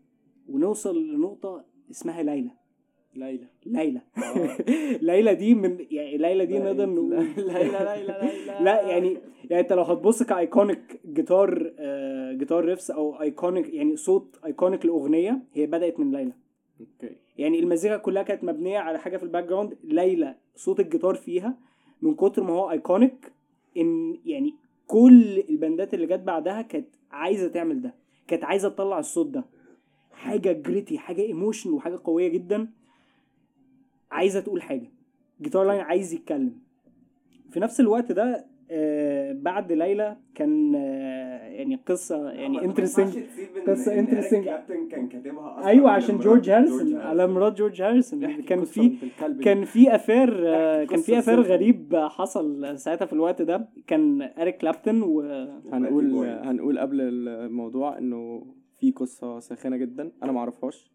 ونوصل 0.49 1.15
لنقطة 1.15 1.65
اسمها 1.91 2.23
Layla. 2.23 2.51
Layla. 3.15 3.47
Layla. 3.67 4.01
Layla 5.09 5.35
دي 5.35 5.55
من 5.55 5.79
يعني 5.91 6.17
ليلى 6.17 6.47
دي 6.47 6.59
نقدر 6.59 6.87
نقول 6.87 7.11
Layla 7.37 7.55
Layla 7.63 8.19
Layla. 8.23 8.65
لا 8.65 8.83
يعني 8.83 9.17
يعني 9.51 9.63
انت 9.63 9.73
لو 9.73 9.83
هتبص 9.83 10.23
ك 10.23 10.34
iconic 10.34 11.01
guitar 11.07 11.73
آه 11.79 12.33
guitar 12.33 12.65
riffs 12.65 12.91
أو 12.91 13.21
iconic 13.21 13.75
يعني 13.75 13.97
صوت 13.97 14.41
iconic 14.45 14.87
لأغنية 14.87 15.43
هي 15.53 15.67
بدأت 15.67 16.01
من 16.01 16.11
Layla. 16.13 16.33
Okay. 16.81 17.17
يعني 17.39 17.59
المزيكا 17.59 17.97
كلها 17.97 18.23
كانت 18.23 18.45
مبنية 18.45 18.79
على 18.79 18.99
حاجة 18.99 19.17
في 19.17 19.23
ال 19.23 19.45
background 19.45 19.77
Layla 19.85 20.35
صوت 20.57 20.81
الجيتار 20.81 21.15
فيها 21.15 21.59
من 22.05 22.15
كتر 22.15 22.43
ما 22.43 22.53
هو 22.53 22.71
iconic 22.71 23.33
إن 23.77 24.19
يعني 24.27 24.55
كل 24.87 25.39
ال 25.39 25.48
band 25.48 25.86
ات 25.86 25.95
اللي 25.95 26.07
جت 26.07 26.21
بعدها 26.21 26.63
كانت 26.63 26.89
عايزة 27.11 27.49
تعمل 27.49 27.83
ده 27.83 27.95
كانت 28.29 28.45
عايزة 28.45 28.69
تطلع 28.69 28.99
الصوت 28.99 29.27
ده. 29.27 29.45
حاجة 30.13 30.53
gritty 30.53 30.99
حاجة 30.99 31.23
emotion 31.23 31.71
وحاجة 31.73 32.01
قوية 32.05 32.29
جدا. 32.29 32.69
عايزة 34.11 34.41
تقول 34.41 34.63
حاجة. 34.63 34.91
guitar 35.43 35.65
line 35.65 35.81
عايز 35.81 36.13
يتكلم. 36.13 36.59
في 37.51 37.61
نفس 37.61 37.81
الوقت 37.81 38.13
ده 38.13 38.47
بعد 39.33 39.73
ليلى 39.73 40.17
كان 40.35 40.75
آه 40.75 41.45
يعني 41.49 41.81
قصة 41.87 42.31
يعني 42.31 42.65
interesting 42.65 43.19
قصة 43.67 44.07
interesting. 44.07 44.45
كلابتون 44.45 44.89
كان 44.89 45.09
كاتبها 45.09 45.59
أصلا 45.59 45.67
أيوه 45.69 45.91
عشان 45.91 46.19
جورج 46.19 46.51
هاريسون. 46.51 46.97
على 46.97 47.27
مرات 47.27 47.59
جورج 47.59 47.83
هاريسون. 47.83 48.43
كان 48.43 48.65
في 48.65 48.89
دي. 48.89 48.99
كان 49.43 49.65
في 49.65 49.95
affair 49.95 50.43
آه، 50.47 50.85
كان 50.85 51.01
في 51.01 51.19
افير. 51.19 51.41
غريب 51.41 51.97
حصل 51.97 52.79
ساعتها 52.79 53.07
في 53.07 53.13
الوقت 53.13 53.43
ده. 53.43 53.69
كان 53.87 54.23
إريك 54.23 54.57
كلابتون 54.57 55.03
و 55.03 55.21
هنقول 55.73 56.79
قبل 56.79 57.01
الموضوع 57.01 57.99
إنه 57.99 58.47
في 58.79 58.91
قصة 58.91 59.39
ساخنة 59.39 59.77
جدا. 59.77 60.13
أنا 60.23 60.33
ما 60.33 60.39
أعرفهاش. 60.41 60.91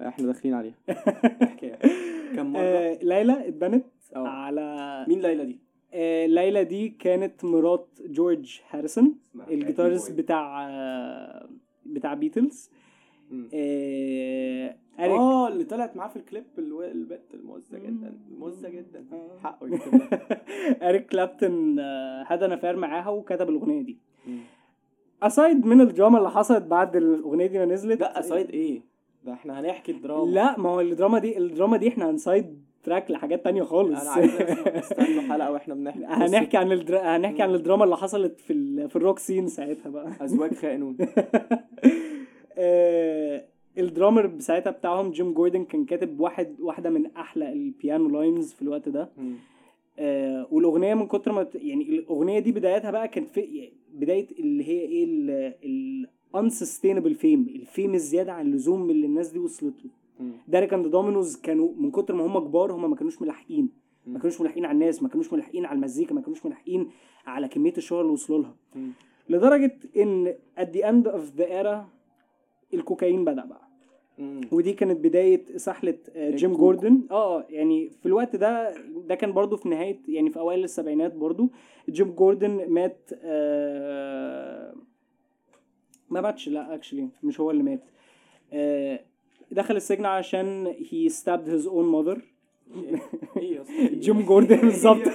إحنا 0.00 0.26
داخلين 0.26 0.54
عليها. 0.54 0.74
كم 2.36 2.52
مرة؟ 2.52 2.60
آه، 2.62 2.98
ليلى 3.02 3.48
اتبنت 3.48 3.84
على 4.16 5.04
مين 5.08 5.20
ليلى 5.20 5.44
دي؟ 5.44 5.60
آه، 5.92 6.26
ليلى 6.26 6.64
دي 6.64 6.88
كانت 6.88 7.44
مرات 7.44 7.88
جورج 8.04 8.60
هاريسون 8.70 9.14
ال 9.50 9.56
guitarist. 9.56 10.12
بتاع 10.12 10.68
آه، 10.70 11.48
بتاع 11.86 12.14
بيتلز. 12.14 12.70
آه، 13.54 14.76
آه 14.98 15.48
اللي 15.48 15.64
طلعت 15.64 15.96
معاه 15.96 16.08
في 16.08 16.16
الكليب 16.16 16.44
البت 16.58 17.34
الموزه 17.34 17.78
جدا. 17.78 18.18
الموزه 18.30 18.68
جدا 18.68 19.04
آه. 19.12 19.38
حقه 19.38 19.66
اريك 20.88 21.06
كلابتون 21.06 21.78
آه، 21.78 22.22
had 22.26 22.46
an 22.46 22.54
affair 22.54 22.76
معاها 22.76 23.08
وكتب 23.08 23.48
الأغنية 23.48 23.82
دي. 23.82 23.98
aside 25.22 25.66
من 25.66 25.80
الدراما 25.80 26.18
اللي 26.18 26.30
حصلت 26.30 26.62
بعد 26.62 26.96
الأغنية 26.96 27.46
دي 27.46 27.58
ما 27.58 27.64
نزلت 27.64 28.00
لا 28.00 28.20
side 28.22 28.50
إيه 28.50 28.82
ده 29.24 29.32
إحنا 29.32 29.60
هنحكي 29.60 29.92
الدراما 29.92 30.30
لا 30.30 30.58
ما 30.58 30.68
هو 30.70 30.80
الدراما 30.80 31.18
دي 31.18 31.38
الدراما 31.38 31.76
دي 31.76 31.88
إحنا 31.88 32.10
هن 32.10 32.28
side 32.28 32.64
track 32.84 33.10
لحاجات 33.10 33.44
تانية 33.44 33.62
خالص. 33.62 34.00
أنا 34.00 34.10
عايز 34.10 34.30
استنوا 34.66 35.22
حلقة 35.22 35.50
وإحنا 35.50 35.74
بنحكي 35.74 36.04
هنحكي 36.24 36.56
عن 36.56 36.72
الدر... 36.72 36.98
هنحكي 36.98 37.42
عن 37.42 37.54
الدراما 37.54 37.84
اللي 37.84 37.96
حصلت 37.96 38.40
في 38.40 38.52
ال... 38.52 38.90
في 38.90 38.96
ال 38.96 39.00
rock 39.00 39.18
scene 39.18 39.46
ساعتها 39.46 39.90
بقى. 39.90 40.12
أزواج 40.20 40.54
خائنون 40.54 40.96
آه، 42.58 43.44
ال 43.78 43.85
drummer 43.85 44.32
ساعتها 44.38 44.70
بتاعهم 44.70 45.10
جيم 45.10 45.32
جوردن 45.32 45.64
كان 45.64 45.84
كاتب 45.84 46.20
واحد 46.20 46.60
واحدة 46.60 46.90
من 46.90 47.06
أحلى 47.16 47.52
ال 47.52 47.61
piano 47.61 48.08
lines 48.08 48.52
في 48.52 48.62
الوقت 48.62 48.88
ده. 48.88 49.08
آه، 49.98 50.46
والأغنية 50.50 50.94
من 50.94 51.06
كتر 51.06 51.32
ما 51.32 51.46
يعني 51.54 51.82
الأغنية 51.88 52.38
دي 52.38 52.52
بدايتها 52.52 52.90
بقى 52.90 53.08
كانت 53.08 53.28
في 53.30 53.70
بداية 53.94 54.26
اللي 54.38 54.64
هي 54.68 54.80
إيه 54.80 55.04
ال 55.64 56.06
unsustainable 56.36 57.14
fame 57.18 57.46
ال 57.54 57.62
fame 57.62 57.94
الزيادة 57.94 58.32
عن 58.32 58.46
اللزوم 58.46 58.90
اللي 58.90 59.06
الناس 59.06 59.28
دي 59.28 59.38
وصلت 59.38 59.74
له. 59.84 59.90
Derek 60.48 60.74
and 60.74 60.86
Dominos 60.86 61.36
كانوا 61.36 61.72
من 61.76 61.90
كتر 61.90 62.14
ما 62.14 62.26
هم 62.26 62.38
كبار 62.38 62.72
هم 62.72 62.90
ما 62.90 62.96
كانوش 62.96 63.22
ملاحقين 63.22 63.68
ما. 64.06 64.18
كانوش 64.18 64.40
ملاحقين 64.40 64.64
على 64.64 64.74
الناس 64.74 65.02
ما 65.02 65.08
كانوش 65.08 65.32
ملاحقين 65.32 65.64
على 65.66 65.76
المزيكا 65.76 66.14
ما 66.14 66.20
كانوش 66.20 66.46
ملاحقين 66.46 66.90
على 67.26 67.48
كمية 67.48 67.72
الشهره 67.78 68.00
اللي 68.00 68.12
وصلوا 68.12 68.42
لها. 68.42 68.54
لدرجة 69.28 69.78
إن 69.96 70.34
at 70.58 70.66
the 70.66 70.80
end 70.82 71.10
of 71.12 71.40
the 71.40 71.44
era 71.64 71.76
الكوكايين 72.74 73.24
بدأ 73.24 73.44
بقى 73.44 73.68
مم. 74.18 74.40
ودي 74.52 74.72
كانت 74.72 75.00
بداية 75.04 75.56
سحلة 75.56 75.98
آه، 76.14 76.30
جيم. 76.30 76.52
جوردن 76.52 77.02
آه 77.10 77.46
يعني 77.50 77.90
في 77.90 78.06
الوقت 78.06 78.36
ده 78.36 78.74
ده 79.06 79.14
كان 79.14 79.32
برضو 79.32 79.56
في 79.56 79.68
نهاية 79.68 79.98
يعني 80.08 80.30
في 80.30 80.38
أوائل 80.38 80.64
السبعينات 80.64 81.14
برضو 81.14 81.50
جيم 81.88 82.10
جوردن 82.10 82.68
مات 82.70 83.10
آه 83.22 84.74
ما 86.10 86.20
ماتش 86.20 86.48
لا 86.48 86.74
actually 86.74 87.08
مش 87.22 87.40
هو 87.40 87.50
اللي 87.50 87.62
مات 87.62 87.84
آه 88.52 89.00
دخل 89.50 89.76
السجن 89.76 90.06
عشان 90.06 90.72
he 90.80 91.10
stabbed 91.12 91.48
his 91.48 91.66
own 91.66 91.86
mother. 91.94 92.18
إيه 93.36 93.56
يا 93.56 93.62
اسطى 93.62 93.88
جيم 93.94 94.20
جوردن 94.20 94.56
بالظبط 94.60 95.06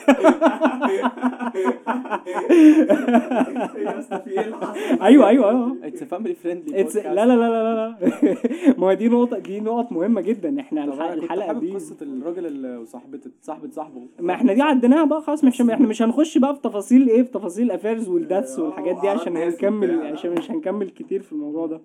يا 3.78 4.00
اسطى 4.00 4.20
في 4.24 4.30
إيه 4.32 4.42
اللي 4.42 4.56
حصل؟ 4.58 5.02
أيوه 5.02 5.28
أيوه 5.28 5.50
أيوه 5.50 5.78
it's 5.84 6.04
family 6.04 6.36
friendly 6.36 6.84
It's 6.86 6.96
لا 6.96 7.14
لا 7.26 7.26
لا 7.26 7.36
لا 7.36 7.76
لا. 7.76 7.96
ما 8.78 8.88
هو 8.88 8.94
دي 8.94 9.10
نقطة 9.10 9.40
دي 9.40 9.60
نقط 9.60 9.92
مهمة 9.92 10.22
جدا. 10.22 10.60
إحنا 10.60 10.84
الح- 10.84 11.02
الحلقة 11.02 11.54
دي 11.54 11.72
قصة 11.74 11.96
الراجل 12.02 12.46
اللي 12.46 12.78
وصاحبه 12.78 13.20
صاحبة 13.42 13.70
صاحبه؟ 13.72 14.02
ما 14.20 14.34
إحنا 14.34 14.54
دي 14.54 14.62
عديناها 14.62 15.06
بقى 15.06 15.22
خلاص 15.22 15.44
مش 15.44 15.62
إحنا 15.62 15.88
مش 15.88 16.02
هنخش 16.02 16.38
بقى 16.38 16.56
في 16.56 16.62
تفاصيل 16.62 17.10
إيه 17.10 17.24
في 17.24 17.32
تفاصيل 17.32 17.66
ال 17.66 17.71
affairs 17.71 18.10
وال 18.10 18.22
deaths 18.22 18.60
والحاجات 18.60 19.02
دي 19.02 19.08
عشان 19.10 19.34
وأعراض 19.34 19.52
ناس 19.52 19.54
هنكمل. 19.64 20.02
عشان 20.02 20.32
مش 20.32 20.52
هنكمل 20.52 20.90
كتير 20.90 21.22
في 21.22 21.32
الموضوع 21.32 21.66
ده. 21.68 21.82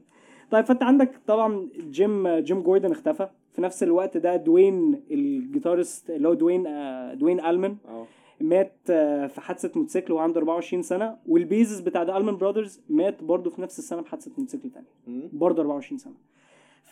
طيب 0.51 0.65
فانت 0.65 0.83
عندك 0.83 1.11
طبعا 1.27 1.69
جيم 1.91 2.29
جيم 2.29 2.61
جوردن 2.63 2.91
اختفى. 2.91 3.29
في 3.53 3.63
نفس 3.63 3.83
الوقت 3.83 4.17
ده 4.17 4.37
دوين 4.37 5.01
ال 5.11 5.21
guitarist 5.21 6.11
اللي 6.11 6.29
هو 6.29 6.35
دوين 6.35 6.67
آه، 6.67 7.15
Duane 7.15 7.41
Allman 7.41 7.77
آه. 7.89 8.07
مات 8.41 8.73
آه، 8.91 9.27
في 9.27 9.41
حادثة 9.41 9.71
موتوسيكل 9.77 10.13
وهو 10.13 10.23
عنده 10.23 10.39
24 10.41 10.83
سنة. 10.83 11.17
وال 11.29 11.40
bassist 11.40 11.81
بتاع 11.81 12.03
The 12.03 12.17
Allman 12.17 12.37
Brothers 12.37 12.81
مات 12.91 13.23
برضه 13.25 13.51
في 13.51 13.63
نفس 13.63 13.79
السنة 13.79 14.01
بحادثة 14.03 14.31
موتوسيكل 14.39 14.71
مم. 15.07 15.23
برضه 15.33 15.63
24 15.63 15.99
سنة. 15.99 16.15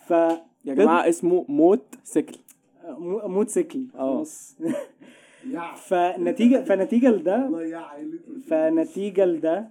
ف 0.07 0.11
يا 0.65 0.75
جماعة 0.75 1.09
اسمه 1.09 1.45
موت 1.49 1.95
سيكل 2.05 2.37
مو- 2.85 3.29
موتوسيكل. 3.29 3.85
آه. 3.95 4.25
فنتيجة 5.89 6.65
فنتيجة 6.65 7.09
لده 7.11 7.49
فنتيجة 8.49 9.25
لده. 9.25 9.69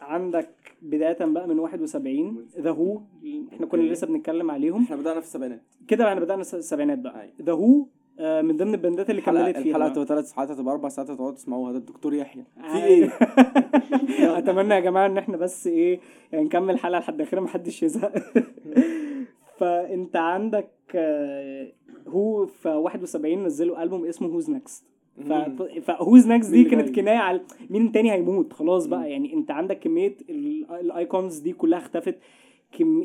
عندك 0.00 0.48
بداية 0.82 1.16
بقى 1.20 1.48
من 1.48 1.58
71 1.58 2.46
The 2.60 2.70
Who 2.70 3.00
إحنا 3.52 3.66
كنا. 3.66 3.82
لسه 3.82 4.06
بنتكلم 4.06 4.50
عليهم 4.50 4.82
إحنا 4.82 4.96
بدأنا 4.96 5.20
في 5.20 5.26
السبعينات 5.26 5.62
كده 5.88 6.08
إحنا 6.08 6.20
بدأنا 6.20 6.40
الس- 6.40 6.54
السبعينات 6.54 6.98
بقى 6.98 7.20
أيوة. 7.22 7.32
The 7.42 7.52
Who 7.52 7.86
من 8.42 8.56
ضمن 8.56 8.74
البندات 8.74 9.10
اللي 9.10 9.22
كملت 9.22 9.56
فيها 9.56 9.60
الحلقة 9.76 9.78
بقى. 9.78 9.90
تبقى 9.94 10.06
ثلاث 10.06 10.30
ساعات 10.30 10.50
هتبقى 10.50 10.74
أربع 10.74 10.88
ساعات 10.88 11.10
هتقعدوا 11.10 11.34
تسمعوها 11.34 11.72
ده 11.72 11.78
الدكتور 11.78 12.14
يحيى 12.14 12.44
في 12.60 12.64
أيوة. 12.74 12.86
إيه؟ 12.86 14.38
أتمنى 14.38 14.74
يا 14.74 14.80
جماعة 14.80 15.06
إن 15.06 15.18
إحنا 15.18 15.36
بس 15.36 15.66
إيه 15.66 16.00
يعني 16.32 16.44
نكمل 16.44 16.74
الحلقة 16.74 16.98
لحد 16.98 17.20
آخرها 17.20 17.40
محدش 17.40 17.82
يزهق 17.82 18.12
فأنت 19.58 20.16
عندك 20.16 20.68
آه، 20.94 21.72
هو 22.08 22.46
في 22.46 22.68
71 22.68 23.44
نزلوا 23.44 23.82
ألبوم 23.82 24.04
اسمه 24.04 24.28
Who's 24.28 24.50
Next. 24.50 24.84
ف 25.82 25.89
Who's 25.89 26.26
Next 26.28 26.50
دي 26.50 26.64
كانت؟ 26.64 26.94
كناية 26.96 27.16
على 27.18 27.40
مين 27.70 27.92
تاني 27.92 28.12
هيموت 28.12 28.52
خلاص. 28.52 28.86
بقى 28.86 29.10
يعني 29.10 29.34
انت 29.34 29.50
عندك 29.50 29.78
كمية 29.78 30.16
ال- 30.30 30.70
ال 30.70 30.81
icons 30.81 31.38
دي 31.38 31.52
كلها 31.52 31.78
اختفت 31.78 32.18
كم 32.72 33.04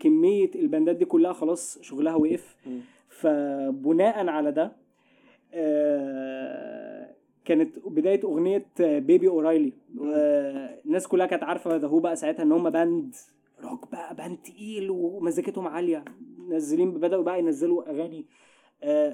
كمية 0.00 0.50
البندات 0.54 0.96
دي 0.96 1.04
كلها 1.04 1.32
خلاص 1.32 1.78
شغلها 1.82 2.14
وقف. 2.14 2.56
فبناء 3.08 4.26
على 4.28 4.52
ده 4.52 4.72
آه، 5.54 7.10
كانت 7.44 7.78
بداية 7.86 8.20
أغنية 8.24 8.66
Baba 8.80 9.28
O'Riley 9.28 9.72
الناس 10.86 11.08
كلها 11.08 11.26
كانت 11.26 11.42
عارفة 11.42 11.76
The 11.76 11.88
Who 11.88 12.00
بقى 12.00 12.16
ساعتها 12.16 12.42
إن 12.42 12.52
هم 12.52 12.70
band 12.70 13.14
rock 13.64 13.90
بقى 13.92 14.14
band 14.14 14.36
تقيل 14.38 14.90
ومزيكتهم 14.90 15.68
عالية 15.68 16.04
نازلين 16.48 16.90
بدأوا 16.90 17.22
بقى 17.22 17.38
ينزلوا 17.38 17.90
أغاني 17.90 18.24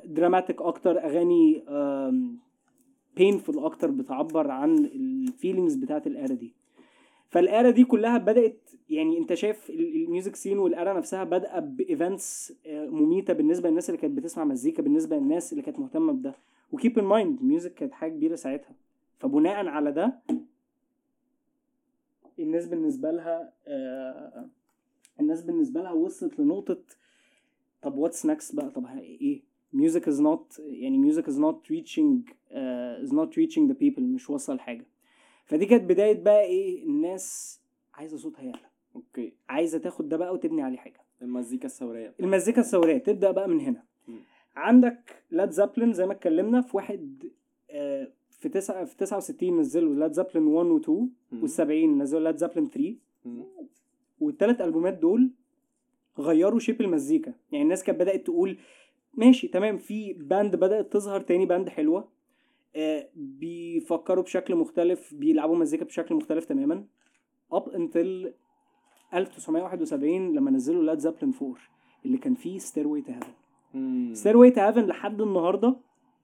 dramatic 0.05 0.63
أكتر 0.63 0.99
أغاني 1.05 1.63
painful 3.21 3.59
أكتر 3.59 3.91
بتعبر 3.91 4.51
عن 4.51 4.77
ال 4.79 4.89
feelings 4.89 5.75
بتاعت 5.75 6.07
ال 6.07 6.14
era 6.14 6.35
دي. 6.35 6.53
فال 7.29 7.46
era 7.46 7.71
دي 7.71 7.85
كلها 7.85 8.19
بدأت 8.19 8.71
يعني 8.91 9.19
أنت 9.19 9.35
شايف 9.35 9.71
ال- 9.71 9.97
ال 10.05 10.10
music 10.10 10.37
scene 10.37 10.59
وال 10.59 10.72
era 10.72 10.93
نفسها 10.93 11.25
بادئه 11.25 11.59
ب 11.61 11.74
events 11.74 12.53
مميتة 12.69 13.33
بالنسبة 13.33 13.69
للناس 13.69 13.91
اللي 13.91 14.01
كانت 14.01 14.17
بتسمع 14.19 14.45
مزيكا 14.45 14.83
بالنسبة 14.83 15.17
للناس 15.17 15.53
اللي 15.53 15.63
كانت 15.63 15.79
مهتمة 15.79 16.13
بده. 16.13 16.35
و 16.73 16.78
keep 16.78 16.99
in 16.99 17.05
mind 17.05 17.41
ال 17.41 17.47
music 17.47 17.75
كانت 17.75 17.93
حاجة 17.93 18.11
كبيرة 18.13 18.35
ساعتها. 18.37 18.75
فبناء 19.19 19.67
على 19.67 19.93
ده 19.93 20.19
الناس 22.39 22.67
بالنسبة 22.67 23.11
لها 23.11 23.53
آه، 23.67 24.47
الناس 25.21 25.43
بالنسبة 25.43 25.83
لها 25.83 25.93
وصلت 25.93 26.39
لنقطة 26.41 26.79
طب 27.83 27.99
what's 27.99 28.27
next 28.27 28.55
بقى؟ 28.57 28.71
طب 28.71 28.87
إيه؟ 28.99 29.43
Music 29.77 30.03
is 30.07 30.19
not 30.21 30.61
يعني 30.61 31.13
music 31.13 31.25
is 31.25 31.37
not 31.39 31.57
reaching 31.71 32.31
uh, 32.51 33.07
is 33.07 33.13
not 33.13 33.31
reaching 33.37 33.69
the 33.71 33.75
people 33.85 34.01
مش 34.03 34.31
وصل 34.31 34.61
حاجة 34.61 34.87
فدي 35.45 35.67
كانت 35.67 35.83
بداية 35.91 36.23
بقى 36.23 36.43
إيه 36.45 36.85
الناس 36.85 37.61
عايزة 37.95 38.17
صوتها 38.17 38.43
يعلى. 38.43 38.67
okay. 38.97 39.33
عايزة 39.49 39.79
تاخد 39.79 40.09
ده 40.09 40.17
بقى 40.17 40.35
وتبني 40.35 40.63
عليه 40.63 40.77
حاجة. 40.77 41.01
المزيكا 41.23 41.67
الثورية. 41.67 42.15
المزيكا 42.21 42.61
الثورية 42.61 42.99
تبدأ 42.99 43.31
بقى 43.31 43.49
من 43.49 43.61
هنا. 43.61 43.83
مم. 44.09 44.15
عندك 44.57 45.23
Led 45.31 45.51
Zeppelin 45.51 45.93
زي 45.93 46.07
ما 46.07 46.13
اتكلمنا 46.13 46.61
في 46.61 46.77
واحد 46.77 47.29
آه، 47.71 48.09
في 48.31 48.49
تسعة 48.49 48.85
في 48.85 48.97
69 48.97 49.59
نزلوا 49.61 49.95
Led 49.95 50.13
Zeppelin 50.13 50.47
1 50.47 50.67
و 50.71 50.77
2 50.79 51.09
مم. 51.33 51.47
وال70 51.49 52.01
نزلوا 52.03 52.23
Led 52.23 52.37
Zeppelin 52.37 52.71
3 52.71 52.95
مم. 53.25 53.43
والثلاث 54.21 54.61
ألبومات 54.61 54.95
دول 54.99 55.31
غيروا 56.19 56.59
shape 56.59 56.81
المزيكا. 56.81 57.35
يعني 57.53 57.65
الناس 57.65 57.85
كانت 57.85 58.01
بدأت 58.01 58.27
تقول 58.27 58.59
ماشي 59.17 59.49
تمام. 59.49 59.79
في 59.79 60.13
band 60.13 60.57
بدأت 60.57 60.93
تظهر 60.93 61.21
تاني 61.21 61.47
band 61.47 61.69
حلوة. 61.69 62.09
آه، 62.77 63.09
بيفكروا 63.15 64.25
بشكل 64.25 64.55
مختلف 64.57 65.15
بيلعبوا 65.15 65.57
مزيكا 65.57 65.85
بشكل 65.85 66.15
مختلف 66.15 66.45
تماما. 66.45 66.85
up 67.53 67.69
until 67.69 68.33
1971 69.15 70.33
لما 70.33 70.51
نزلوا 70.51 70.83
Led 70.83 70.99
Zeppelin 70.99 71.35
4 71.43 71.57
اللي 72.07 72.19
كان 72.19 72.35
فيه 72.35 72.59
Stairway 72.59 73.03
to 73.03 73.13
Heaven 73.13 73.27
مم. 73.75 74.15
Stairway 74.15 74.51
to 74.51 74.61
Heaven 74.61 74.87
لحد 74.87 75.21
النهارده 75.21 75.77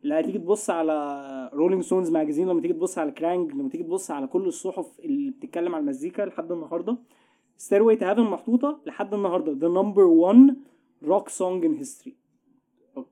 لا 0.02 0.20
هتيجي 0.20 0.38
تبص 0.38 0.70
على 0.70 1.50
Rolling 1.54 1.82
Stones 1.82 2.10
magazine 2.10 2.48
لما 2.48 2.60
تيجي 2.60 2.74
تبص 2.74 2.98
على 2.98 3.10
Kerrang 3.10 3.52
لما 3.52 3.68
تيجي 3.68 3.84
تبص 3.84 4.10
على 4.10 4.26
كل 4.26 4.46
الصحف 4.46 5.00
اللي 5.00 5.30
بتتكلم 5.30 5.74
على 5.74 5.82
المزيكا 5.82 6.22
لحد 6.22 6.52
النهارده. 6.52 6.96
Stairway 7.56 7.96
to 7.96 8.06
Heaven 8.06 8.22
محطوطة 8.22 8.80
لحد 8.86 9.14
النهارده 9.14 9.52
the 9.52 9.68
number 9.68 10.02
1 10.04 10.56
rock 11.02 11.28
song 11.28 11.64
in 11.64 11.74
history 11.74 12.16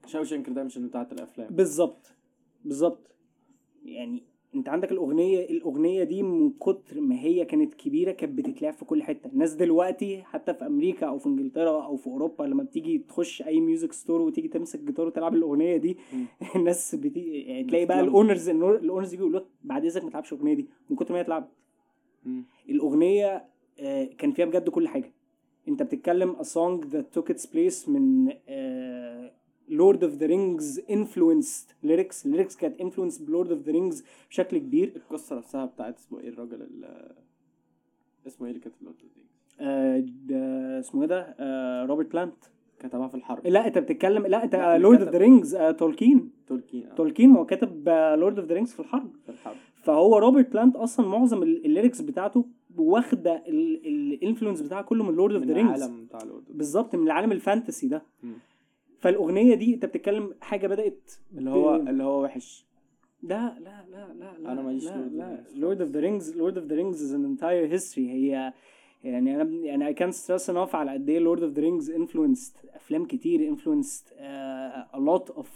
Shawshank 0.06 0.48
Redemption 0.48 0.86
بتاعت 0.86 1.12
الأفلام. 1.12 1.54
بالظبط. 1.54 2.12
بالظبط. 2.64 3.10
يعني 3.84 4.22
أنت 4.54 4.68
عندك 4.68 4.92
الأغنية 4.92 5.44
الأغنية 5.44 6.04
دي 6.04 6.22
من 6.22 6.50
كتر 6.50 7.00
ما 7.00 7.20
هي 7.20 7.44
كانت 7.44 7.74
كبيرة 7.74 8.12
كانت 8.12 8.38
بتتلعب 8.38 8.72
في 8.74 8.84
كل 8.84 9.02
حتة. 9.02 9.28
الناس 9.32 9.52
دلوقتي 9.54 10.22
حتى 10.22 10.54
في 10.54 10.66
أمريكا 10.66 11.06
أو 11.06 11.18
في 11.18 11.26
إنجلترا 11.26 11.84
أو 11.84 11.96
في 11.96 12.06
أوروبا 12.06 12.42
لما 12.44 12.62
بتيجي 12.62 12.98
تخش 12.98 13.42
أي 13.42 13.60
music 13.60 13.92
store 13.92 14.20
وتيجي 14.20 14.48
تمسك 14.48 14.80
جيتار 14.80 15.06
وتلعب 15.06 15.34
الأغنية 15.34 15.76
دي. 15.76 15.96
الناس 16.56 16.94
بتي... 17.02 17.20
يعني 17.40 17.64
تلاقي 17.64 17.86
بقى. 17.86 18.00
ال 18.00 18.07
owners 18.07 18.48
ال 18.48 18.58
owners 18.58 19.14
يجوا 19.14 19.26
يقولوا 19.26 19.40
لك 19.40 19.46
بعد 19.64 19.84
إذنك 19.84 20.04
ما 20.04 20.10
تلعبش 20.10 20.32
الأغنية 20.32 20.54
دي. 20.54 20.66
من 20.90 20.96
كتر 20.96 21.12
ما 21.12 21.18
هي 21.18 21.22
اتلعبت. 21.22 21.48
الأغنية 22.68 23.44
آه، 23.80 24.04
كان 24.04 24.32
فيها 24.32 24.44
بجد 24.46 24.68
كل 24.68 24.88
حاجة. 24.88 25.12
أنت 25.68 25.82
بتتكلم 25.82 26.36
a 26.36 26.44
song 26.44 26.84
that 26.92 27.18
took 27.18 27.34
its 27.34 27.46
place 27.46 27.88
من 27.88 28.32
آه، 29.72 29.76
Lord 29.76 29.96
of 29.96 30.20
the 30.20 30.26
Rings 30.28 30.80
influenced 30.90 31.86
lyrics. 31.86 32.26
Lyrics 32.26 32.56
كانت 32.56 32.82
influenced 32.82 33.22
ب 33.22 33.28
Lord 33.30 33.48
of 33.48 33.68
the 33.68 33.72
Rings 33.74 34.02
بشكل 34.30 34.58
كبير. 34.58 34.92
القصة 34.96 35.36
نفسها 35.36 35.64
بتاعت 35.64 35.98
اسمه 35.98 36.20
إيه 36.20 36.28
الراجل 36.28 36.62
ال 36.62 36.84
اسمه 38.26 38.46
إيه 38.46 38.52
اللي 38.52 38.62
كاتب 38.64 38.76
Lord 38.82 38.96
of 39.02 39.10
آه، 39.60 40.04
ده 40.26 40.78
اسمه 40.80 41.02
إيه 41.02 41.08
ده؟ 41.08 41.34
آه، 41.40 41.84
روبرت 41.86 42.12
بلانت 42.12 42.34
كتبها 42.78 43.08
في 43.08 43.14
الحرب. 43.14 43.46
لا 43.46 43.66
انت 43.66 43.78
بتتكلم 43.78 44.26
لا 44.26 44.44
انت 44.44 44.54
Lord 44.80 45.00
of. 45.02 45.08
the 45.10 45.18
Rings 45.18 45.56
تولكين 45.78 46.30
تولكين 46.46 46.86
آه، 46.86 46.94
تولكين 46.94 47.30
هو 47.30 47.46
كاتب 47.46 47.88
Lord 47.88 48.38
of 48.38 48.48
the 48.48 48.54
Rings 48.54 48.72
في 48.72 48.80
الحرب. 48.80 49.10
في 49.26 49.28
الحرب. 49.32 49.56
فهو 49.82 50.18
روبرت 50.18 50.52
بلانت 50.52 50.76
أصلا 50.76 51.08
معظم 51.08 51.42
ال- 51.42 51.64
ال 51.66 51.71
lyrics 51.71 52.00
بتاعته 52.00 52.44
واخدة 52.76 53.42
ال 53.48 53.59
influence 53.59 54.60
بتاعها 54.62 54.82
كله 54.82 55.04
من 55.04 55.14
Lord 55.14 55.34
of 55.34 55.44
the 55.44 55.54
Rings 55.54 55.82
العالم 55.82 56.04
بتاع 56.04 56.20
Lord 56.22 56.44
of 56.48 56.56
بالظبط 56.56 56.94
من 56.96 57.06
العالم 57.06 57.32
ال 57.32 57.39
fantasy 57.39 57.88
ده. 57.88 58.02
مم. 58.22 58.32
فالأغنية 59.00 59.54
دي 59.54 59.74
أنت 59.74 59.84
بتتكلم 59.84 60.34
حاجة 60.40 60.66
بدأت 60.66 61.12
اللي 61.36 61.50
هو 61.50 61.76
اللي 61.76 62.02
هو 62.04 62.22
وحش. 62.24 62.64
لا 63.22 63.58
لا 63.60 63.84
لا 63.90 64.12
لا 64.14 64.38
لا 64.38 64.52
أنا 64.52 64.62
ماليش 64.62 64.84
لا 64.84 64.90
Lord 64.94 65.08
of 65.08 65.12
the 65.12 65.16
لا 65.16 65.36
Rings 65.36 65.56
Lord 65.58 65.80
of 65.80 65.90
the 65.90 66.00
Rings 66.00 66.36
Lord 66.36 66.58
of 66.58 66.66
the 66.66 66.76
Rings 66.76 67.02
is 67.02 67.14
an 67.14 67.24
entire 67.24 67.66
history 67.72 68.10
هي 68.10 68.52
يعني 69.04 69.42
أنا 69.42 69.50
يعني 69.50 69.86
اي 69.86 69.94
كان 69.94 70.12
ستريس 70.12 70.50
انف 70.50 70.74
على 70.76 70.90
قد 70.90 71.08
إيه 71.08 71.18
Lord 71.18 71.42
of 71.42 71.52
the 71.52 71.62
Rings 71.62 71.90
influenced 71.90 72.52
أفلام 72.74 73.04
كتير 73.04 73.48
influenced 73.48 74.04
a 74.18 74.96
lot 74.98 75.30
of 75.30 75.50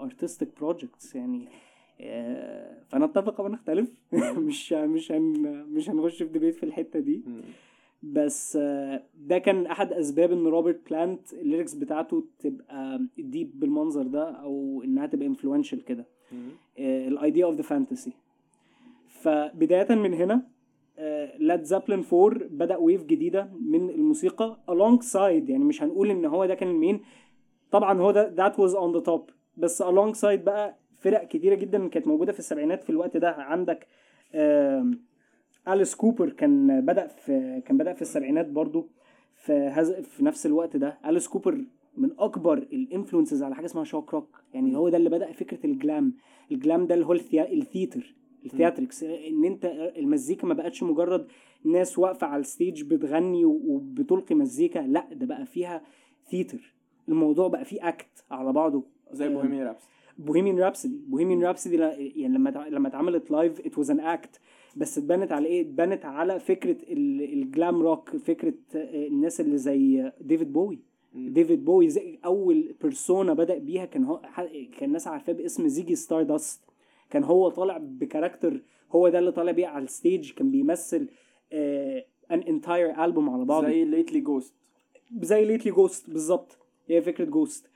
artistic 0.00 0.48
projects 0.60 1.14
يعني 1.14 1.48
آه، 2.00 2.82
فنتفق 2.88 3.40
نختلف 3.40 3.90
مش 4.48 4.72
مش 4.72 5.12
هن 5.12 5.22
مش 5.70 5.90
هنخش 5.90 6.22
في 6.22 6.28
debate 6.28 6.54
في 6.54 6.62
الحتة 6.62 6.98
دي. 6.98 7.22
بس 8.12 8.58
آه، 8.60 9.02
ده 9.14 9.38
كان 9.38 9.66
أحد 9.66 9.92
أسباب 9.92 10.32
إن 10.32 10.46
روبرت 10.46 10.80
بلانت 10.90 11.32
ال 11.32 11.38
lyrics 11.38 11.74
بتاعته 11.74 12.24
تبقى 12.38 13.00
deep 13.18 13.60
بالمنظر 13.60 14.02
ده 14.06 14.30
أو 14.30 14.82
إنها 14.84 15.06
تبقى 15.06 15.26
influential 15.26 15.84
كده. 15.84 16.04
ال 16.78 16.91
idea 16.91 17.44
of 17.44 17.54
the 17.54 17.62
fantasy 17.62 18.12
فبداية 19.08 19.94
من 19.94 20.14
هنا 20.14 20.42
ليد 21.38 21.62
زيبلين 21.62 22.04
4 22.12 22.28
بدأ 22.50 22.76
wave 22.76 23.04
جديدة 23.04 23.48
من 23.60 23.90
الموسيقى 23.90 24.58
alongside 24.70 25.50
يعني 25.50 25.64
مش 25.64 25.82
هنقول 25.82 26.10
إن 26.10 26.24
هو 26.24 26.46
ده 26.46 26.54
كان 26.54 26.68
ال 26.70 26.75
main. 26.75 27.00
طبعا 27.70 28.00
هو 28.00 28.10
ده 28.10 28.34
that 28.36 28.52
was 28.52 28.74
on 28.74 29.00
the 29.00 29.06
top. 29.10 29.32
بس 29.56 29.82
alongside 29.82 30.40
بقى 30.44 30.76
فرق 30.98 31.24
كتيرة 31.28 31.54
جدا 31.54 31.88
كانت 31.88 32.06
موجودة 32.06 32.32
في 32.32 32.38
السبعينات 32.38 32.84
في 32.84 32.90
الوقت 32.90 33.16
ده. 33.16 33.30
عندك 33.30 33.86
أليس 35.68 35.94
كوبر 35.94 36.30
كان 36.30 36.80
بدأ 36.80 37.06
في 37.06 37.62
كان 37.66 37.78
بدأ 37.78 37.92
في 37.92 38.02
السبعينات 38.02 38.46
برضو. 38.46 38.88
في 39.36 39.52
هز... 39.52 39.92
في 39.92 40.24
نفس 40.24 40.46
الوقت 40.46 40.76
ده 40.76 40.98
أليس 41.06 41.28
كوبر 41.28 41.64
من 41.96 42.10
أكبر 42.18 42.58
ال 42.58 42.66
influences 42.66 43.42
على 43.42 43.54
حاجة 43.54 43.64
اسمها 43.64 43.84
shock 43.84 44.14
rock. 44.14 44.42
يعني 44.54 44.76
هو 44.76 44.88
ده 44.88 44.96
اللي 44.96 45.10
بدأ 45.10 45.32
فكرة 45.32 45.66
ال 45.66 45.74
glam. 45.74 46.14
ال 46.52 46.59
glam 46.59 46.86
ده 46.86 46.94
اللي 46.94 47.06
هو. 47.06 47.12
ال 47.12 47.25
theater 47.25 48.14
ال 48.46 48.51
theatrics. 48.51 49.02
إن 49.02 49.44
أنت 49.44 49.64
المزيكا 49.96 50.46
ما 50.46 50.54
بقتش 50.54 50.82
مجرد 50.82 51.26
ناس 51.64 51.98
واقفة 51.98 52.26
على 52.26 52.40
ال 52.40 52.47
stage 52.47 52.82
بتغني 52.82 53.44
وبتلقي 53.44 54.34
مزيكا 54.34 54.78
لا 54.78 55.08
ده 55.12 55.26
بقى 55.26 55.46
فيها 55.46 55.82
theater. 56.30 56.74
الموضوع 57.08 57.48
بقى 57.48 57.64
فيه 57.64 57.88
act 57.88 58.24
على 58.30 58.52
بعضه. 58.52 58.84
زي 59.12 59.26
آم، 59.26 59.32
Bohemian 59.32 59.66
Rhaps- 59.66 59.82
Bohemian 60.18 60.58
Rhapsody 60.58 60.96
Bohemian 61.06 61.42
Rhapsody 61.44 61.76
يعني 61.76 62.28
لما 62.38 62.50
لما 62.70 62.88
اتعملت 62.88 63.30
live 63.30 63.60
it 63.66 63.78
was 63.78 63.90
an 63.90 64.00
act 64.00 64.40
بس 64.76 64.98
اتبنت 64.98 65.32
على 65.32 65.46
إيه؟ 65.48 65.60
اتبنت 65.62 66.04
على 66.04 66.40
فكرة 66.40 66.76
ال- 66.92 67.32
ال 67.42 67.50
glam 67.50 67.82
rock 67.82 68.16
فكرة 68.16 68.54
آه، 68.76 69.06
الناس 69.06 69.40
اللي 69.40 69.58
زي 69.58 70.12
ديفيد 70.20 70.52
بوي 70.52 70.78
ديفيد 71.14 71.64
بوي 71.64 71.88
زي 71.88 72.18
أول 72.24 72.74
persona 72.82 73.34
بدأ 73.34 73.58
بيها 73.58 73.84
كان 73.84 74.04
هو 74.04 74.20
كان 74.78 74.88
الناس 74.88 75.06
عارفاه 75.08 75.32
باسم 75.32 75.68
Ziggy 75.68 75.94
Stardust 75.94 76.64
كان 77.10 77.24
هو 77.24 77.48
طالع 77.48 77.78
ب 77.82 77.90
character 77.90 78.62
هو 78.92 79.08
ده 79.08 79.18
اللي 79.18 79.32
طالع 79.32 79.52
بيه 79.52 79.66
على 79.66 79.84
ال 79.84 79.92
stage 79.92 80.32
كان 80.32 80.50
بيمثل 80.50 81.08
an 81.52 82.40
entire 82.48 83.04
album 83.04 83.30
على 83.30 83.44
بعضه. 83.44 83.66
زي 83.66 83.84
lately 83.84 84.20
Ghost 84.20 84.54
زي 85.20 85.44
lately 85.44 85.72
Ghost 85.72 86.10
بالظبط. 86.10 86.58
هي 86.88 87.02
فكرة 87.02 87.24
Ghost 87.24 87.70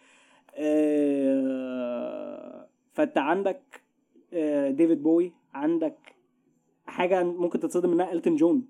فانت 2.93 3.19
عندك 3.19 3.83
آه 4.33 4.71
ديفيد 4.71 5.03
بوي 5.03 5.33
عندك 5.55 5.97
حاجة 6.87 7.23
ممكن 7.25 7.61
تتصدم 7.61 7.91
منها 7.91 8.13
إلتون 8.13 8.37
جون. 8.37 8.69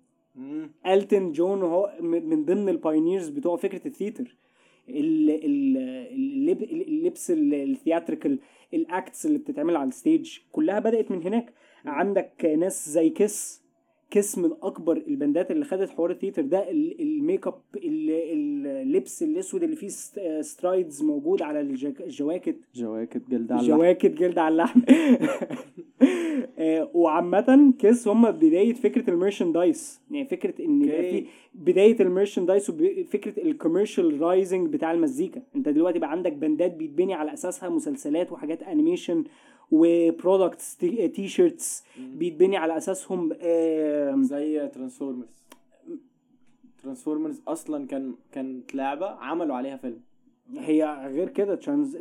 إلتون 0.86 1.32
جون 1.32 1.62
هو 1.62 1.92
من 2.00 2.44
ضمن 2.44 2.68
ال 2.68 2.75
pioneers 2.75 3.28
بتوع 3.28 3.56
فكرة 3.56 3.86
ال 3.88 3.94
theater 3.94 4.36
ال- 4.88 5.30
ال- 5.30 5.76
اللب- 6.12 6.62
اللبس 6.62 7.30
ال- 7.30 7.54
ال 7.54 7.62
theatrical 7.62 8.38
ال 8.74 8.85
acts 8.85 9.26
اللي 9.26 9.38
بتتعمل 9.38 9.76
على 9.76 9.88
ال 9.88 9.97
stage 9.97 10.38
كلها 10.52 10.78
بدأت 10.78 11.10
من 11.10 11.22
هناك. 11.22 11.52
عندك 11.86 12.44
ناس 12.58 12.88
زي 12.88 13.10
KISS 13.10 13.62
KISS 14.10 14.38
من 14.38 14.50
اكبر 14.62 14.96
البندات 15.08 15.50
اللي 15.50 15.64
خدت 15.64 15.90
حوار 15.90 16.10
ال 16.10 16.14
theater 16.14 16.42
ده 16.42 16.70
ال- 16.70 17.00
الميك 17.02 17.46
أب 17.46 17.54
ال- 17.76 18.66
اللبس 18.66 19.22
الأسود 19.22 19.62
اللي 19.62 19.76
فيه 19.76 19.88
st- 19.88 20.20
studs 20.40 21.02
موجود 21.02 21.42
على 21.42 21.60
الجواكت 21.60 22.56
جواكت 22.74 23.22
جلد 23.30 23.52
على 23.52 23.60
اللحم. 23.60 23.76
جواكت 23.78 24.06
جلد 24.10 24.38
على 24.38 24.52
اللحم 24.52 24.80
آه، 26.58 26.90
وعامة 26.94 27.72
KISS 27.78 28.08
هم 28.08 28.30
بداية 28.30 28.74
فكرة 28.74 29.10
ال 29.10 29.18
merchandise 29.18 30.00
يعني 30.10 30.28
فكرة 30.28 30.64
إن 30.64 30.82
okay. 30.82 31.10
في 31.10 31.26
بداية 31.54 31.96
ال 32.00 32.06
merchandise 32.06 32.70
وفكرة 32.70 33.42
ال 33.42 34.20
commercializing 34.20 34.68
بتاع 34.72 34.92
المزيكا 34.92 35.42
أنت 35.56 35.68
دلوقتي 35.68 35.98
بقى 35.98 36.10
عندك 36.10 36.32
بندات 36.32 36.74
بيتبني 36.74 37.14
على 37.14 37.32
أساسها 37.32 37.68
مسلسلات 37.68 38.32
وحاجات 38.32 38.62
animation 38.62 39.24
و 39.70 40.76
products 40.76 41.28
t-shirts 41.28 41.84
بيتبني 41.98 42.56
على 42.56 42.76
أساسهم 42.76 43.32
زي 44.22 44.68
ترانسفورمرز 44.68 45.28
ترانسفورمرز 46.82 47.42
أصلا 47.48 47.86
كان 47.86 48.14
كانت 48.32 48.74
لعبة 48.74 49.06
عملوا 49.06 49.56
عليها 49.56 49.76
فيلم. 49.76 50.00
هي 50.56 51.08
غير 51.12 51.28
كده 51.28 51.54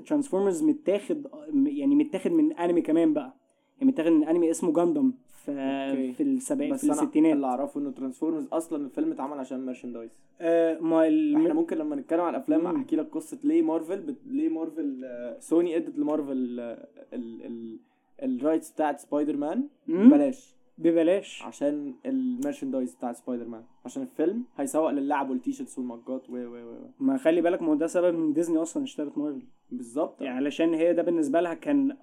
ترانسفورمرز 0.08 0.64
متاخد 0.64 1.28
يعني 1.66 1.96
متاخد 1.96 2.32
من 2.32 2.54
أنمي 2.54 2.82
كمان 2.82 3.14
بقى. 3.14 3.34
يعني 3.80 3.92
متاخد 3.92 4.12
من 4.12 4.24
أنمي 4.24 4.52
اسمه 4.52 4.74
جاندم 4.74 5.14
في 5.56 5.90
okay. 5.92 6.14
في 6.14 6.24
السبعين 6.24 6.74
بس 6.74 6.86
في 6.86 6.92
الستينات 6.92 7.34
اللي 7.36 7.48
أعرفه 7.48 7.80
إنه 7.80 7.92
ترانسفورمرز 7.92 8.48
أصلا 8.54 8.86
الفيلم 8.86 9.12
اتعمل 9.12 9.40
عشان 9.40 9.66
merchandise 9.66 10.20
آه 10.42 10.80
ما 10.80 11.08
ال... 11.08 11.36
إحنا 11.36 11.54
ممكن 11.54 11.78
لما 11.78 11.96
نتكلم 11.96 12.22
عن 12.22 12.30
الأفلام. 12.36 12.66
أحكي 12.68 12.96
لك 12.96 13.10
قصة 13.12 13.38
ليه 13.44 13.62
مارفل 13.62 14.02
بت... 14.02 14.18
ليه 14.28 14.50
مارفل 14.50 15.02
آه، 15.06 15.40
سوني 15.40 15.78
أدت 15.78 15.98
لمارفل 16.00 16.60
آه، 16.60 16.88
ال 17.14 17.46
ال 17.46 17.80
ال 18.24 18.31
rights 18.31 18.72
بتاعت 18.72 19.00
سبايدر 19.00 19.38
مان 19.38 19.64
مم. 19.88 20.10
ببلاش 20.10 20.57
ببلاش. 20.78 21.44
عشان 21.44 21.94
ال 22.06 22.13
merchandise 22.13 22.96
بتاعت 22.96 23.16
سبايدر 23.16 23.48
مان 23.48 23.64
عشان 23.86 24.04
الفيلم 24.04 24.44
هيسوق 24.58 24.90
للعب 24.90 25.30
وال 25.30 25.39
t-shirts 25.39 25.78
والمجات 25.80 26.30
و 26.30 26.34
و 26.34 26.72
و. 26.72 26.76
ما 27.00 27.18
خلي 27.18 27.42
بالك 27.42 27.62
ما 27.62 27.68
هو 27.68 27.74
ده 27.76 27.88
سبب 27.88 28.16
إن 28.16 28.34
ديزني 28.34 28.58
أصلا 28.58 28.84
اشترت 28.84 29.18
مارفل. 29.18 29.42
بالظبط. 29.72 30.22
يعني 30.22 30.38
علشان 30.38 30.74
هي 30.74 30.94
ده 30.94 31.04
بالنسبة 31.04 31.42
لها 31.42 31.54
كان 31.54 31.98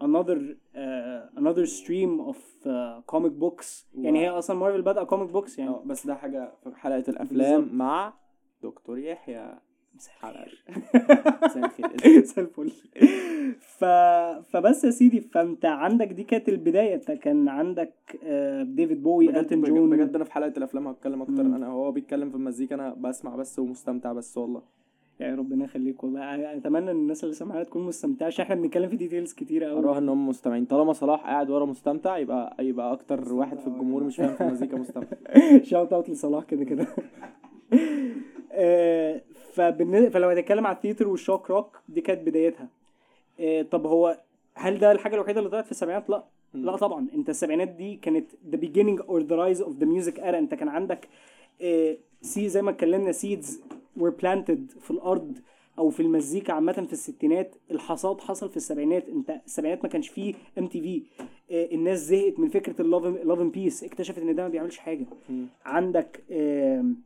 another 1.37 1.67
stream 1.67 2.33
of 2.33 2.37
uh, 2.67 3.15
comic 3.15 3.33
books. 3.43 3.85
يعني 3.99 4.21
هي 4.21 4.29
أصلا 4.29 4.57
مارفل 4.57 4.83
بدأ 4.83 5.05
comic 5.05 5.31
books 5.35 5.59
يعني. 5.59 5.71
آه 5.71 5.83
بس 5.87 6.07
ده 6.07 6.15
حاجة 6.15 6.53
في 6.65 6.77
حلقة 6.77 7.05
الأفلام 7.09 7.61
بالظبط. 7.61 7.75
مع 7.75 8.13
دكتور 8.63 8.99
يحيى. 8.99 9.59
مساء 12.23 12.45
الفل. 12.45 12.73
ف... 13.79 13.85
فبس 14.51 14.85
يا 14.85 14.91
سيدي 14.91 15.21
فانت 15.21 15.65
عندك 15.65 16.07
دي 16.13 16.23
كانت 16.25 16.49
البداية. 16.49 16.95
انت 16.95 17.11
كان 17.13 17.49
عندك 17.49 17.93
آه، 18.25 18.63
ديفيد 18.63 19.03
بوي 19.03 19.29
بجد, 19.29 19.55
جون. 19.65 19.91
بجد 19.91 20.15
أنا 20.15 20.25
في 20.25 20.33
حلقة 20.33 20.53
الأفلام 20.57 20.89
هتكلم 20.89 21.23
أكتر. 21.23 21.43
مم. 21.43 21.55
أنا 21.55 21.67
هو 21.67 21.93
بيتكلم 21.93 22.31
في 22.31 22.37
المزيكا 22.37 22.75
أنا 22.75 22.95
بسمع 22.95 23.37
بس 23.37 23.59
ومستمتع 23.59 24.13
بس 24.13 24.39
والله. 24.39 24.63
يعني 25.21 25.35
ربنا 25.37 25.65
يخليك 25.65 26.05
والله. 26.05 26.57
أتمنى 26.57 26.91
إن 26.91 26.97
الناس 26.97 27.25
اللي 27.25 27.35
سامعانا 27.35 27.65
تكون 27.65 27.87
مستمتعه 27.87 28.27
عشان 28.27 28.43
إحنا 28.43 28.55
بنتكلم 28.55 28.89
في 28.89 28.97
details 28.97 29.33
كتيره 29.33 29.67
قوي 29.67 29.79
اراهن 29.79 29.97
إن 30.03 30.09
هم 30.09 30.29
مستمعين. 30.29 30.65
طالما 30.65 30.93
صلاح 30.93 31.21
قاعد 31.23 31.51
ورا 31.51 31.65
مستمتع 31.67 32.19
يبقى 32.19 32.57
يبقى 32.61 32.93
أكتر 32.93 33.33
واحد 33.33 33.59
في 33.59 33.67
الجمهور 33.67 34.05
مش 34.05 34.17
فاهم 34.17 34.35
في 34.35 34.41
المزيكا 34.41 34.77
مستمتع. 34.79 35.17
Shout 35.63 35.93
out 35.93 36.11
لصلاح 36.11 36.45
كده 36.45 36.65
كده. 36.65 36.87
آه، 38.53 39.21
فبالن- 39.55 40.09
فلو 40.11 40.29
هنتكلم 40.29 40.67
على 40.67 40.77
ال 40.77 40.81
theater 40.81 41.09
وال 41.09 41.21
shock 41.21 41.51
rock 41.51 41.79
دي 41.89 42.01
كانت 42.01 42.27
بدايتها. 42.29 42.69
آه، 43.41 43.63
طب 43.63 43.87
هو 43.87 44.19
هل 44.55 44.79
ده 44.79 44.93
الحاجة 44.93 45.15
الوحيدة 45.15 45.39
اللي 45.39 45.51
طلعت 45.51 45.65
في 45.65 45.71
السبعينات؟ 45.71 46.11
لا. 46.11 46.25
لا 46.55 46.77
طبعا. 46.77 47.07
انت 47.15 47.29
السبعينات 47.31 47.69
دي 47.69 47.97
كانت 47.97 48.27
the 48.53 48.57
beginning 48.57 49.03
or 49.03 49.21
the 49.23 49.37
rise 49.37 49.65
of 49.67 49.71
the 49.83 49.87
music 49.87 50.17
era. 50.19 50.35
انت 50.35 50.55
كان 50.55 50.69
عندك 50.69 51.09
آه، 51.63 51.97
see 52.23 52.49
زي 52.49 52.63
ما 52.63 52.71
اتكلمنا 52.71 53.13
seeds 53.13 53.47
were 54.01 54.13
planted 54.23 54.79
في 54.81 54.91
الأرض 54.91 55.33
أو 55.79 55.91
في 55.91 56.01
المزيكا 56.01 56.53
عامة 56.53 56.73
في 56.73 56.93
الستينات. 56.93 57.55
الحصاد 57.71 58.21
حصل 58.21 58.51
في 58.51 58.57
السبعينات. 58.57 59.09
انت 59.09 59.41
السبعينات 59.47 59.83
ما 59.83 59.89
كانش 59.89 60.09
فيه 60.09 60.35
MTV 60.59 61.75
الناس 61.75 61.99
زهقت 61.99 62.39
من 62.39 62.49
فكرة 62.49 62.83
ال 62.83 62.87
love 62.87 63.05
love 63.05 63.39
peace 63.39 63.85
اكتشفت 63.85 64.19
إن 64.19 64.35
ده 64.35 64.43
ما 64.43 64.49
بيعملش 64.49 64.79
حاجة. 64.79 65.07
عندك 65.65 66.21
آم، 66.33 66.97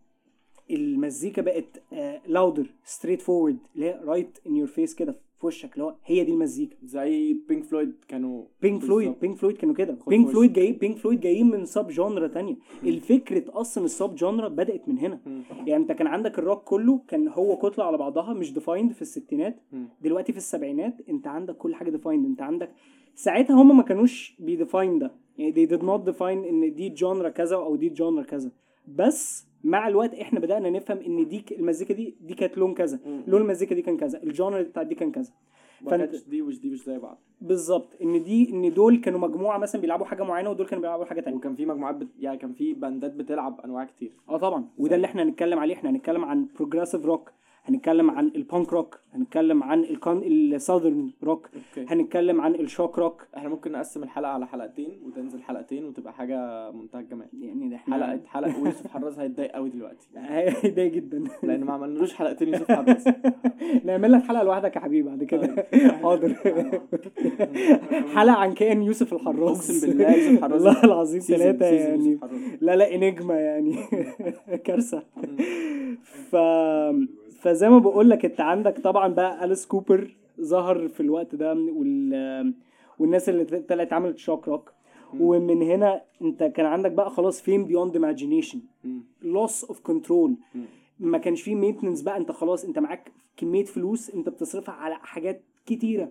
المزيكا 0.70 1.42
بقت 1.42 1.82
louder 2.26 2.66
straight 2.84 3.22
forward 3.22 3.58
اللي 3.74 3.86
هي 3.86 4.00
right 4.04 4.38
in 4.46 4.56
your 4.56 4.66
face 4.66 4.94
كده 4.94 5.16
في 5.40 5.46
وشك 5.46 5.72
اللي 5.72 5.84
هو 5.84 5.94
هي 6.04 6.24
دي 6.24 6.32
المزيكا. 6.32 6.76
زي 6.84 7.36
Pink 7.48 7.64
Floyd 7.64 7.92
كانوا 8.08 8.44
Pink 8.62 8.82
Floyd. 8.82 9.14
Pink 9.20 9.36
Floyd 9.36 9.56
كانوا 9.56 9.74
كده. 9.74 9.98
Pink 10.08 10.28
Floyd. 10.28 10.52
جايين 10.52 10.74
Pink 10.76 10.96
Floyd 10.96 11.20
جايين 11.20 11.50
من 11.50 11.64
sub 11.64 11.88
genre 11.88 12.26
تانية 12.26 12.56
الفكرة 12.84 13.44
أصلا 13.60 13.84
ال 13.84 13.92
sub 13.92 14.14
genre 14.14 14.48
بدأت 14.48 14.88
من 14.88 14.98
هنا. 14.98 15.20
يعني 15.66 15.76
أنت 15.76 15.92
كان 15.92 16.06
عندك 16.06 16.38
الروك 16.38 16.62
كله 16.64 17.00
كان 17.08 17.28
هو 17.28 17.56
كتلة 17.56 17.84
على 17.84 17.98
بعضها 17.98 18.32
مش 18.32 18.54
defined 18.54 18.92
في 18.92 19.02
الستينات. 19.02 19.60
دلوقتي 20.02 20.32
في 20.32 20.38
السبعينات 20.38 20.96
أنت 21.08 21.26
عندك 21.26 21.56
كل 21.56 21.74
حاجة 21.74 21.90
defined 21.90 22.26
أنت 22.26 22.42
عندك 22.42 22.70
ساعتها 23.14 23.62
هم 23.62 23.76
ما 23.76 23.82
كانوش 23.82 24.36
بي 24.38 24.53
define 24.53 24.98
ده. 24.98 25.12
يعني 25.38 25.52
they 25.54 25.70
did 25.70 25.82
not 25.82 26.12
define 26.14 26.22
إن 26.22 26.74
دي 26.74 26.88
genre 26.88 27.28
كذا 27.28 27.56
أو 27.56 27.76
دي 27.76 27.88
genre 27.88 28.22
كذا. 28.22 28.50
بس 28.88 29.47
مع 29.64 29.88
الوقت 29.88 30.14
إحنا 30.14 30.40
بدأنا 30.40 30.70
نفهم 30.70 30.98
إن 30.98 31.28
دي 31.28 31.44
المزيكا 31.58 31.94
دي 31.94 32.14
دي 32.20 32.34
كانت 32.34 32.58
لون 32.58 32.74
كذا. 32.74 32.98
لون 33.26 33.42
المزيكا 33.42 33.74
دي 33.74 33.82
كان 33.82 33.96
كذا. 33.96 34.22
ال 34.22 34.29
genre 34.29 34.62
بتاعت 34.62 34.86
دي 34.86 34.94
كان 34.94 35.12
كذا. 35.12 35.32
فانت- 35.90 36.28
دي 36.28 36.42
وش 36.42 36.58
دي 36.58 36.70
مش 36.70 36.84
زي 36.84 36.98
بعض. 36.98 37.18
بالظبط. 37.40 37.88
إن 38.02 38.22
دي 38.22 38.50
إن 38.50 38.74
دول 38.74 38.96
كانوا 39.00 39.20
مجموعة 39.20 39.58
مثلا 39.58 39.80
بيلعبوا 39.80 40.06
حاجة 40.06 40.22
معينة 40.22 40.50
ودول 40.50 40.66
كانوا 40.66 40.82
بيلعبوا 40.82 41.04
حاجة 41.04 41.20
تانية. 41.20 41.36
وكان 41.36 41.54
في 41.54 41.66
مجموعات 41.66 41.94
بت... 41.96 42.08
يعني 42.18 42.38
كان 42.38 42.52
في 42.52 42.74
باندات 42.74 43.12
بتلعب 43.14 43.60
أنواع 43.64 43.84
كتير. 43.84 44.12
آه 44.28 44.36
طبعا. 44.38 44.64
وده 44.78 44.96
اللي 44.96 45.06
إحنا 45.06 45.22
هنتكلم 45.22 45.58
عليه. 45.58 45.74
إحنا 45.74 45.90
هنتكلم 45.90 46.24
عن 46.24 46.46
progressive 46.56 47.04
rock 47.04 47.32
هنتكلم 47.68 48.10
عن 48.10 48.30
ال 48.36 48.44
punk 48.44 48.72
rock 48.72 48.98
هنتكلم 49.14 49.62
عن 49.62 49.84
الكون 49.84 50.22
ال 50.22 50.32
southern 50.32 51.10
rock 51.24 51.48
okay. 51.54 51.94
هنتكلم 51.94 52.40
عن 52.40 52.54
ال 52.54 52.62
shock 52.62 52.98
rock 52.98 53.26
إحنا 53.36 53.48
ممكن 53.48 53.72
نقسم 53.72 54.02
الحلقة 54.02 54.30
على 54.32 54.46
حلقتين 54.46 54.88
وتنزل 55.06 55.42
حلقتين 55.42 55.84
وتبقى 55.84 56.12
حاجة 56.12 56.70
منتهى 56.70 57.00
الجمال. 57.00 57.26
يعني 57.40 57.68
ده 57.68 57.76
حلقة 57.76 58.20
حلقة 58.26 58.62
ويوسف 58.62 58.86
حراز 58.86 59.18
هيتضايق 59.18 59.52
قوي 59.52 59.70
دلوقتي. 59.70 60.08
هيضايق 60.16 60.92
جدا. 60.92 61.24
لأن 61.42 61.64
ما 61.64 61.72
عملنالوش 61.72 62.14
حلقتين 62.14 62.48
يوسف 62.48 62.72
حراز 62.72 63.04
نعمل 63.84 64.12
لك 64.12 64.22
حلقة 64.22 64.42
لوحدك 64.42 64.76
يا 64.76 64.80
حبيبي 64.80 65.08
بعد 65.08 65.24
كده. 65.24 65.66
حاضر. 66.02 66.34
حلقة 68.14 68.36
عن 68.36 68.54
كائن 68.54 68.82
يوسف 68.82 69.12
الحراس. 69.12 69.70
أقسم 69.70 69.86
بالله 69.86 70.10
يوسف 70.16 70.42
حراز 70.42 70.66
والله 70.66 70.84
العظيم 70.84 71.20
ثلاثة 71.20 71.66
يعني. 71.66 72.18
لا 72.60 72.76
لا 72.76 72.94
enigma 72.94 73.34
يعني. 73.40 73.76
كارثة. 74.64 75.02
ف 76.30 76.36
فزي 77.38 77.68
ما 77.68 77.78
بقول 77.78 78.10
لك 78.10 78.24
انت 78.24 78.40
عندك 78.40 78.78
طبعا 78.80 79.08
بقى 79.08 79.44
Alice 79.44 79.66
Cooper 79.66 80.10
ظهر 80.40 80.88
في 80.88 81.00
الوقت 81.00 81.34
ده 81.34 81.52
وال 81.54 82.54
والناس 82.98 83.28
اللي 83.28 83.44
طلعت 83.44 83.92
عملت 83.92 84.18
shock 84.18 84.48
rock 84.48 84.72
ومن 85.20 85.62
هنا 85.62 86.02
انت 86.22 86.42
كان 86.44 86.66
عندك 86.66 86.92
بقى 86.92 87.10
خلاص 87.10 87.40
fame 87.42 87.64
beyond 87.64 87.92
imagination. 87.94 88.60
loss 89.22 89.64
of 89.64 89.80
control. 89.80 90.36
ما 91.00 91.18
كانش 91.18 91.42
فيه 91.42 91.54
maintenance 91.54 92.02
بقى 92.02 92.16
انت 92.16 92.32
خلاص 92.32 92.64
انت 92.64 92.78
معاك 92.78 93.12
كمية 93.36 93.64
فلوس 93.64 94.10
انت 94.10 94.28
بتصرفها 94.28 94.74
على 94.74 94.94
حاجات 94.94 95.42
كتيرة. 95.66 96.10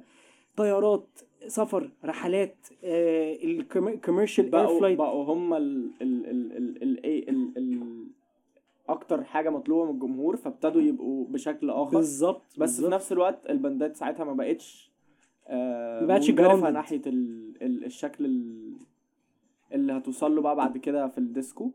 طيارات 0.57 1.07
سفر 1.47 1.89
رحلات 2.05 2.55
ال 2.83 2.99
commercial 2.99 4.55
air 4.55 4.79
flight 4.79 4.97
بقوا 4.97 5.33
هم 5.33 5.53
ال 5.53 5.91
ال 6.01 6.25
ال 6.25 6.57
ال 6.57 6.83
ال 6.83 7.29
ال 7.29 7.51
ال 7.57 8.07
أكتر 8.89 9.23
حاجة 9.23 9.49
مطلوبة 9.49 9.85
من 9.85 9.91
الجمهور 9.91 10.35
فابتدوا 10.37 10.81
يبقوا 10.81 11.25
بشكل 11.29 11.69
آخر 11.69 11.97
بالظبط 11.97 12.41
بس 12.41 12.57
بالظبط. 12.57 12.85
في 12.89 12.95
نفس 12.95 13.11
الوقت 13.11 13.49
البندات 13.49 13.95
ساعتها 13.95 14.23
ما 14.23 14.33
بقتش 14.33 14.91
آه 15.47 16.01
ما 16.01 16.07
بقتش. 16.07 16.29
ناحية 16.73 17.01
ال 17.07 17.53
ال 17.61 17.85
الشكل 17.85 18.25
ال 18.25 18.71
اللي 19.73 19.93
هتوصل 19.93 20.35
له 20.35 20.41
بقى 20.41 20.55
بعد 20.55 20.77
كده 20.77 21.07
في 21.07 21.17
الديسكو 21.17 21.71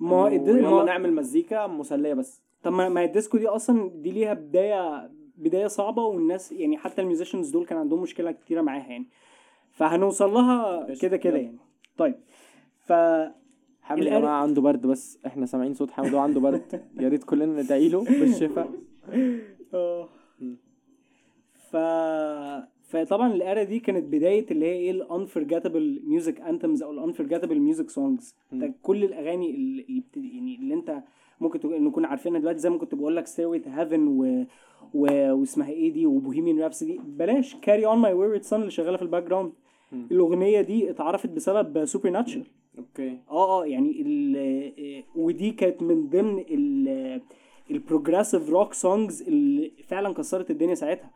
ما 0.00 0.28
يلا 0.28 0.70
ما 0.70 0.84
نعمل 0.84 1.12
مزيكا 1.14 1.66
مسلية 1.66 2.14
بس 2.14 2.42
طب 2.62 2.72
ما 2.72 3.04
الديسكو 3.04 3.38
دي 3.38 3.48
أصلا 3.48 3.90
دي 3.94 4.10
ليها 4.10 4.34
بداية 4.34 5.10
بداية 5.36 5.66
صعبة 5.66 6.02
والناس 6.04 6.52
يعني 6.52 6.78
حتى 6.78 7.02
ال 7.02 7.07
musicians 7.07 7.50
دول 7.50 7.66
كان 7.66 7.78
عندهم 7.78 8.02
مشكلة 8.02 8.32
كتيرة 8.32 8.60
معاها 8.62 8.86
يعني 8.88 9.06
فهنوصل 9.72 10.34
لها. 10.34 10.94
كده 10.94 11.16
كده. 11.16 11.36
يعني 11.38 11.58
طيب 11.96 12.14
ف 12.86 12.92
حامد 13.82 14.02
يا 14.02 14.18
جماعة 14.18 14.42
عنده 14.42 14.62
برد 14.62 14.86
بس 14.86 15.18
إحنا 15.26 15.46
سامعين 15.46 15.74
صوت 15.74 15.90
حامد 15.90 16.12
وهو 16.14 16.22
عنده 16.22 16.40
برد 16.40 16.82
يا 17.00 17.08
ريت 17.08 17.24
كلنا 17.24 17.62
ندعي 17.62 17.88
له 17.88 18.04
بالشفاء. 18.04 18.70
ف 21.70 21.76
فطبعا 22.82 23.32
ال 23.34 23.41
era 23.41 23.62
دي 23.62 23.78
كانت 23.78 24.04
بداية 24.04 24.46
اللي 24.50 24.66
هي 24.66 24.72
إيه 24.72 24.90
ال 24.90 24.98
unforgettable 24.98 26.02
music 26.06 26.40
anthems 26.40 26.82
أو 26.82 26.90
ال 26.92 26.97
unforgettable 26.97 27.60
music 27.60 27.90
songs. 27.90 28.34
كل 28.82 29.04
الأغاني 29.04 29.50
اللي 29.50 29.84
اللي 29.88 30.00
بت... 30.00 30.16
يعني 30.16 30.56
اللي 30.56 30.74
أنت 30.74 31.02
ممكن 31.40 31.60
تكون- 31.60 31.84
نكون 31.84 32.04
عارفينها 32.04 32.40
دلوقتي 32.40 32.58
زي 32.58 32.70
ما 32.70 32.78
كنت 32.78 32.94
بقول 32.94 33.16
لك 33.16 33.26
Stairway 33.26 33.58
to 33.58 33.70
Heaven 33.70 34.06
و... 34.08 34.44
و... 34.94 35.32
واسمها 35.32 35.68
إيه 35.70 35.92
دي 35.92 36.06
و 36.06 36.12
Bohemian 36.12 36.60
Rhapsody 36.60 37.00
بلاش 37.04 37.56
Carry 37.62 37.86
On 37.86 37.98
My 37.98 38.12
Wayward 38.12 38.42
Son 38.42 38.60
اللي 38.60 38.70
شغالة 38.70 38.96
في 38.96 39.02
ال 39.02 39.22
background. 39.22 39.52
الأغنية 39.92 40.60
دي 40.60 40.90
اتعرفت 40.90 41.30
بسبب 41.30 41.84
Supernatural 41.84 42.46
okay. 42.78 43.18
آه 43.30 43.62
آه 43.62 43.66
يعني 43.66 44.02
ال 44.06 45.04
ودي 45.14 45.50
كانت 45.50 45.82
من 45.82 46.08
ضمن 46.08 46.38
ال 46.50 47.20
ال 47.70 47.77
progressive 47.77 48.50
rock 48.50 48.72
songs 48.72 49.22
اللي 49.22 49.72
فعلا 49.88 50.14
كسرت 50.14 50.50
الدنيا 50.50 50.74
ساعتها. 50.74 51.10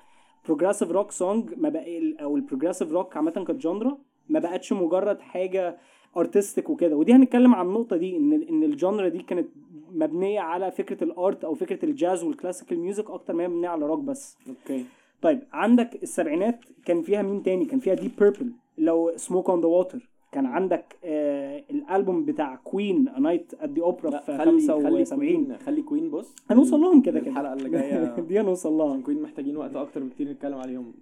progressive 0.47 0.91
rock 0.91 1.11
song 1.11 1.55
ما 1.57 1.69
بقى 1.69 2.15
أو 2.23 2.37
ال 2.37 2.41
progressive 2.41 2.93
rock 2.93 3.17
عامة 3.17 3.31
كانت 3.31 3.51
genre 3.51 3.99
ما 4.29 4.39
بقتش 4.41 4.73
مجرد 4.73 5.21
حاجة 5.21 5.79
artistic 6.17 6.71
وكده. 6.71 6.97
ودي 6.97 7.13
هنتكلم 7.13 7.55
عن 7.55 7.67
النقطة 7.67 7.97
دي 7.97 8.17
إن 8.17 8.33
إن 8.33 8.63
ال 8.63 8.70
genre 8.70 9.09
دي 9.09 9.23
كانت 9.23 9.49
مبنية 9.93 10.41
على 10.41 10.71
فكرة 10.71 11.05
ال 11.05 11.15
art 11.15 11.45
أو 11.45 11.55
فكرة 11.55 11.85
الجاز 11.85 12.25
وال 12.25 12.34
classical 12.34 12.79
music 12.79 13.11
أكتر 13.11 13.33
ما 13.35 13.43
هي 13.43 13.49
مبنية 13.49 13.69
على 13.69 13.87
روك 13.87 14.01
بس. 14.01 14.37
okay. 14.49 14.85
طيب 15.23 15.41
عندك 15.53 16.03
السبعينات 16.03 16.65
كان 16.85 17.03
فيها 17.03 17.23
مين 17.23 17.43
تاني؟ 17.43 17.65
كان 17.65 17.79
فيها 17.81 17.95
Deep 17.95 18.11
Purple 18.19 18.53
لو 18.79 19.13
Smoke 19.17 19.51
on 19.51 19.61
the 19.61 19.67
Water 19.67 20.09
كان 20.35 20.47
عندك 20.47 20.97
آه 21.05 21.65
الألبوم 21.71 22.25
بتاع 22.25 22.57
Queen 22.57 23.09
Night 23.19 23.55
at 23.61 23.71
the 23.71 23.83
Opera 23.83 24.11
في 24.19 24.39
خلي 24.39 24.39
خلي 24.39 24.61
75 24.61 25.17
Queen 25.45 25.57
خلي 25.59 25.83
Queen 25.83 26.11
بص. 26.11 26.35
هنوصل 26.51 26.81
لهم 26.81 27.03
كده 27.03 27.21
كده. 27.21 27.31
الحلقة 27.31 27.53
اللي 27.53 27.69
جاية. 27.71 28.15
دي 28.29 28.41
هنوصل 28.41 28.73
لها 28.73 29.01
Queen 29.01 29.23
محتاجين 29.23 29.57
وقت 29.57 29.77
أكتر 29.77 30.03
بكتير 30.03 30.31
نتكلم 30.31 30.59
عليهم. 30.59 30.93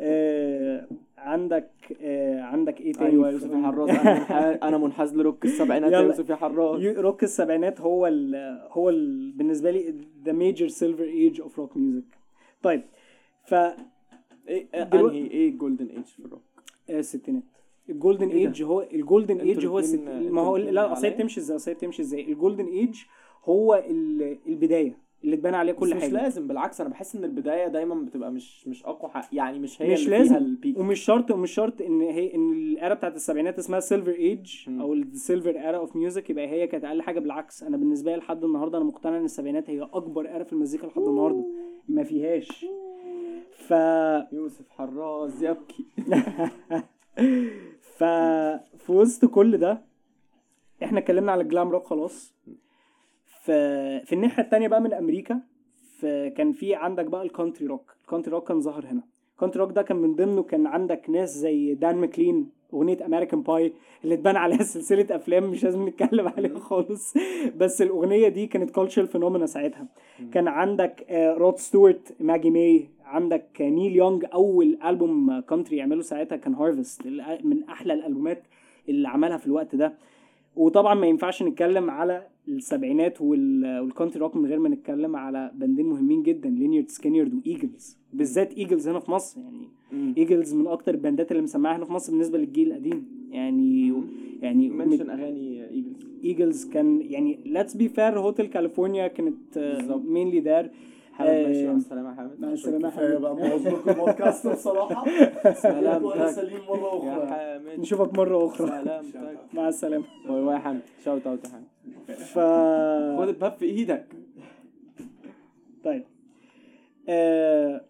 آه 0.00 0.86
عندك 1.18 1.70
آه 2.02 2.40
عندك 2.42 2.80
إيه 2.80 2.92
تاني 2.92 3.10
أيوه 3.10 3.30
يوسف 3.30 3.54
حراس 3.54 3.90
أنا 4.00 4.14
منح- 4.14 4.64
أنا 4.64 4.78
منحاز 4.78 5.16
لروك 5.16 5.44
السبعينات 5.44 5.92
يا. 5.92 5.98
يوسف 6.00 6.32
حراس. 6.32 6.80
يو- 6.82 7.00
روك 7.00 7.22
السبعينات 7.22 7.80
هو 7.80 8.06
ال 8.06 8.34
هو 8.70 8.90
ال 8.90 9.32
بالنسبة 9.32 9.70
لي 9.70 9.94
the 10.24 10.32
major 10.32 10.68
silver 10.68 11.04
age 11.04 11.40
of 11.40 11.58
rock 11.58 11.76
music 11.76 12.04
طيب 12.62 12.82
ف 13.44 13.54
إيه 13.54 14.66
إيه 14.74 15.48
ال 15.48 15.53
golden 15.53 15.86
age 15.86 16.04
في 16.04 16.18
الروك؟ 16.24 16.42
آه، 16.90 16.98
الستينات 16.98 17.42
ال 17.88 17.93
golden؟ 17.93 18.28
age 18.30 18.62
هو 18.62 18.86
ال 18.92 18.99
golden 18.99 19.40
age 19.40 19.66
هو. 19.66 19.82
ما 20.30 20.40
هو 20.42 20.56
لا 20.56 20.80
عليا؟ 20.80 21.10
بتمشي 21.10 21.40
إزاي 21.40 21.56
أصل 21.56 21.70
هي 21.70 21.74
بتمشي 21.74 22.02
إزاي 22.02 22.32
ال 22.32 22.37
golden 22.37 22.66
age 22.66 23.02
هو 23.44 23.74
ال- 23.90 24.38
البداية 24.46 25.08
اللي 25.24 25.36
اتبنى 25.36 25.56
عليها 25.56 25.74
بس 25.74 25.80
كل 25.80 25.96
مش 25.96 26.02
حاجة 26.02 26.12
لازم 26.12 26.46
بالعكس 26.46 26.80
أنا 26.80 26.90
بحس 26.90 27.16
إن 27.16 27.24
البداية 27.24 27.66
دايما 27.68 27.94
بتبقى 27.94 28.30
مش 28.32 28.68
مش 28.68 28.84
أقوى 28.84 29.10
حق 29.10 29.28
يعني 29.32 29.58
مش 29.58 29.82
هي 29.82 29.92
مش 29.92 30.04
اللي 30.04 30.18
لازم. 30.18 30.28
فيها 30.28 30.38
ال 30.38 30.46
peak 30.46 30.78
ومش 30.78 31.00
شرط 31.00 31.30
ومش 31.30 31.50
شرط 31.50 31.80
إن 31.82 32.00
هي 32.00 32.34
إن 32.34 32.52
ال 32.52 32.62
era 32.62 32.94
بتاعت 32.94 33.16
السبعينات 33.16 33.58
اسمها 33.58 33.80
silver 33.80 34.10
age. 34.10 34.68
أو 34.80 34.92
ال 34.94 35.02
silver 35.02 35.50
era 35.50 35.76
of 35.76 35.96
music 35.96 36.30
يبقى 36.30 36.48
هي 36.48 36.66
كانت 36.66 36.84
أقل 36.84 37.02
حاجة 37.02 37.20
بالعكس 37.20 37.62
أنا 37.62 37.76
بالنسبة 37.76 38.10
لي 38.12 38.16
لحد 38.16 38.44
النهارده 38.44 38.78
أنا 38.78 38.84
مقتنع 38.86 39.18
إن 39.18 39.24
السبعينات 39.24 39.70
هي 39.70 39.82
أكبر 39.82 40.28
era 40.28 40.44
في 40.44 40.52
المزيكا 40.52 40.86
لحد 40.86 41.02
النهارده 41.02 41.44
ما 41.88 42.02
فيهاش 42.02 42.66
ف 43.52 43.70
يوسف 44.32 44.68
حراس 44.70 45.42
يبكي 45.42 45.86
ف 47.80 48.04
في 48.78 48.92
وسط 48.92 49.24
كل 49.24 49.56
ده 49.58 49.80
إحنا 50.82 50.98
اتكلمنا 50.98 51.32
على 51.32 51.42
ال 51.42 51.47
glam 51.47 51.68
rock 51.70 51.86
خلاص. 51.86 52.34
ف 53.42 53.50
في 54.04 54.12
الناحية 54.12 54.42
التانية 54.42 54.68
بقى 54.68 54.80
من 54.80 54.92
أمريكا 54.94 55.40
فكان 55.98 56.52
في 56.52 56.74
عندك 56.74 57.04
بقى 57.04 57.22
ال 57.22 57.27
country 57.27 57.66
rock 57.66 57.94
ال 58.02 58.06
country 58.06 58.34
rock 58.34 58.48
كان 58.48 58.60
ظاهر 58.60 58.86
هنا. 58.86 59.02
ال 59.32 59.36
country 59.36 59.62
rock 59.62 59.72
ده 59.72 59.82
كان 59.82 59.96
من 59.96 60.14
ضمنه 60.14 60.42
كان 60.42 60.66
عندك 60.66 61.10
ناس 61.10 61.30
زي 61.30 61.74
Don 61.74 61.96
McLean 61.96 62.50
أغنية 62.74 63.06
American 63.06 63.42
Pie 63.42 63.72
اللي 64.04 64.14
اتبنى 64.14 64.36
عليها 64.36 64.62
سلسلة 64.74 65.06
أفلام 65.10 65.44
مش 65.50 65.64
لازم 65.64 65.88
نتكلم 65.88 66.28
عليها 66.28 66.58
خالص. 66.58 67.14
بس 67.56 67.82
الأغنية 67.82 68.28
دي 68.28 68.46
كانت 68.46 68.70
culture 68.70 69.06
phenomena 69.06 69.46
ساعتها. 69.46 69.86
كان 70.32 70.48
عندك 70.48 71.06
Rod 71.38 71.56
Stewart 71.58 72.14
Maggie 72.20 72.50
May 72.50 72.88
عندك 73.04 73.46
Neil 73.60 73.96
Young 73.96 74.24
أول 74.34 74.78
ألبوم 74.84 75.40
country 75.40 75.76
يعمله 75.76 76.02
ساعتها 76.02 76.36
كان 76.36 76.54
Harvest 76.54 77.06
من 77.44 77.64
أحلى 77.64 77.92
الألبومات 77.92 78.42
اللي 78.88 79.08
عملها 79.08 79.36
في 79.36 79.46
الوقت 79.46 79.74
ده. 79.74 79.92
وطبعا 80.58 80.94
ما 80.94 81.06
ينفعش 81.06 81.42
نتكلم 81.42 81.90
على 81.90 82.26
السبعينات 82.48 83.20
وال- 83.20 83.80
وال 83.80 83.89
country 83.89 84.20
rock 84.20 84.36
من 84.36 84.46
غير 84.46 84.58
ما 84.58 84.68
نتكلم 84.68 85.16
على 85.16 85.50
باندين 85.54 85.86
مهمين 85.86 86.22
جدا 86.22 86.48
Lynyrd 86.48 86.88
Skynyrd 86.90 87.34
و 87.34 87.43
Eagles 87.43 87.96
بالذات 88.12 88.52
Eagles 88.54 88.88
هنا 88.88 88.98
في 89.00 89.10
مصر 89.10 89.40
يعني 89.40 90.14
Eagles 90.18 90.54
من 90.54 90.66
أكتر 90.66 90.94
الباندات 90.94 91.30
اللي 91.32 91.42
مسمعها 91.42 91.76
هنا 91.76 91.84
في 91.84 91.92
مصر 91.92 92.12
بالنسبة 92.12 92.38
للجيل 92.38 92.68
القديم. 92.68 93.04
يعني 93.30 93.92
يعني 94.42 94.68
mention 94.68 95.10
أغاني 95.10 95.64
Eagles 95.70 95.96
Eagles 96.24 96.64
كان 96.64 97.00
يعني 97.02 97.38
let's 97.46 97.76
be 97.76 97.88
fair 97.88 98.20
Hotel 98.20 98.46
California 98.46 99.06
كانت. 99.08 99.34
mainly 100.06 100.40
دار 100.40 100.70
حامد 101.18 101.30
ماشي 101.30 101.66
آه، 101.68 101.70
مع 101.72 101.76
السلامه 101.76 102.10
يا 102.10 102.14
حامد 102.14 102.40
مع 102.40 102.48
يا 102.48 102.54
كفاية 102.56 102.90
حبيبي. 102.90 103.16
بقى 103.18 103.34
بوظ 103.36 103.66
لكم 103.68 103.90
البودكاست 103.90 104.46
بصراحه 104.46 105.04
سلامتك. 105.52 106.26
سليم 106.30 106.60
مرة 106.68 107.04
يا 107.04 107.16
أخرى. 107.16 107.26
حامد 107.26 107.80
نشوفك 107.80 108.18
مرة 108.18 108.46
أخرى. 108.46 108.66
سلامتك 109.12 109.38
مع 109.54 109.68
السلامة. 109.68 110.04
bye 110.28 110.44
bye 110.44 110.54
يا 110.54 110.58
حامد 110.58 110.80
shout 111.04 111.26
out 111.26 111.44
يا 111.44 111.50
حامد 111.50 111.66
ف 112.18 112.38
خد 113.20 113.28
الباب 113.28 113.52
في 113.52 113.64
إيدك. 113.64 114.06
طيب. 115.84 116.04
آه 117.08 117.84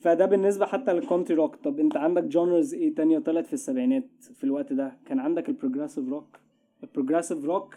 فده 0.00 0.26
بالنسبة 0.26 0.66
حتى 0.66 0.92
لل 0.92 1.02
country 1.02 1.36
rock 1.36 1.56
طب 1.56 1.78
أنت 1.80 1.96
عندك 1.96 2.24
genres 2.24 2.74
إيه 2.74 2.94
تانية 2.94 3.18
طلعت 3.18 3.46
في 3.46 3.52
السبعينات 3.52 4.04
في 4.34 4.44
الوقت 4.44 4.72
ده؟ 4.72 4.92
كان 5.06 5.18
عندك 5.18 5.48
ال 5.48 5.53
progressive 5.53 6.08
rock 6.08 6.38
ال 6.82 6.87
progressive 6.87 7.44
rock 7.44 7.74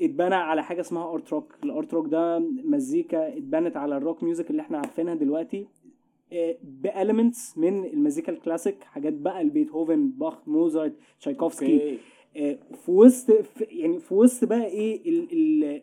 اتبنى 0.00 0.34
على 0.34 0.62
حاجة 0.64 0.80
اسمها 0.80 1.12
art 1.12 1.32
rock. 1.32 1.54
ال 1.64 1.71
art 1.71 1.94
rock 1.94 2.06
ده 2.06 2.38
مزيكا 2.64 3.36
اتبنت 3.36 3.76
على 3.76 3.96
ال 3.96 4.01
rock 4.01 4.22
music 4.22 4.50
اللي 4.50 4.62
إحنا 4.62 4.78
عارفينها 4.78 5.14
دلوقتي. 5.14 5.66
ب 6.62 6.73
elements 6.73 7.58
من 7.58 7.84
المزيكا 7.84 8.32
الكلاسيك 8.32 8.84
حاجات 8.84 9.12
بقى 9.12 9.40
البيتهوفن 9.40 10.08
باخ 10.10 10.48
موزارت 10.48 10.92
تشايكوفسكي. 11.20 11.98
آه، 12.36 12.58
في 12.84 12.90
وسط 12.90 13.30
يعني 13.70 13.98
في 13.98 14.14
وسط 14.14 14.44
بقى 14.48 14.64
إيه 14.66 15.00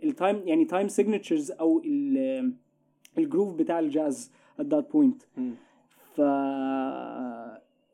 ال 0.03 0.11
time 0.11 0.41
يعني 0.45 0.65
time 0.65 0.87
signatures 0.87 1.51
أو 1.51 1.81
ال- 1.85 2.53
ال 3.17 3.22
groove 3.22 3.53
بتاع 3.55 3.79
الجاز 3.79 4.31
at 4.61 4.63
that 4.65 4.83
point. 4.95 5.25
مم. 5.37 5.51
ف 6.15 6.21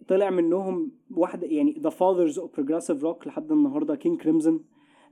طلع 0.08 0.30
منهم 0.30 0.92
واحدة 1.16 1.48
يعني 1.48 1.76
the 1.80 1.89
fathers 1.89 2.39
of 2.39 2.56
progressive 2.56 3.04
rock 3.04 3.28
لحد 3.28 3.52
النهارده 3.52 3.96
King 3.96 4.22
Crimson 4.22 4.60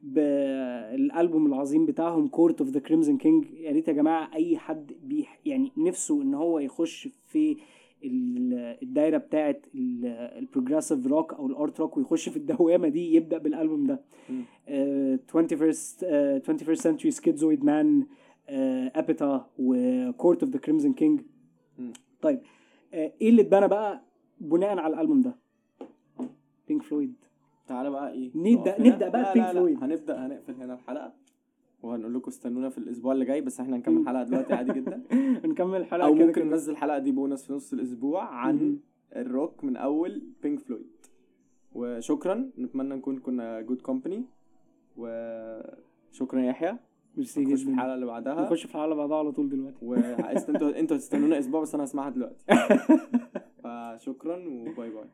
بالالبوم 0.04 1.46
العظيم 1.48 1.86
بتاعهم 1.86 2.28
Court 2.28 2.62
of 2.62 2.70
the 2.70 2.80
Crimson 2.80 3.18
King 3.18 3.46
يا 3.54 3.72
ريت 3.72 3.88
يا 3.88 3.94
جماعة 3.94 4.36
أي 4.36 4.58
حد 4.58 4.92
بيح 5.04 5.40
يعني 5.46 5.72
نفسه 5.78 6.22
إن 6.22 6.34
هو 6.34 6.60
يخش 6.60 7.10
في 7.26 7.58
ال- 8.04 8.78
الدايرة 8.84 9.18
بتاعه 9.18 9.56
ال 9.76 9.87
progressive 9.87 11.08
rock 11.08 11.34
أو 11.34 11.48
ال 11.48 11.56
art 11.56 11.80
rock 11.80 11.98
ويخش 11.98 12.30
في 12.30 12.38
الدوامة 12.38 12.88
دي 12.88 13.14
يبدأ 13.16 13.38
بالالبوم 13.38 13.84
ده. 13.88 14.02
مم. 14.30 14.44
آه، 14.68 15.20
21st 15.28 16.04
آه، 16.04 16.40
21st 16.40 16.80
century 16.82 17.12
schizoid 17.16 17.64
man 17.64 18.06
Epitaph 18.98 19.50
و 19.60 19.74
Court 19.74 20.44
of 20.44 20.52
the 20.52 20.60
Crimson 20.60 20.94
King. 20.94 21.22
طيب 22.22 22.40
آه، 22.94 23.12
إيه 23.22 23.30
اللي 23.30 23.42
اتبنى 23.42 23.68
بقى 23.68 24.02
بناء 24.42 24.78
على 24.78 24.94
الالبوم 24.94 25.22
ده؟ 25.22 25.36
Pink 26.68 26.84
Floyd 26.84 27.14
تعالى 27.70 27.90
بقى 27.90 28.12
إيه 28.12 28.32
هنا. 28.36 28.50
نبدأ 28.80 29.10
بقى 29.10 29.22
لا، 29.22 29.34
لا، 29.36 29.42
لا. 29.44 29.52
Floyd. 29.52 29.84
هنبدا 29.84 30.26
هنقفل 30.26 30.54
هنا 30.54 30.74
الحلقة 30.74 31.14
وهنقول 31.84 32.14
لكم 32.14 32.28
استنونا 32.32 32.70
في 32.70 32.78
الأسبوع 32.78 33.14
اللي 33.14 33.26
جاي 33.26 33.42
بس 33.42 33.60
إحنا 33.60 33.76
هنكمل 33.78 34.02
الحلقة 34.02 34.24
دلوقتي 34.24 34.54
عادي 34.54 34.74
جدا 34.74 35.04
نكمل 35.50 35.78
الحلقة 35.82 36.08
أو 36.08 36.16
كده 36.16 36.26
ممكن 36.26 36.42
كده. 36.42 36.50
ننزل 36.50 36.72
الحلقة 36.72 36.98
دي 37.00 37.12
بونص 37.12 37.46
في 37.48 37.54
نص 37.54 37.74
الأسبوع 37.74 38.24
عن. 38.24 38.80
الروك 39.16 39.64
من 39.64 39.78
أول 39.78 40.22
Pink 40.44 40.60
Floyd 40.60 40.86
وشكرا 41.74 42.50
نتمنى 42.60 42.96
نكون 42.96 43.20
كنا 43.20 43.62
good 43.62 43.82
company 43.82 44.26
وشكرا 44.98 46.40
يا 46.42 46.46
يحيى 46.50 46.78
ميرسي 47.18 47.42
نخش 47.42 47.54
في 47.54 47.64
جدا 47.66 47.74
الحلقة 47.74 47.94
اللي 47.96 48.06
بعدها 48.06 48.42
نخش 48.42 48.60
في 48.60 48.66
الحلقة 48.66 48.86
اللي 48.86 48.96
بعدها 48.96 49.18
على 49.18 49.32
طول 49.32 49.50
دلوقتي 49.50 49.86
وانتوا 49.86 50.80
أنتوا 50.80 50.98
هتستنونا 50.98 51.40
أسبوع 51.40 51.62
بس 51.62 51.76
أنا 51.76 51.84
هسمعها 51.84 52.10
دلوقتي 52.10 52.46
فشكرا 53.64 54.36
وباي 54.48 54.90
باي 54.90 55.06